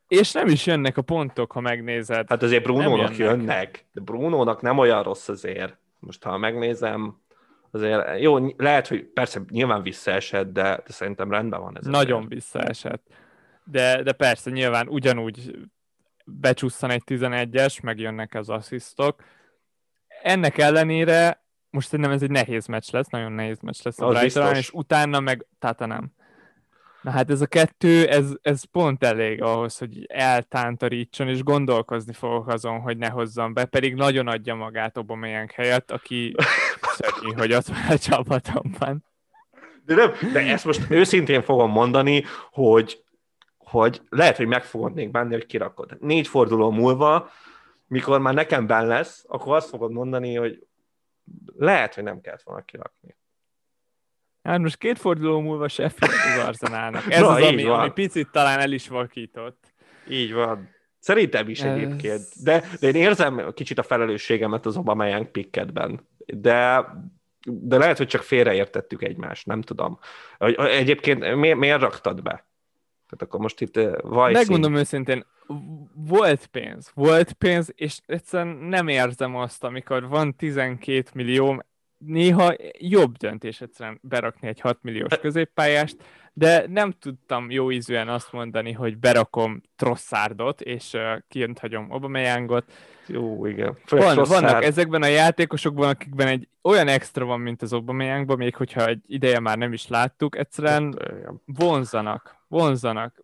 És 0.07 0.31
nem 0.31 0.47
is 0.47 0.65
jönnek 0.65 0.97
a 0.97 1.01
pontok, 1.01 1.51
ha 1.51 1.59
megnézed. 1.59 2.29
Hát 2.29 2.43
azért 2.43 2.63
Brunónak 2.63 3.17
jönnek. 3.17 3.37
jönnek, 3.37 3.85
de 3.91 4.01
Brunónak 4.01 4.61
nem 4.61 4.77
olyan 4.77 5.03
rossz 5.03 5.27
azért. 5.27 5.77
Most 5.99 6.23
ha 6.23 6.37
megnézem, 6.37 7.21
azért 7.71 8.19
jó, 8.19 8.53
lehet, 8.57 8.87
hogy 8.87 9.03
persze 9.03 9.41
nyilván 9.49 9.81
visszaesett, 9.81 10.53
de, 10.53 10.63
de 10.63 10.91
szerintem 10.91 11.31
rendben 11.31 11.61
van 11.61 11.77
ez. 11.77 11.85
Nagyon 11.85 12.17
azért. 12.17 12.33
visszaesett. 12.33 13.07
De, 13.63 14.03
de 14.03 14.11
persze 14.11 14.49
nyilván 14.49 14.87
ugyanúgy 14.87 15.57
becsúsztan 16.25 16.89
egy 16.89 17.03
11-es, 17.05 17.83
megjönnek 17.83 18.33
az 18.33 18.49
asszisztok. 18.49 19.23
Ennek 20.23 20.57
ellenére 20.57 21.41
most 21.71 21.87
szerintem 21.87 22.13
ez 22.13 22.21
egy 22.21 22.31
nehéz 22.31 22.65
meccs 22.65 22.91
lesz, 22.91 23.07
nagyon 23.07 23.31
nehéz 23.31 23.59
meccs 23.59 23.79
lesz 23.83 23.99
a 23.99 24.07
Brighton, 24.07 24.55
és 24.55 24.71
utána 24.73 25.19
meg 25.19 25.45
Tata 25.59 25.85
nem. 25.85 26.11
Na 27.01 27.11
hát 27.11 27.29
ez 27.29 27.41
a 27.41 27.45
kettő, 27.45 28.07
ez, 28.07 28.29
ez 28.41 28.63
pont 28.63 29.03
elég 29.03 29.41
ahhoz, 29.41 29.77
hogy 29.77 30.05
eltántorítson, 30.07 31.27
és 31.27 31.43
gondolkozni 31.43 32.13
fogok 32.13 32.47
azon, 32.47 32.79
hogy 32.79 32.97
ne 32.97 33.07
hozzam 33.07 33.53
be, 33.53 33.65
pedig 33.65 33.93
nagyon 33.93 34.27
adja 34.27 34.55
magát 34.55 34.97
Aubameyang 34.97 35.51
helyett, 35.51 35.91
aki 35.91 36.35
szörnyű, 36.81 37.33
hogy 37.37 37.53
ott 37.53 37.65
van 37.65 37.85
a 37.89 37.97
csapatomban. 37.97 39.05
De, 39.85 39.95
nem, 39.95 40.11
de 40.33 40.39
ezt 40.39 40.65
most 40.65 40.81
őszintén 40.89 41.41
fogom 41.41 41.71
mondani, 41.71 42.23
hogy, 42.51 43.03
hogy 43.57 44.01
lehet, 44.09 44.37
hogy 44.37 44.47
meg 44.47 44.63
fogod 44.63 44.93
még 44.93 45.11
benni, 45.11 45.33
hogy 45.33 45.45
kirakod. 45.45 45.97
Négy 45.99 46.27
forduló 46.27 46.71
múlva, 46.71 47.29
mikor 47.91 48.19
már 48.19 48.33
nekem 48.33 48.67
benn 48.67 48.87
lesz, 48.87 49.25
akkor 49.27 49.55
azt 49.55 49.69
fogod 49.69 49.91
mondani, 49.91 50.35
hogy 50.35 50.67
lehet, 51.57 51.95
hogy 51.95 52.03
nem 52.03 52.21
kellett 52.21 52.41
volna 52.41 52.61
kirakni. 52.61 53.17
Hát 54.43 54.59
most 54.59 54.77
két 54.77 54.99
forduló 54.99 55.39
múlva 55.39 55.67
Sheffield 55.67 56.13
az 56.37 56.45
Arzenálnak. 56.45 57.11
Ez 57.11 57.19
Na, 57.21 57.27
az, 57.27 57.43
ami, 57.43 57.65
ami 57.65 57.91
picit 57.91 58.31
talán 58.31 58.59
el 58.59 58.71
is 58.71 58.87
vakított. 58.87 59.73
Így 60.09 60.33
van. 60.33 60.69
Szerintem 60.99 61.49
is 61.49 61.61
Ez... 61.61 61.75
egyébként. 61.77 62.23
De, 62.43 62.63
de 62.79 62.87
én 62.87 62.95
érzem 62.95 63.51
kicsit 63.53 63.79
a 63.79 63.83
felelősségemet 63.83 64.65
az 64.65 64.75
Young 64.85 65.27
picketben. 65.27 66.07
De, 66.25 66.87
de 67.45 67.77
lehet, 67.77 67.97
hogy 67.97 68.07
csak 68.07 68.21
félreértettük 68.21 69.03
egymást, 69.03 69.45
nem 69.45 69.61
tudom. 69.61 69.99
Egyébként 70.57 71.35
miért, 71.35 71.57
miért 71.57 71.81
raktad 71.81 72.21
be? 72.21 72.31
Tehát 73.09 73.21
akkor 73.21 73.39
most 73.39 73.61
itt 73.61 73.75
vajszín. 74.01 74.39
Megmondom 74.39 74.75
őszintén, 74.75 75.25
volt 75.95 76.45
pénz, 76.45 76.91
volt 76.93 77.33
pénz, 77.33 77.71
és 77.75 77.99
egyszerűen 78.05 78.55
nem 78.55 78.87
érzem 78.87 79.35
azt, 79.35 79.63
amikor 79.63 80.07
van 80.07 80.35
12 80.35 81.03
millió, 81.13 81.63
néha 81.97 82.53
jobb 82.77 83.17
döntés 83.17 83.61
egyszerűen 83.61 83.99
berakni 84.01 84.47
egy 84.47 84.59
6 84.59 84.77
milliós 84.81 85.19
középpályást, 85.19 85.95
de 86.33 86.65
nem 86.67 86.91
tudtam 86.91 87.51
jó 87.51 87.71
ízűen 87.71 88.09
azt 88.09 88.31
mondani, 88.31 88.71
hogy 88.71 88.97
berakom 88.97 89.61
Trosszárdot, 89.75 90.61
és 90.61 90.93
uh, 90.93 91.01
kint 91.27 91.59
hagyom 91.59 91.91
Obameyángot. 91.91 92.71
Jó, 93.07 93.45
igen. 93.45 93.77
Van, 93.89 94.15
vannak 94.15 94.63
ezekben 94.63 95.01
a 95.01 95.07
játékosokban, 95.07 95.89
akikben 95.89 96.27
egy 96.27 96.47
olyan 96.61 96.87
extra 96.87 97.25
van, 97.25 97.39
mint 97.39 97.61
az 97.61 97.73
Obameyankban, 97.73 98.37
még 98.37 98.55
hogyha 98.55 98.85
egy 98.87 99.01
ideje 99.07 99.39
már 99.39 99.57
nem 99.57 99.73
is 99.73 99.87
láttuk, 99.87 100.37
egyszerűen 100.37 100.99
vonzanak, 101.45 102.35
vonzanak. 102.47 103.23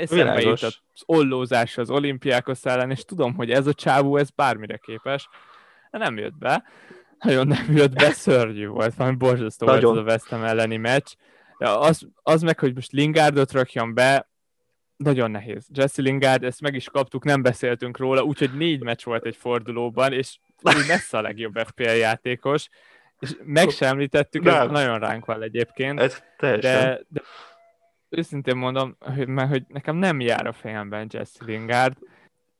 Eszembe 0.00 0.40
jut 0.40 0.62
az 0.62 0.78
ollózás 1.06 1.78
az 1.78 1.90
olimpiákos 1.90 2.64
ellen, 2.64 2.90
és 2.90 3.04
tudom, 3.04 3.34
hogy 3.34 3.50
ez 3.50 3.66
a 3.66 3.74
csávó, 3.74 4.16
ez 4.16 4.30
bármire 4.30 4.76
képes. 4.76 5.28
Nem 5.90 6.18
jött 6.18 6.38
be 6.38 6.64
nagyon 7.20 7.46
nem 7.46 7.76
jött 7.76 7.94
be, 7.94 8.12
szörnyű 8.26 8.66
volt, 8.66 8.94
valami 8.94 9.16
borzasztó 9.16 9.66
nagyon. 9.66 9.94
volt 9.94 9.96
ez 9.96 10.04
a 10.04 10.10
West 10.10 10.28
Ham 10.28 10.44
elleni 10.44 10.76
meccs. 10.76 11.12
De 11.58 11.68
az, 11.68 12.08
az 12.22 12.42
meg, 12.42 12.58
hogy 12.58 12.74
most 12.74 12.92
Lingardot 12.92 13.52
rakjam 13.52 13.94
be, 13.94 14.28
nagyon 14.96 15.30
nehéz. 15.30 15.66
Jesse 15.72 16.02
Lingard, 16.02 16.44
ezt 16.44 16.60
meg 16.60 16.74
is 16.74 16.88
kaptuk, 16.88 17.24
nem 17.24 17.42
beszéltünk 17.42 17.98
róla, 17.98 18.22
úgyhogy 18.22 18.50
négy 18.56 18.82
meccs 18.82 19.04
volt 19.04 19.24
egy 19.24 19.36
fordulóban, 19.36 20.12
és 20.12 20.38
messze 20.88 21.18
a 21.18 21.20
legjobb 21.20 21.58
FPL 21.58 21.82
játékos, 21.82 22.68
és 23.18 23.36
meg 23.44 23.68
sem 23.68 23.88
említettük, 23.88 24.46
ez 24.46 24.70
nagyon 24.70 24.98
ránk 24.98 25.24
van 25.24 25.42
egyébként. 25.42 26.00
Ez 26.00 26.22
teljesen. 26.36 26.84
De, 26.84 27.00
de 27.08 27.22
őszintén 28.10 28.56
mondom, 28.56 28.96
hogy, 29.00 29.28
mert 29.28 29.48
hogy 29.48 29.64
nekem 29.68 29.96
nem 29.96 30.20
jár 30.20 30.46
a 30.46 30.52
fejemben 30.52 31.06
Jesse 31.10 31.44
Lingard. 31.44 31.96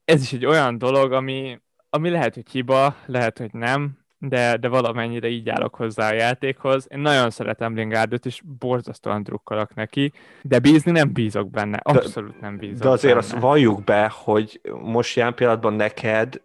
Ez 0.04 0.22
is 0.22 0.32
egy 0.32 0.46
olyan 0.46 0.78
dolog, 0.78 1.12
ami, 1.12 1.60
ami 1.90 2.10
lehet, 2.10 2.34
hogy 2.34 2.50
hiba, 2.50 2.96
lehet, 3.06 3.38
hogy 3.38 3.52
nem, 3.52 3.98
de, 4.18 4.56
de 4.56 4.68
valamennyire 4.68 5.28
így 5.28 5.48
állok 5.48 5.74
hozzá 5.74 6.10
a 6.10 6.14
játékhoz. 6.14 6.86
Én 6.90 6.98
nagyon 6.98 7.30
szeretem 7.30 7.74
Lingardot, 7.74 8.26
és 8.26 8.42
borzasztóan 8.58 9.22
drukkolok 9.22 9.74
neki, 9.74 10.12
de 10.42 10.58
bízni 10.58 10.90
nem 10.90 11.12
bízok 11.12 11.50
benne, 11.50 11.76
abszolút 11.82 12.40
nem 12.40 12.56
bízok 12.56 12.82
De 12.82 12.88
azért 12.88 13.14
benne. 13.14 13.26
azt 13.26 13.38
valljuk 13.38 13.84
be, 13.84 14.12
hogy 14.14 14.60
most 14.82 15.16
jelen 15.16 15.34
pillanatban 15.34 15.74
neked 15.74 16.42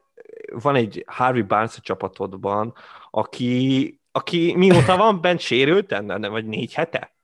van 0.54 0.76
egy 0.76 1.04
Harvey 1.08 1.42
Barnes 1.42 1.80
csapatodban, 1.82 2.74
aki, 3.12 4.00
aki 4.12 4.54
mióta 4.58 4.98
van 4.98 5.22
bent 5.22 5.40
sérült, 5.40 5.92
enne, 5.92 6.28
vagy 6.28 6.46
négy 6.46 6.74
hete? 6.74 7.15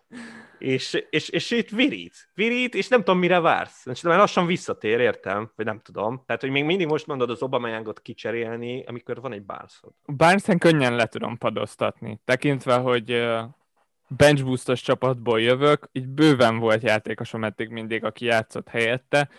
És, 0.61 1.03
és, 1.09 1.29
és 1.29 1.51
itt 1.51 1.69
virít, 1.69 2.29
virít, 2.33 2.75
és 2.75 2.87
nem 2.87 2.99
tudom, 2.99 3.19
mire 3.19 3.39
vársz. 3.39 3.85
És 3.85 4.01
már 4.01 4.17
lassan 4.17 4.45
visszatér, 4.45 4.99
értem, 4.99 5.51
vagy 5.55 5.65
nem 5.65 5.79
tudom. 5.79 6.23
Tehát, 6.25 6.41
hogy 6.41 6.51
még 6.51 6.63
mindig 6.63 6.87
most 6.87 7.07
mondod 7.07 7.29
az 7.29 7.41
Obamayángot 7.41 8.01
kicserélni, 8.01 8.83
amikor 8.83 9.21
van 9.21 9.33
egy 9.33 9.43
Barnesod. 9.43 9.93
Barnesen 10.05 10.57
könnyen 10.57 10.95
le 10.95 11.05
tudom 11.05 11.37
padoztatni, 11.37 12.21
tekintve, 12.25 12.75
hogy 12.75 13.27
bench 14.07 14.43
boostos 14.43 14.81
csapatból 14.81 15.41
jövök, 15.41 15.89
így 15.91 16.07
bőven 16.07 16.57
volt 16.59 16.83
játékosom 16.83 17.43
eddig 17.43 17.69
mindig, 17.69 18.03
aki 18.03 18.25
játszott 18.25 18.67
helyette, 18.67 19.29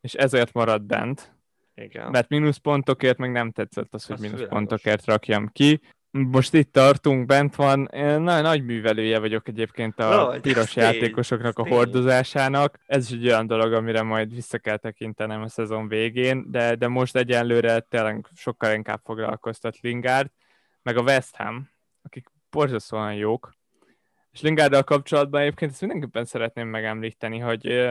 és 0.00 0.14
ezért 0.14 0.52
maradt 0.52 0.86
bent. 0.86 1.36
Igen. 1.74 2.10
Mert 2.10 2.28
mínuszpontokért 2.28 3.18
meg 3.18 3.32
nem 3.32 3.50
tetszett 3.50 3.94
az, 3.94 4.06
hogy 4.06 4.18
mínuszpontokért 4.18 5.04
rakjam 5.04 5.48
ki 5.52 5.80
most 6.26 6.54
itt 6.54 6.72
tartunk, 6.72 7.26
bent 7.26 7.56
van. 7.56 7.88
Én 7.92 8.20
nagy, 8.20 8.42
nagy 8.42 8.64
művelője 8.64 9.18
vagyok 9.18 9.48
egyébként 9.48 9.98
a 9.98 10.08
no, 10.08 10.40
piros 10.40 10.76
játékosoknak 10.76 11.58
a 11.58 11.68
hordozásának. 11.68 12.78
Ez 12.86 13.10
is 13.10 13.16
egy 13.18 13.26
olyan 13.26 13.46
dolog, 13.46 13.72
amire 13.72 14.02
majd 14.02 14.34
vissza 14.34 14.58
kell 14.58 14.76
tekintenem 14.76 15.42
a 15.42 15.48
szezon 15.48 15.88
végén, 15.88 16.50
de, 16.50 16.74
de 16.74 16.88
most 16.88 17.16
egyenlőre 17.16 17.80
tényleg 17.80 18.26
sokkal 18.34 18.74
inkább 18.74 19.00
foglalkoztat 19.04 19.78
Lingard, 19.80 20.30
meg 20.82 20.96
a 20.96 21.02
West 21.02 21.36
Ham, 21.36 21.70
akik 22.02 22.28
borzasztóan 22.50 23.14
jók. 23.14 23.56
És 24.32 24.40
Lingarddal 24.40 24.82
kapcsolatban 24.82 25.40
egyébként 25.40 25.70
ezt 25.70 25.80
mindenképpen 25.80 26.24
szeretném 26.24 26.68
megemlíteni, 26.68 27.38
hogy 27.38 27.90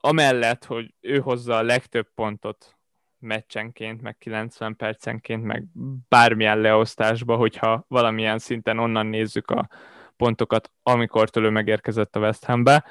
amellett, 0.00 0.64
hogy 0.64 0.94
ő 1.00 1.18
hozza 1.18 1.56
a 1.56 1.62
legtöbb 1.62 2.08
pontot 2.14 2.79
meccsenként, 3.20 4.02
meg 4.02 4.18
90 4.18 4.76
percenként, 4.76 5.44
meg 5.44 5.64
bármilyen 6.08 6.60
leosztásba, 6.60 7.36
hogyha 7.36 7.84
valamilyen 7.88 8.38
szinten 8.38 8.78
onnan 8.78 9.06
nézzük 9.06 9.50
a 9.50 9.68
pontokat, 10.16 10.70
amikor 10.82 11.30
tőle 11.30 11.50
megérkezett 11.50 12.16
a 12.16 12.20
West 12.20 12.44
Hambe, 12.44 12.84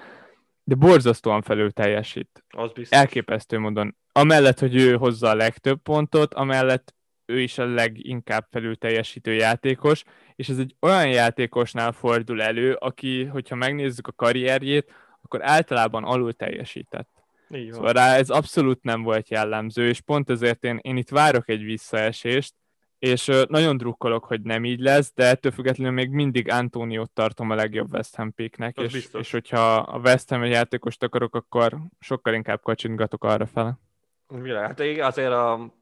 de 0.64 0.76
borzasztóan 0.76 1.42
felül 1.42 1.72
teljesít. 1.72 2.44
Az 2.50 2.72
biztos. 2.72 2.98
Elképesztő 2.98 3.60
módon. 3.60 3.96
Amellett, 4.12 4.60
hogy 4.60 4.76
ő 4.76 4.96
hozza 4.96 5.30
a 5.30 5.36
legtöbb 5.36 5.82
pontot, 5.82 6.34
amellett 6.34 6.94
ő 7.26 7.40
is 7.40 7.58
a 7.58 7.66
leginkább 7.66 8.48
felül 8.52 8.76
teljesítő 8.76 9.34
játékos, 9.34 10.04
és 10.36 10.50
ez 10.50 10.58
egy 10.58 10.76
olyan 10.80 11.10
játékosnál 11.10 11.92
fordul 11.92 12.42
elő, 12.42 12.74
aki, 12.74 13.26
hogyha 13.26 13.56
megnézzük 13.56 14.08
a 14.08 14.12
karrierjét, 14.12 14.92
akkor 15.22 15.40
általában 15.44 16.04
alul 16.04 16.34
teljesített. 16.34 17.19
Így 17.50 17.74
szóval 17.74 17.94
rá 17.94 18.16
ez 18.16 18.30
abszolút 18.30 18.84
nem 18.84 19.02
volt 19.02 19.30
jellemző, 19.30 19.88
és 19.88 20.02
pont 20.02 20.30
ezért 20.30 20.64
én, 20.64 20.80
én 20.82 20.98
itt 20.98 21.10
várok 21.10 21.50
egy 21.50 21.64
visszaesést, 21.64 22.54
és 23.00 23.32
nagyon 23.48 23.78
drukkolok, 23.78 24.26
hogy 24.26 24.42
nem 24.42 24.66
így 24.66 24.80
lesz, 24.80 25.12
de 25.16 25.26
ettől 25.26 25.52
függetlenül 25.52 25.94
még 25.94 26.10
mindig 26.10 26.50
Antóniót 26.50 27.12
tartom 27.12 27.50
a 27.50 27.56
legjobb 27.56 27.94
West 27.94 28.16
Ham 28.16 28.34
picknek, 28.34 28.78
és, 28.78 29.10
és 29.14 29.32
hogyha 29.32 29.76
a 29.76 30.00
West 30.00 30.30
Ham 30.30 30.44
játékost 30.44 31.04
akarok, 31.04 31.36
akkor 31.36 31.78
sokkal 32.00 32.34
inkább 32.34 32.62
kacsintgatok 32.62 33.24
arra 33.24 33.46
fele. 33.46 33.80
Világ, 34.28 34.66
hát 34.66 34.80
azért 35.00 35.32
a 35.32 35.74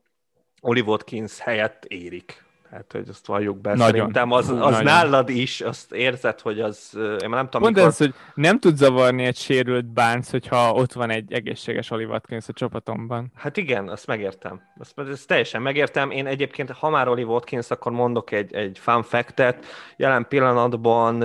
Oli 0.62 0.82
Watkins 0.82 1.40
helyett 1.40 1.86
érik 1.86 2.46
Hát, 2.72 2.92
hogy 2.92 3.10
azt 3.10 3.28
valljuk 3.28 3.62
be, 3.62 3.70
nagyon, 3.70 3.92
szerintem 3.92 4.32
az, 4.32 4.50
az 4.50 4.58
nagyon. 4.58 4.84
nálad 4.84 5.30
is, 5.30 5.62
azt 5.62 5.92
érzed, 5.94 6.40
hogy 6.40 6.60
az, 6.60 6.92
én 6.96 7.02
már 7.02 7.30
nem 7.30 7.46
tudom, 7.46 7.62
Mondd 7.62 7.74
mikor... 7.74 7.90
ez, 7.90 7.98
hogy 7.98 8.14
nem 8.34 8.60
tud 8.60 8.78
zavarni 8.78 9.26
egy 9.26 9.38
sérült 9.38 9.86
Barnes, 9.86 10.30
hogyha 10.30 10.74
ott 10.74 10.94
van 10.94 11.10
egy 11.10 11.34
egészséges 11.34 11.92
Oli 11.92 12.06
Watkins 12.06 12.48
a 12.48 12.54
csapatomban. 12.54 13.32
Hát 13.36 13.58
igen, 13.58 13.90
azt 13.90 14.08
megértem. 14.08 14.62
Azt, 14.80 15.00
ezt 15.00 15.28
teljesen 15.28 15.62
megértem. 15.62 16.12
Én 16.12 16.28
egyébként, 16.28 16.72
ha 16.72 16.90
már 16.90 17.08
Oli 17.08 17.24
Watkins, 17.24 17.70
akkor 17.70 17.92
mondok 17.92 18.32
egy, 18.32 18.54
egy 18.54 18.80
fun 18.80 19.04
fact-et. 19.04 19.66
Jelen 19.98 20.28
pillanatban 20.28 21.16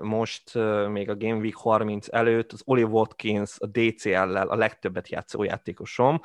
most 0.00 0.42
még 0.88 1.10
a 1.10 1.16
Game 1.16 1.40
Week 1.40 1.56
30 1.56 2.06
előtt 2.10 2.52
az 2.52 2.62
Oli 2.64 2.82
Watkins 2.82 3.56
a 3.58 3.66
DCL-lel 3.66 4.48
a 4.48 4.56
legtöbbet 4.56 5.08
játszó 5.08 5.42
játékosom, 5.42 6.20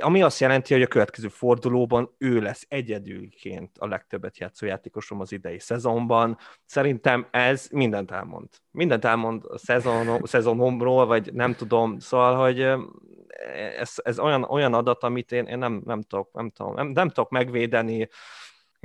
ami 0.00 0.22
azt 0.22 0.40
jelenti, 0.40 0.72
hogy 0.72 0.82
a 0.82 0.86
következő 0.86 1.28
fordulóban 1.28 2.14
ő 2.18 2.40
lesz 2.40 2.66
egyedülként 2.68 3.65
egyébként 3.66 3.78
a 3.78 3.86
legtöbbet 3.86 4.38
játszó 4.38 4.66
játékosom 4.66 5.20
az 5.20 5.32
idei 5.32 5.58
szezonban. 5.58 6.38
Szerintem 6.64 7.26
ez 7.30 7.68
mindent 7.70 8.10
elmond. 8.10 8.48
Mindent 8.70 9.04
elmond 9.04 9.44
a 9.44 9.58
szezon, 9.58 10.20
szezonomról, 10.22 11.06
vagy 11.06 11.32
nem 11.32 11.54
tudom, 11.54 11.98
szóval, 11.98 12.36
hogy 12.36 12.60
ez, 13.78 13.94
ez 14.02 14.18
olyan, 14.18 14.42
olyan 14.42 14.74
adat, 14.74 15.02
amit 15.02 15.32
én, 15.32 15.46
én 15.46 15.58
nem, 15.58 15.82
nem, 15.84 16.02
tudok, 16.02 16.32
nem, 16.32 16.50
tudom, 16.50 16.74
nem, 16.74 16.86
nem 16.86 17.08
tudok 17.08 17.30
megvédeni. 17.30 18.08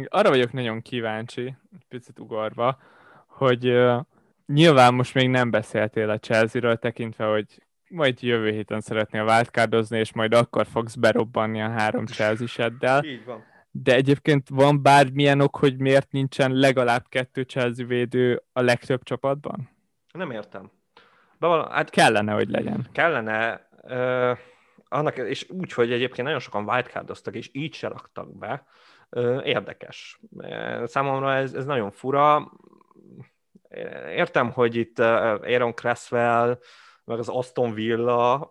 Arra 0.07 0.29
vagyok 0.29 0.51
nagyon 0.51 0.82
kíváncsi, 0.82 1.55
picit 1.88 2.19
ugorva, 2.19 2.77
hogy 3.27 3.79
nyilván 4.45 4.93
most 4.93 5.13
még 5.13 5.29
nem 5.29 5.51
beszéltél 5.51 6.09
a 6.09 6.19
Chelsea-ről, 6.19 6.77
tekintve, 6.77 7.25
hogy 7.25 7.45
majd 7.89 8.21
jövő 8.21 8.51
héten 8.51 8.82
szeretnél 8.82 9.23
wildcardozni, 9.23 9.99
és 9.99 10.13
majd 10.13 10.34
akkor 10.34 10.65
fogsz 10.65 10.95
berobbanni 10.95 11.61
a 11.61 11.69
három 11.69 12.05
Chelsea-seddel. 12.15 13.03
Így 13.03 13.25
van. 13.25 13.51
De 13.72 13.95
egyébként 13.95 14.49
van 14.49 14.82
bármilyen 14.82 15.41
ok, 15.41 15.55
hogy 15.55 15.78
miért 15.78 16.11
nincsen 16.11 16.51
legalább 16.51 17.05
kettő 17.09 17.41
Chelsea 17.41 17.86
védő 17.86 18.43
a 18.53 18.61
legtöbb 18.61 19.03
csapatban? 19.03 19.69
Nem 20.11 20.32
értem. 20.32 20.72
Beval- 21.39 21.72
hát 21.72 21.89
Kellene, 21.89 22.34
hogy 22.34 22.49
legyen. 22.49 22.88
kellene, 22.91 23.67
uh, 23.82 24.38
annak, 24.88 25.17
és 25.17 25.49
úgy, 25.49 25.74
hogy 25.74 25.91
egyébként 25.91 26.24
nagyon 26.24 26.39
sokan 26.39 26.69
wildcardoztak, 26.69 27.36
és 27.36 27.49
így 27.51 27.74
se 27.74 27.88
raktak 27.88 28.38
be, 28.38 28.65
uh, 29.09 29.41
érdekes. 29.43 30.19
Számomra 30.86 31.34
ez, 31.34 31.53
ez 31.53 31.65
nagyon 31.65 31.91
fura. 31.91 32.51
Értem, 34.09 34.51
hogy 34.51 34.76
itt 34.76 34.99
Aaron 34.99 35.74
Cresswell, 35.74 36.59
meg 37.12 37.20
az 37.20 37.30
Aston 37.30 37.74
Villa, 37.74 38.49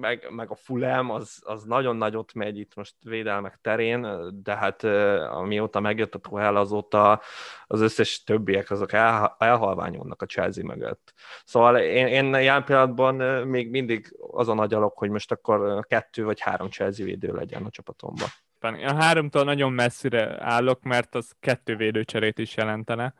meg, 0.00 0.26
meg 0.30 0.50
a 0.50 0.54
Fulham, 0.54 1.10
az, 1.10 1.38
az 1.44 1.64
nagyon 1.64 1.96
nagyot 1.96 2.34
megy 2.34 2.58
itt 2.58 2.74
most 2.74 2.94
védelmek 3.02 3.58
terén, 3.60 4.06
de 4.42 4.56
hát 4.56 4.84
amióta 5.30 5.80
megjött 5.80 6.14
a 6.14 6.18
Tuhel, 6.18 6.56
azóta 6.56 7.20
az 7.66 7.80
összes 7.80 8.22
többiek 8.22 8.70
azok 8.70 8.92
el, 8.92 9.36
elhalványulnak 9.38 10.22
a 10.22 10.26
Chelsea 10.26 10.64
mögött. 10.64 11.12
Szóval 11.44 11.76
én, 11.76 12.06
én 12.06 12.34
jelen 12.34 12.64
pillanatban 12.64 13.14
még 13.46 13.70
mindig 13.70 14.16
azon 14.30 14.58
agyalok, 14.58 14.98
hogy 14.98 15.10
most 15.10 15.32
akkor 15.32 15.86
kettő 15.86 16.24
vagy 16.24 16.40
három 16.40 16.68
Chelsea 16.68 17.04
védő 17.04 17.32
legyen 17.32 17.64
a 17.64 17.70
csapatomban. 17.70 18.28
A 18.60 18.94
háromtól 18.94 19.44
nagyon 19.44 19.72
messzire 19.72 20.36
állok, 20.44 20.82
mert 20.82 21.14
az 21.14 21.32
kettő 21.40 21.76
védőcserét 21.76 22.38
is 22.38 22.56
jelentene 22.56 23.14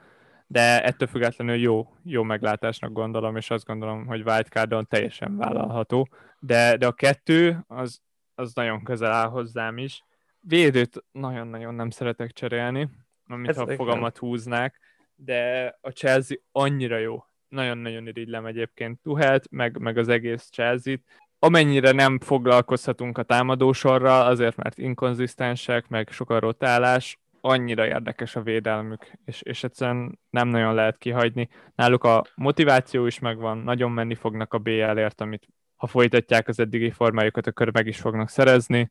de 0.51 0.85
ettől 0.85 1.09
függetlenül 1.09 1.55
jó, 1.55 1.95
jó 2.05 2.23
meglátásnak 2.23 2.93
gondolom, 2.93 3.37
és 3.37 3.51
azt 3.51 3.65
gondolom, 3.65 4.07
hogy 4.07 4.23
wildcardon 4.27 4.87
teljesen 4.87 5.37
vállalható. 5.37 6.09
De, 6.39 6.77
de 6.77 6.87
a 6.87 6.93
kettő, 6.93 7.65
az, 7.67 8.01
az 8.35 8.55
nagyon 8.55 8.83
közel 8.83 9.13
áll 9.13 9.29
hozzám 9.29 9.79
is. 9.79 10.05
Védőt 10.41 11.05
nagyon-nagyon 11.13 11.75
nem 11.75 11.91
szeretek 11.91 12.33
cserélni, 12.33 12.89
amit 13.27 13.57
ha 13.57 13.75
fogamat 13.75 14.19
húznák, 14.19 14.81
de 15.15 15.75
a 15.81 15.91
Chelsea 15.91 16.37
annyira 16.53 16.99
jó. 16.99 17.25
Nagyon-nagyon 17.49 18.07
irigylem 18.07 18.47
egyébként 18.47 19.01
Tuhelt, 19.01 19.51
meg, 19.51 19.79
meg 19.79 19.99
az 19.99 20.09
egész 20.09 20.49
Chelsea-t. 20.51 21.03
Amennyire 21.39 21.93
nem 21.93 22.19
foglalkozhatunk 22.19 23.19
a 23.19 23.23
támadósorral, 23.23 24.27
azért 24.27 24.57
mert 24.57 24.79
inkonzisztensek, 24.79 25.89
meg 25.89 26.09
sok 26.11 26.31
a 26.31 26.39
rotálás, 26.39 27.19
annyira 27.41 27.87
érdekes 27.87 28.37
a 28.37 28.43
védelmük, 28.43 29.11
és, 29.25 29.43
és 29.43 29.65
egyszerűen 29.65 30.19
nem 30.31 30.49
nagyon 30.49 30.75
lehet 30.75 30.99
kihagyni. 30.99 31.49
Náluk 31.75 32.05
a 32.05 32.25
motiváció 32.35 33.07
is 33.07 33.19
megvan, 33.19 33.59
nagyon 33.59 33.91
menni 33.91 34.15
fognak 34.15 34.55
a 34.55 34.59
BL-ért, 34.59 35.21
amit 35.21 35.49
ha 35.77 35.87
folytatják 35.87 36.49
az 36.49 36.61
eddigi 36.61 36.91
formájukat, 36.91 37.47
akkor 37.47 37.73
meg 37.73 37.87
is 37.87 38.01
fognak 38.01 38.29
szerezni. 38.29 38.91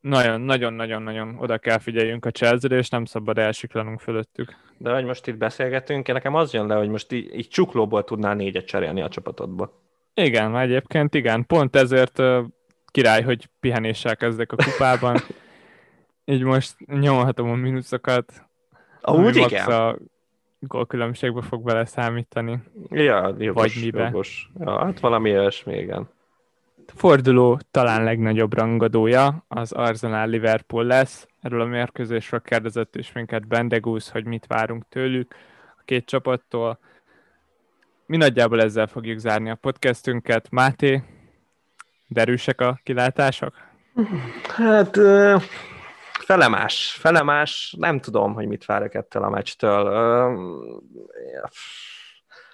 Nagyon-nagyon-nagyon-nagyon 0.00 1.36
oda 1.38 1.58
kell 1.58 1.78
figyeljünk 1.78 2.24
a 2.24 2.30
chelsea 2.30 2.78
és 2.78 2.88
nem 2.88 3.04
szabad 3.04 3.38
elsiklanunk 3.38 4.00
fölöttük. 4.00 4.56
De 4.78 4.92
hogy 4.92 5.04
most 5.04 5.26
itt 5.26 5.36
beszélgetünk, 5.36 6.06
nekem 6.06 6.34
az 6.34 6.52
jön 6.52 6.66
le, 6.66 6.74
hogy 6.74 6.88
most 6.88 7.12
így, 7.12 7.34
így 7.34 7.48
csuklóból 7.48 8.04
tudnál 8.04 8.34
négyet 8.34 8.66
cserélni 8.66 9.02
a 9.02 9.08
csapatodba. 9.08 9.82
Igen, 10.14 10.56
egyébként 10.56 11.14
igen. 11.14 11.46
Pont 11.46 11.76
ezért 11.76 12.18
uh, 12.18 12.44
király, 12.86 13.22
hogy 13.22 13.48
pihenéssel 13.60 14.16
kezdek 14.16 14.52
a 14.52 14.56
kupában. 14.56 15.16
így 16.24 16.42
most 16.42 16.76
nyomhatom 16.86 17.50
a 17.50 17.54
mínuszokat. 17.54 18.46
Úgy 19.02 19.36
igen. 19.36 19.66
A 19.66 19.96
gólkülönbségbe 20.58 21.42
fog 21.42 21.62
bele 21.64 21.84
számítani. 21.84 22.62
Ja, 22.90 23.34
jogos, 23.38 23.62
Vagy 23.74 23.84
mibe. 23.84 24.04
jogos. 24.04 24.50
Ja, 24.60 24.84
hát 24.84 25.00
valami 25.00 25.28
ilyesmi, 25.28 25.78
igen. 25.78 26.08
A 26.86 26.92
forduló 26.94 27.60
talán 27.70 28.04
legnagyobb 28.04 28.54
rangadója 28.54 29.44
az 29.48 29.72
Arsenal 29.72 30.28
Liverpool 30.28 30.84
lesz. 30.84 31.26
Erről 31.40 31.60
a 31.60 31.64
mérkőzésről 31.64 32.40
kérdezett 32.40 32.96
is 32.96 33.12
minket 33.12 33.46
Bendegúz, 33.48 34.10
hogy 34.10 34.24
mit 34.24 34.46
várunk 34.46 34.84
tőlük 34.88 35.34
a 35.78 35.82
két 35.84 36.04
csapattól. 36.04 36.78
Mi 38.06 38.16
nagyjából 38.16 38.62
ezzel 38.62 38.86
fogjuk 38.86 39.18
zárni 39.18 39.50
a 39.50 39.54
podcastünket. 39.54 40.50
Máté, 40.50 41.02
derűsek 42.08 42.60
a 42.60 42.80
kilátások? 42.82 43.54
Hát 44.56 44.98
felemás, 46.32 46.96
felemás, 47.00 47.74
nem 47.78 48.00
tudom, 48.00 48.34
hogy 48.34 48.46
mit 48.46 48.64
várok 48.64 48.94
ettől 48.94 49.22
a 49.22 49.30
meccstől. 49.30 49.92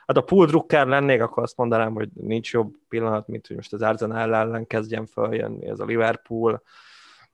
Hát 0.06 0.16
a 0.16 0.20
pool 0.20 0.46
drukker 0.46 0.86
lennék, 0.86 1.22
akkor 1.22 1.42
azt 1.42 1.56
mondanám, 1.56 1.92
hogy 1.92 2.08
nincs 2.14 2.52
jobb 2.52 2.74
pillanat, 2.88 3.28
mint 3.28 3.46
hogy 3.46 3.56
most 3.56 3.72
az 3.72 3.82
Arsenal 3.82 4.34
ellen 4.34 4.66
kezdjen 4.66 5.06
följönni 5.06 5.68
ez 5.68 5.80
a 5.80 5.84
Liverpool, 5.84 6.62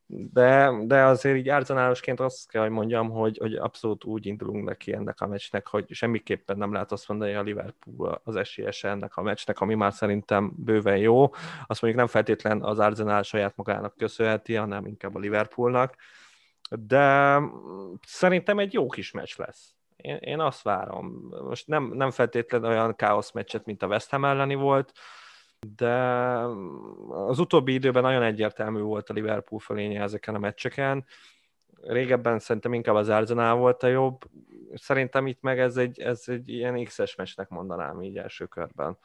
de, 0.06 0.72
de 0.82 1.02
azért 1.02 1.36
így 1.36 1.48
Arsenalosként 1.48 2.20
azt 2.20 2.50
kell, 2.50 2.62
hogy 2.62 2.70
mondjam, 2.70 3.10
hogy, 3.10 3.38
hogy 3.38 3.54
abszolút 3.54 4.04
úgy 4.04 4.26
indulunk 4.26 4.64
neki 4.64 4.92
ennek 4.92 5.20
a 5.20 5.26
meccsnek, 5.26 5.66
hogy 5.66 5.84
semmiképpen 5.90 6.58
nem 6.58 6.72
lehet 6.72 6.92
azt 6.92 7.08
mondani, 7.08 7.30
hogy 7.30 7.40
a 7.40 7.44
Liverpool 7.44 8.20
az 8.24 8.36
esélyese 8.36 8.88
ennek 8.88 9.16
a 9.16 9.22
meccsnek, 9.22 9.60
ami 9.60 9.74
már 9.74 9.92
szerintem 9.92 10.52
bőven 10.56 10.98
jó. 10.98 11.22
Azt 11.66 11.82
mondjuk 11.82 11.96
nem 12.02 12.06
feltétlen 12.06 12.62
az 12.62 12.78
Arsenal 12.78 13.22
saját 13.22 13.56
magának 13.56 13.96
köszönheti, 13.96 14.54
hanem 14.54 14.86
inkább 14.86 15.14
a 15.14 15.18
Liverpoolnak 15.18 15.96
de 16.70 17.40
szerintem 18.06 18.58
egy 18.58 18.72
jó 18.72 18.86
kis 18.86 19.10
meccs 19.10 19.36
lesz. 19.36 19.74
Én, 19.96 20.16
én 20.16 20.40
azt 20.40 20.62
várom. 20.62 21.28
Most 21.42 21.66
nem, 21.66 21.84
nem 21.84 22.10
feltétlenül 22.10 22.68
olyan 22.68 22.96
káosz 22.96 23.32
meccset, 23.32 23.64
mint 23.64 23.82
a 23.82 23.86
West 23.86 24.10
Ham 24.10 24.24
elleni 24.24 24.54
volt, 24.54 24.92
de 25.76 25.94
az 27.08 27.38
utóbbi 27.38 27.72
időben 27.72 28.02
nagyon 28.02 28.22
egyértelmű 28.22 28.80
volt 28.80 29.10
a 29.10 29.12
Liverpool 29.12 29.60
fölénye 29.60 30.02
ezeken 30.02 30.34
a 30.34 30.38
meccseken. 30.38 31.04
Régebben 31.82 32.38
szerintem 32.38 32.72
inkább 32.72 32.94
az 32.94 33.08
Arsenal 33.08 33.56
volt 33.56 33.82
a 33.82 33.86
jobb. 33.86 34.24
Szerintem 34.74 35.26
itt 35.26 35.40
meg 35.40 35.58
ez 35.58 35.76
egy, 35.76 36.00
ez 36.00 36.22
egy 36.26 36.48
ilyen 36.48 36.84
X-es 36.84 37.14
meccsnek 37.14 37.48
mondanám 37.48 38.02
így 38.02 38.16
első 38.16 38.46
körben. 38.46 38.98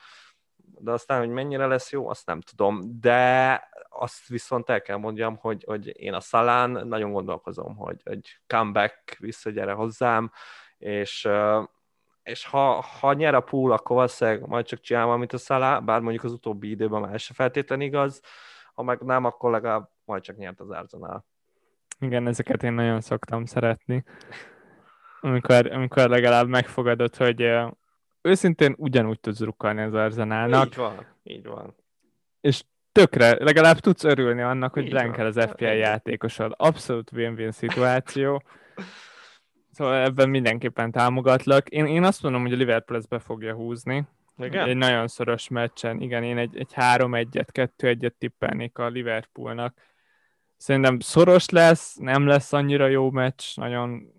De 0.80 0.91
aztán, 0.91 1.20
hogy 1.20 1.30
mennyire 1.30 1.66
lesz 1.66 1.91
jó, 1.91 2.10
azt 2.10 2.26
nem 2.26 2.41
tudom. 2.41 2.99
De 3.01 3.70
azt 3.89 4.27
viszont 4.27 4.69
el 4.69 4.81
kell 4.81 4.97
mondjam, 4.97 5.37
hogy, 5.37 5.63
hogy 5.67 5.99
én 5.99 6.13
a 6.13 6.19
Szalán 6.19 6.69
nagyon 6.69 7.11
gondolkozom, 7.11 7.75
hogy 7.75 8.01
egy 8.03 8.39
comeback 8.47 9.17
visszagyere 9.17 9.71
hozzám, 9.71 10.31
és, 10.77 11.29
és 12.23 12.45
ha, 12.45 12.81
ha 12.81 13.13
nyer 13.13 13.35
a 13.35 13.41
pool, 13.41 13.71
akkor 13.71 13.95
valószínűleg 13.95 14.47
majd 14.47 14.65
csak 14.65 14.79
csinál 14.79 15.05
valamit 15.05 15.33
a 15.33 15.37
Szalá, 15.37 15.79
bár 15.79 16.01
mondjuk 16.01 16.23
az 16.23 16.31
utóbbi 16.31 16.69
időben 16.69 17.01
már 17.01 17.19
se 17.19 17.33
feltétlen 17.33 17.81
igaz, 17.81 18.21
ha 18.73 18.83
meg 18.83 19.01
nem, 19.01 19.25
akkor 19.25 19.51
legalább 19.51 19.89
majd 20.05 20.21
csak 20.21 20.37
nyert 20.37 20.59
az 20.59 20.69
Arsenal. 20.69 21.25
Igen, 21.99 22.27
ezeket 22.27 22.63
én 22.63 22.73
nagyon 22.73 23.01
szoktam 23.01 23.45
szeretni. 23.45 24.03
Amikor, 25.21 25.71
amikor 25.71 26.09
legalább 26.09 26.47
megfogadod, 26.47 27.15
hogy 27.15 27.51
őszintén 28.21 28.75
ugyanúgy 28.77 29.19
tudsz 29.19 29.39
rukkalni 29.39 29.81
az 29.81 29.93
Arsenalnak. 29.93 30.65
Így 30.65 30.75
van, 30.75 31.05
így 31.23 31.45
van. 31.47 31.75
És 32.41 32.63
tökre, 32.99 33.43
legalább 33.43 33.79
tudsz 33.79 34.03
örülni 34.03 34.41
annak, 34.41 34.73
hogy 34.73 34.89
Blankel 34.89 35.25
az 35.25 35.39
FPL 35.49 35.65
játékosod. 35.65 36.53
Abszolút 36.57 37.11
win-win 37.11 37.51
szituáció. 37.51 38.43
Szóval 39.71 40.01
ebben 40.01 40.29
mindenképpen 40.29 40.91
támogatlak. 40.91 41.69
Én, 41.69 41.85
én 41.85 42.03
azt 42.03 42.23
mondom, 42.23 42.41
hogy 42.41 42.53
a 42.53 42.55
Liverpool 42.55 42.99
ezt 42.99 43.09
be 43.09 43.19
fogja 43.19 43.53
húzni. 43.53 44.07
Igen? 44.37 44.67
Egy 44.67 44.77
nagyon 44.77 45.07
szoros 45.07 45.47
meccsen. 45.47 46.01
Igen, 46.01 46.23
én 46.23 46.37
egy, 46.37 46.57
egy 46.57 46.71
3-1-et, 46.75 47.69
2-1-et 47.77 48.13
tippelnék 48.17 48.77
a 48.77 48.87
Liverpoolnak. 48.87 49.77
Szerintem 50.57 50.99
szoros 50.99 51.49
lesz, 51.49 51.95
nem 51.95 52.27
lesz 52.27 52.53
annyira 52.53 52.87
jó 52.87 53.11
meccs, 53.11 53.43
nagyon, 53.55 54.13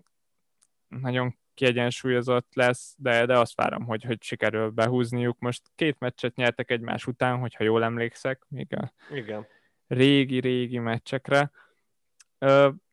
nagyon 0.87 1.37
kiegyensúlyozott 1.53 2.47
lesz, 2.53 2.95
de, 2.97 3.25
de 3.25 3.37
azt 3.37 3.55
várom, 3.55 3.85
hogy, 3.85 4.03
hogy 4.03 4.23
sikerül 4.23 4.69
behúzniuk. 4.69 5.39
Most 5.39 5.61
két 5.75 5.99
meccset 5.99 6.35
nyertek 6.35 6.71
egymás 6.71 7.07
után, 7.07 7.39
hogyha 7.39 7.63
jól 7.63 7.83
emlékszek, 7.83 8.45
még 8.47 8.75
a 8.75 8.93
Igen. 9.13 9.47
régi-régi 9.87 10.77
meccsekre. 10.77 11.51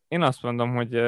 Én 0.09 0.23
azt 0.23 0.43
mondom, 0.43 0.75
hogy 0.75 1.03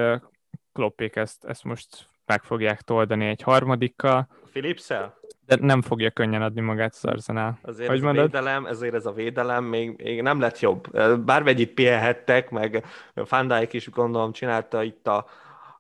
Kloppék 0.72 1.16
ezt, 1.16 1.44
ezt 1.44 1.64
most 1.64 2.08
meg 2.26 2.42
fogják 2.42 2.80
toldani 2.80 3.26
egy 3.26 3.42
harmadikkal. 3.42 4.28
Philipszel? 4.50 5.18
De 5.46 5.56
nem 5.60 5.82
fogja 5.82 6.10
könnyen 6.10 6.42
adni 6.42 6.60
magát 6.60 6.94
az 6.94 7.04
Arsenal. 7.04 7.58
Azért 7.62 7.88
hogy 7.88 7.96
ez 7.96 8.02
mondod? 8.02 8.24
a 8.24 8.26
védelem, 8.26 8.66
ezért 8.66 8.94
ez 8.94 9.06
a 9.06 9.12
védelem 9.12 9.64
még, 9.64 10.02
még 10.02 10.22
nem 10.22 10.40
lett 10.40 10.60
jobb. 10.60 10.90
Bármegyit 11.24 11.74
pihenhettek, 11.74 12.50
meg 12.50 12.84
Van 13.14 13.66
is 13.70 13.90
gondolom 13.90 14.32
csinálta 14.32 14.82
itt 14.82 15.06
a, 15.06 15.26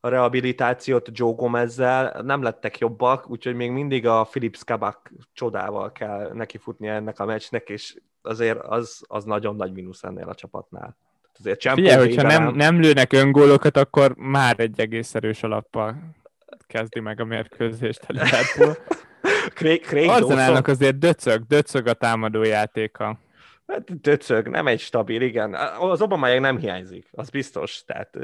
a 0.00 0.08
rehabilitációt 0.08 1.08
Joe 1.12 1.32
Gomezzel, 1.32 2.22
nem 2.22 2.42
lettek 2.42 2.78
jobbak, 2.78 3.30
úgyhogy 3.30 3.54
még 3.54 3.70
mindig 3.70 4.06
a 4.06 4.22
Philips 4.30 4.64
Kabak 4.64 5.12
csodával 5.32 5.92
kell 5.92 6.30
nekifutni 6.32 6.88
ennek 6.88 7.18
a 7.18 7.24
meccsnek, 7.24 7.68
és 7.68 7.96
azért 8.22 8.58
az, 8.58 9.02
az 9.06 9.24
nagyon 9.24 9.56
nagy 9.56 9.72
mínusz 9.72 10.02
ennél 10.02 10.28
a 10.28 10.34
csapatnál. 10.34 10.96
azért 11.38 11.62
Figyelj, 11.62 12.06
hogyha 12.08 12.28
nem, 12.28 12.54
nem 12.54 12.80
lőnek 12.80 13.12
öngólokat, 13.12 13.76
akkor 13.76 14.14
már 14.16 14.60
egy 14.60 14.80
egész 14.80 15.14
erős 15.14 15.42
alappal 15.42 16.18
kezdi 16.70 17.00
meg 17.00 17.20
a 17.20 17.24
mérkőzést 17.24 18.04
a 18.06 18.12
Liverpool. 18.12 18.76
Craig, 19.54 19.86
Craig 19.86 20.08
Arzenálnak 20.08 20.66
azért 20.66 20.98
döcög, 20.98 21.46
döcög 21.46 21.86
a 21.86 21.92
támadó 21.92 22.42
játéka. 22.42 23.18
Hát 23.70 24.00
döcög, 24.00 24.48
nem 24.48 24.66
egy 24.66 24.80
stabil, 24.80 25.20
igen. 25.20 25.54
Az 25.78 26.02
Obama 26.02 26.38
nem 26.38 26.58
hiányzik, 26.58 27.08
az 27.12 27.30
biztos. 27.30 27.84
Tehát 27.84 28.18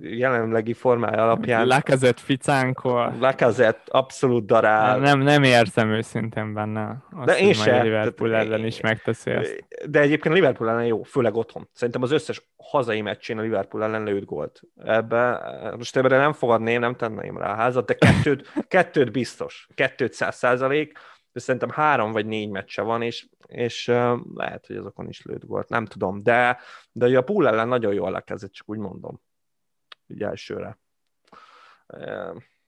jelenlegi 0.00 0.72
formája 0.72 1.22
alapján... 1.22 1.66
Lacazette 1.66 2.20
ficánkol. 2.20 3.14
Lacazette 3.20 3.82
abszolút 3.86 4.46
darál. 4.46 4.98
Nem, 4.98 5.20
nem 5.20 5.42
érzem 5.42 5.90
őszintén 5.90 6.54
benne. 6.54 7.02
Azt, 7.10 7.26
de 7.26 7.38
én 7.38 7.52
sem. 7.52 7.82
Liverpool 7.82 8.30
tehát, 8.30 8.46
ellen 8.46 8.66
is 8.66 8.80
megteszi 8.80 9.30
ezt. 9.30 9.64
De 9.90 10.00
egyébként 10.00 10.34
a 10.34 10.36
Liverpool 10.36 10.70
ellen 10.70 10.86
jó, 10.86 11.02
főleg 11.02 11.34
otthon. 11.34 11.68
Szerintem 11.72 12.02
az 12.02 12.10
összes 12.10 12.42
hazai 12.56 13.00
meccsén 13.00 13.38
a 13.38 13.42
Liverpool 13.42 13.84
ellen 13.84 14.04
lőtt 14.04 14.24
gólt. 14.24 14.60
Ebbe, 14.84 15.40
most 15.76 15.96
ebben 15.96 16.18
nem 16.18 16.32
fogadném, 16.32 16.80
nem 16.80 16.94
tenném 16.94 17.38
rá 17.38 17.52
a 17.52 17.56
házat, 17.56 17.86
de 17.86 17.94
kettőt, 17.94 18.52
kettőt 18.68 19.12
biztos. 19.12 19.68
Kettőt 19.74 20.12
száz 20.12 20.36
százalék 20.36 20.98
de 21.34 21.40
szerintem 21.40 21.70
három 21.70 22.12
vagy 22.12 22.26
négy 22.26 22.50
meccse 22.50 22.82
van, 22.82 23.02
és, 23.02 23.28
és 23.46 23.86
lehet, 24.34 24.66
hogy 24.66 24.76
azokon 24.76 25.08
is 25.08 25.22
lőtt 25.22 25.42
volt, 25.42 25.68
nem 25.68 25.84
tudom, 25.84 26.22
de, 26.22 26.58
de 26.92 27.18
a 27.18 27.22
pool 27.22 27.48
ellen 27.48 27.68
nagyon 27.68 27.94
jól 27.94 28.10
lekezdett, 28.10 28.52
csak 28.52 28.68
úgy 28.68 28.78
mondom, 28.78 29.20
így 30.06 30.22
elsőre. 30.22 30.78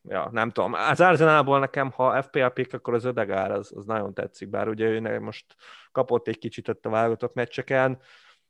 Ja, 0.02 0.28
nem 0.32 0.50
tudom. 0.50 0.72
Az 0.72 1.00
Arsenalból 1.00 1.58
nekem, 1.58 1.90
ha 1.90 2.22
FPL 2.22 2.46
pick, 2.46 2.72
akkor 2.72 2.94
az 2.94 3.04
ödegár, 3.04 3.50
az, 3.50 3.72
az 3.76 3.84
nagyon 3.84 4.14
tetszik, 4.14 4.48
bár 4.48 4.68
ugye 4.68 4.86
ő 4.86 5.20
most 5.20 5.54
kapott 5.92 6.28
egy 6.28 6.38
kicsit 6.38 6.68
ott 6.68 6.86
a 6.86 6.90
válogatott 6.90 7.34
meccseken, 7.34 8.00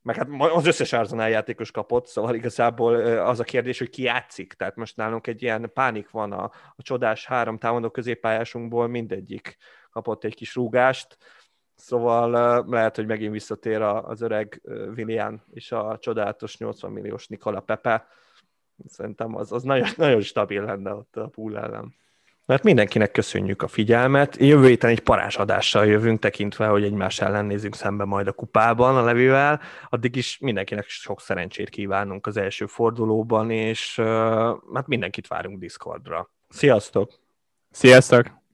meg 0.01 0.15
hát 0.15 0.27
az 0.55 0.65
összes 0.65 0.93
Arsenal 0.93 1.29
játékos 1.29 1.71
kapott, 1.71 2.07
szóval 2.07 2.35
igazából 2.35 2.95
az 3.17 3.39
a 3.39 3.43
kérdés, 3.43 3.77
hogy 3.77 3.89
ki 3.89 4.01
játszik. 4.01 4.53
Tehát 4.53 4.75
most 4.75 4.95
nálunk 4.95 5.27
egy 5.27 5.41
ilyen 5.41 5.71
pánik 5.73 6.09
van 6.09 6.31
a, 6.31 6.43
a 6.75 6.81
csodás 6.81 7.25
három 7.25 7.57
támadó 7.57 7.89
középpályásunkból, 7.89 8.87
mindegyik 8.87 9.57
kapott 9.97 10.23
egy 10.23 10.35
kis 10.35 10.55
rúgást, 10.55 11.17
szóval 11.75 12.63
lehet, 12.67 12.95
hogy 12.95 13.05
megint 13.05 13.31
visszatér 13.31 13.81
az 13.81 14.21
öreg 14.21 14.61
Willian 14.95 15.43
és 15.53 15.71
a 15.71 15.97
csodálatos 15.99 16.57
80 16.57 16.91
milliós 16.91 17.27
Nikola 17.27 17.59
Pepe. 17.59 18.07
Szerintem 18.87 19.35
az, 19.35 19.51
az 19.51 19.63
nagyon, 19.63 19.87
nagyon 20.05 20.21
stabil 20.21 20.63
lenne 20.63 20.93
ott 20.93 21.15
a 21.15 21.27
pool 21.27 21.57
ellen. 21.57 21.95
Mert 22.45 22.63
mindenkinek 22.63 23.11
köszönjük 23.11 23.61
a 23.61 23.67
figyelmet. 23.67 24.35
Jövő 24.35 24.67
héten 24.67 24.89
egy 24.89 24.99
parásadással 24.99 25.85
jövünk, 25.85 26.19
tekintve, 26.19 26.67
hogy 26.67 26.83
egymás 26.83 27.21
ellen 27.21 27.45
nézünk 27.45 27.75
szembe 27.75 28.03
majd 28.03 28.27
a 28.27 28.31
kupában 28.31 28.97
a 28.97 29.03
levővel. 29.03 29.61
Addig 29.89 30.15
is 30.15 30.37
mindenkinek 30.39 30.87
sok 30.87 31.21
szerencsét 31.21 31.69
kívánunk 31.69 32.27
az 32.27 32.37
első 32.37 32.65
fordulóban, 32.65 33.51
és 33.51 33.97
uh, 33.97 34.05
hát 34.73 34.87
mindenkit 34.87 35.27
várunk 35.27 35.59
Discordra. 35.59 36.29
Sziasztok! 36.49 37.11
Sziasztok! 37.71 38.45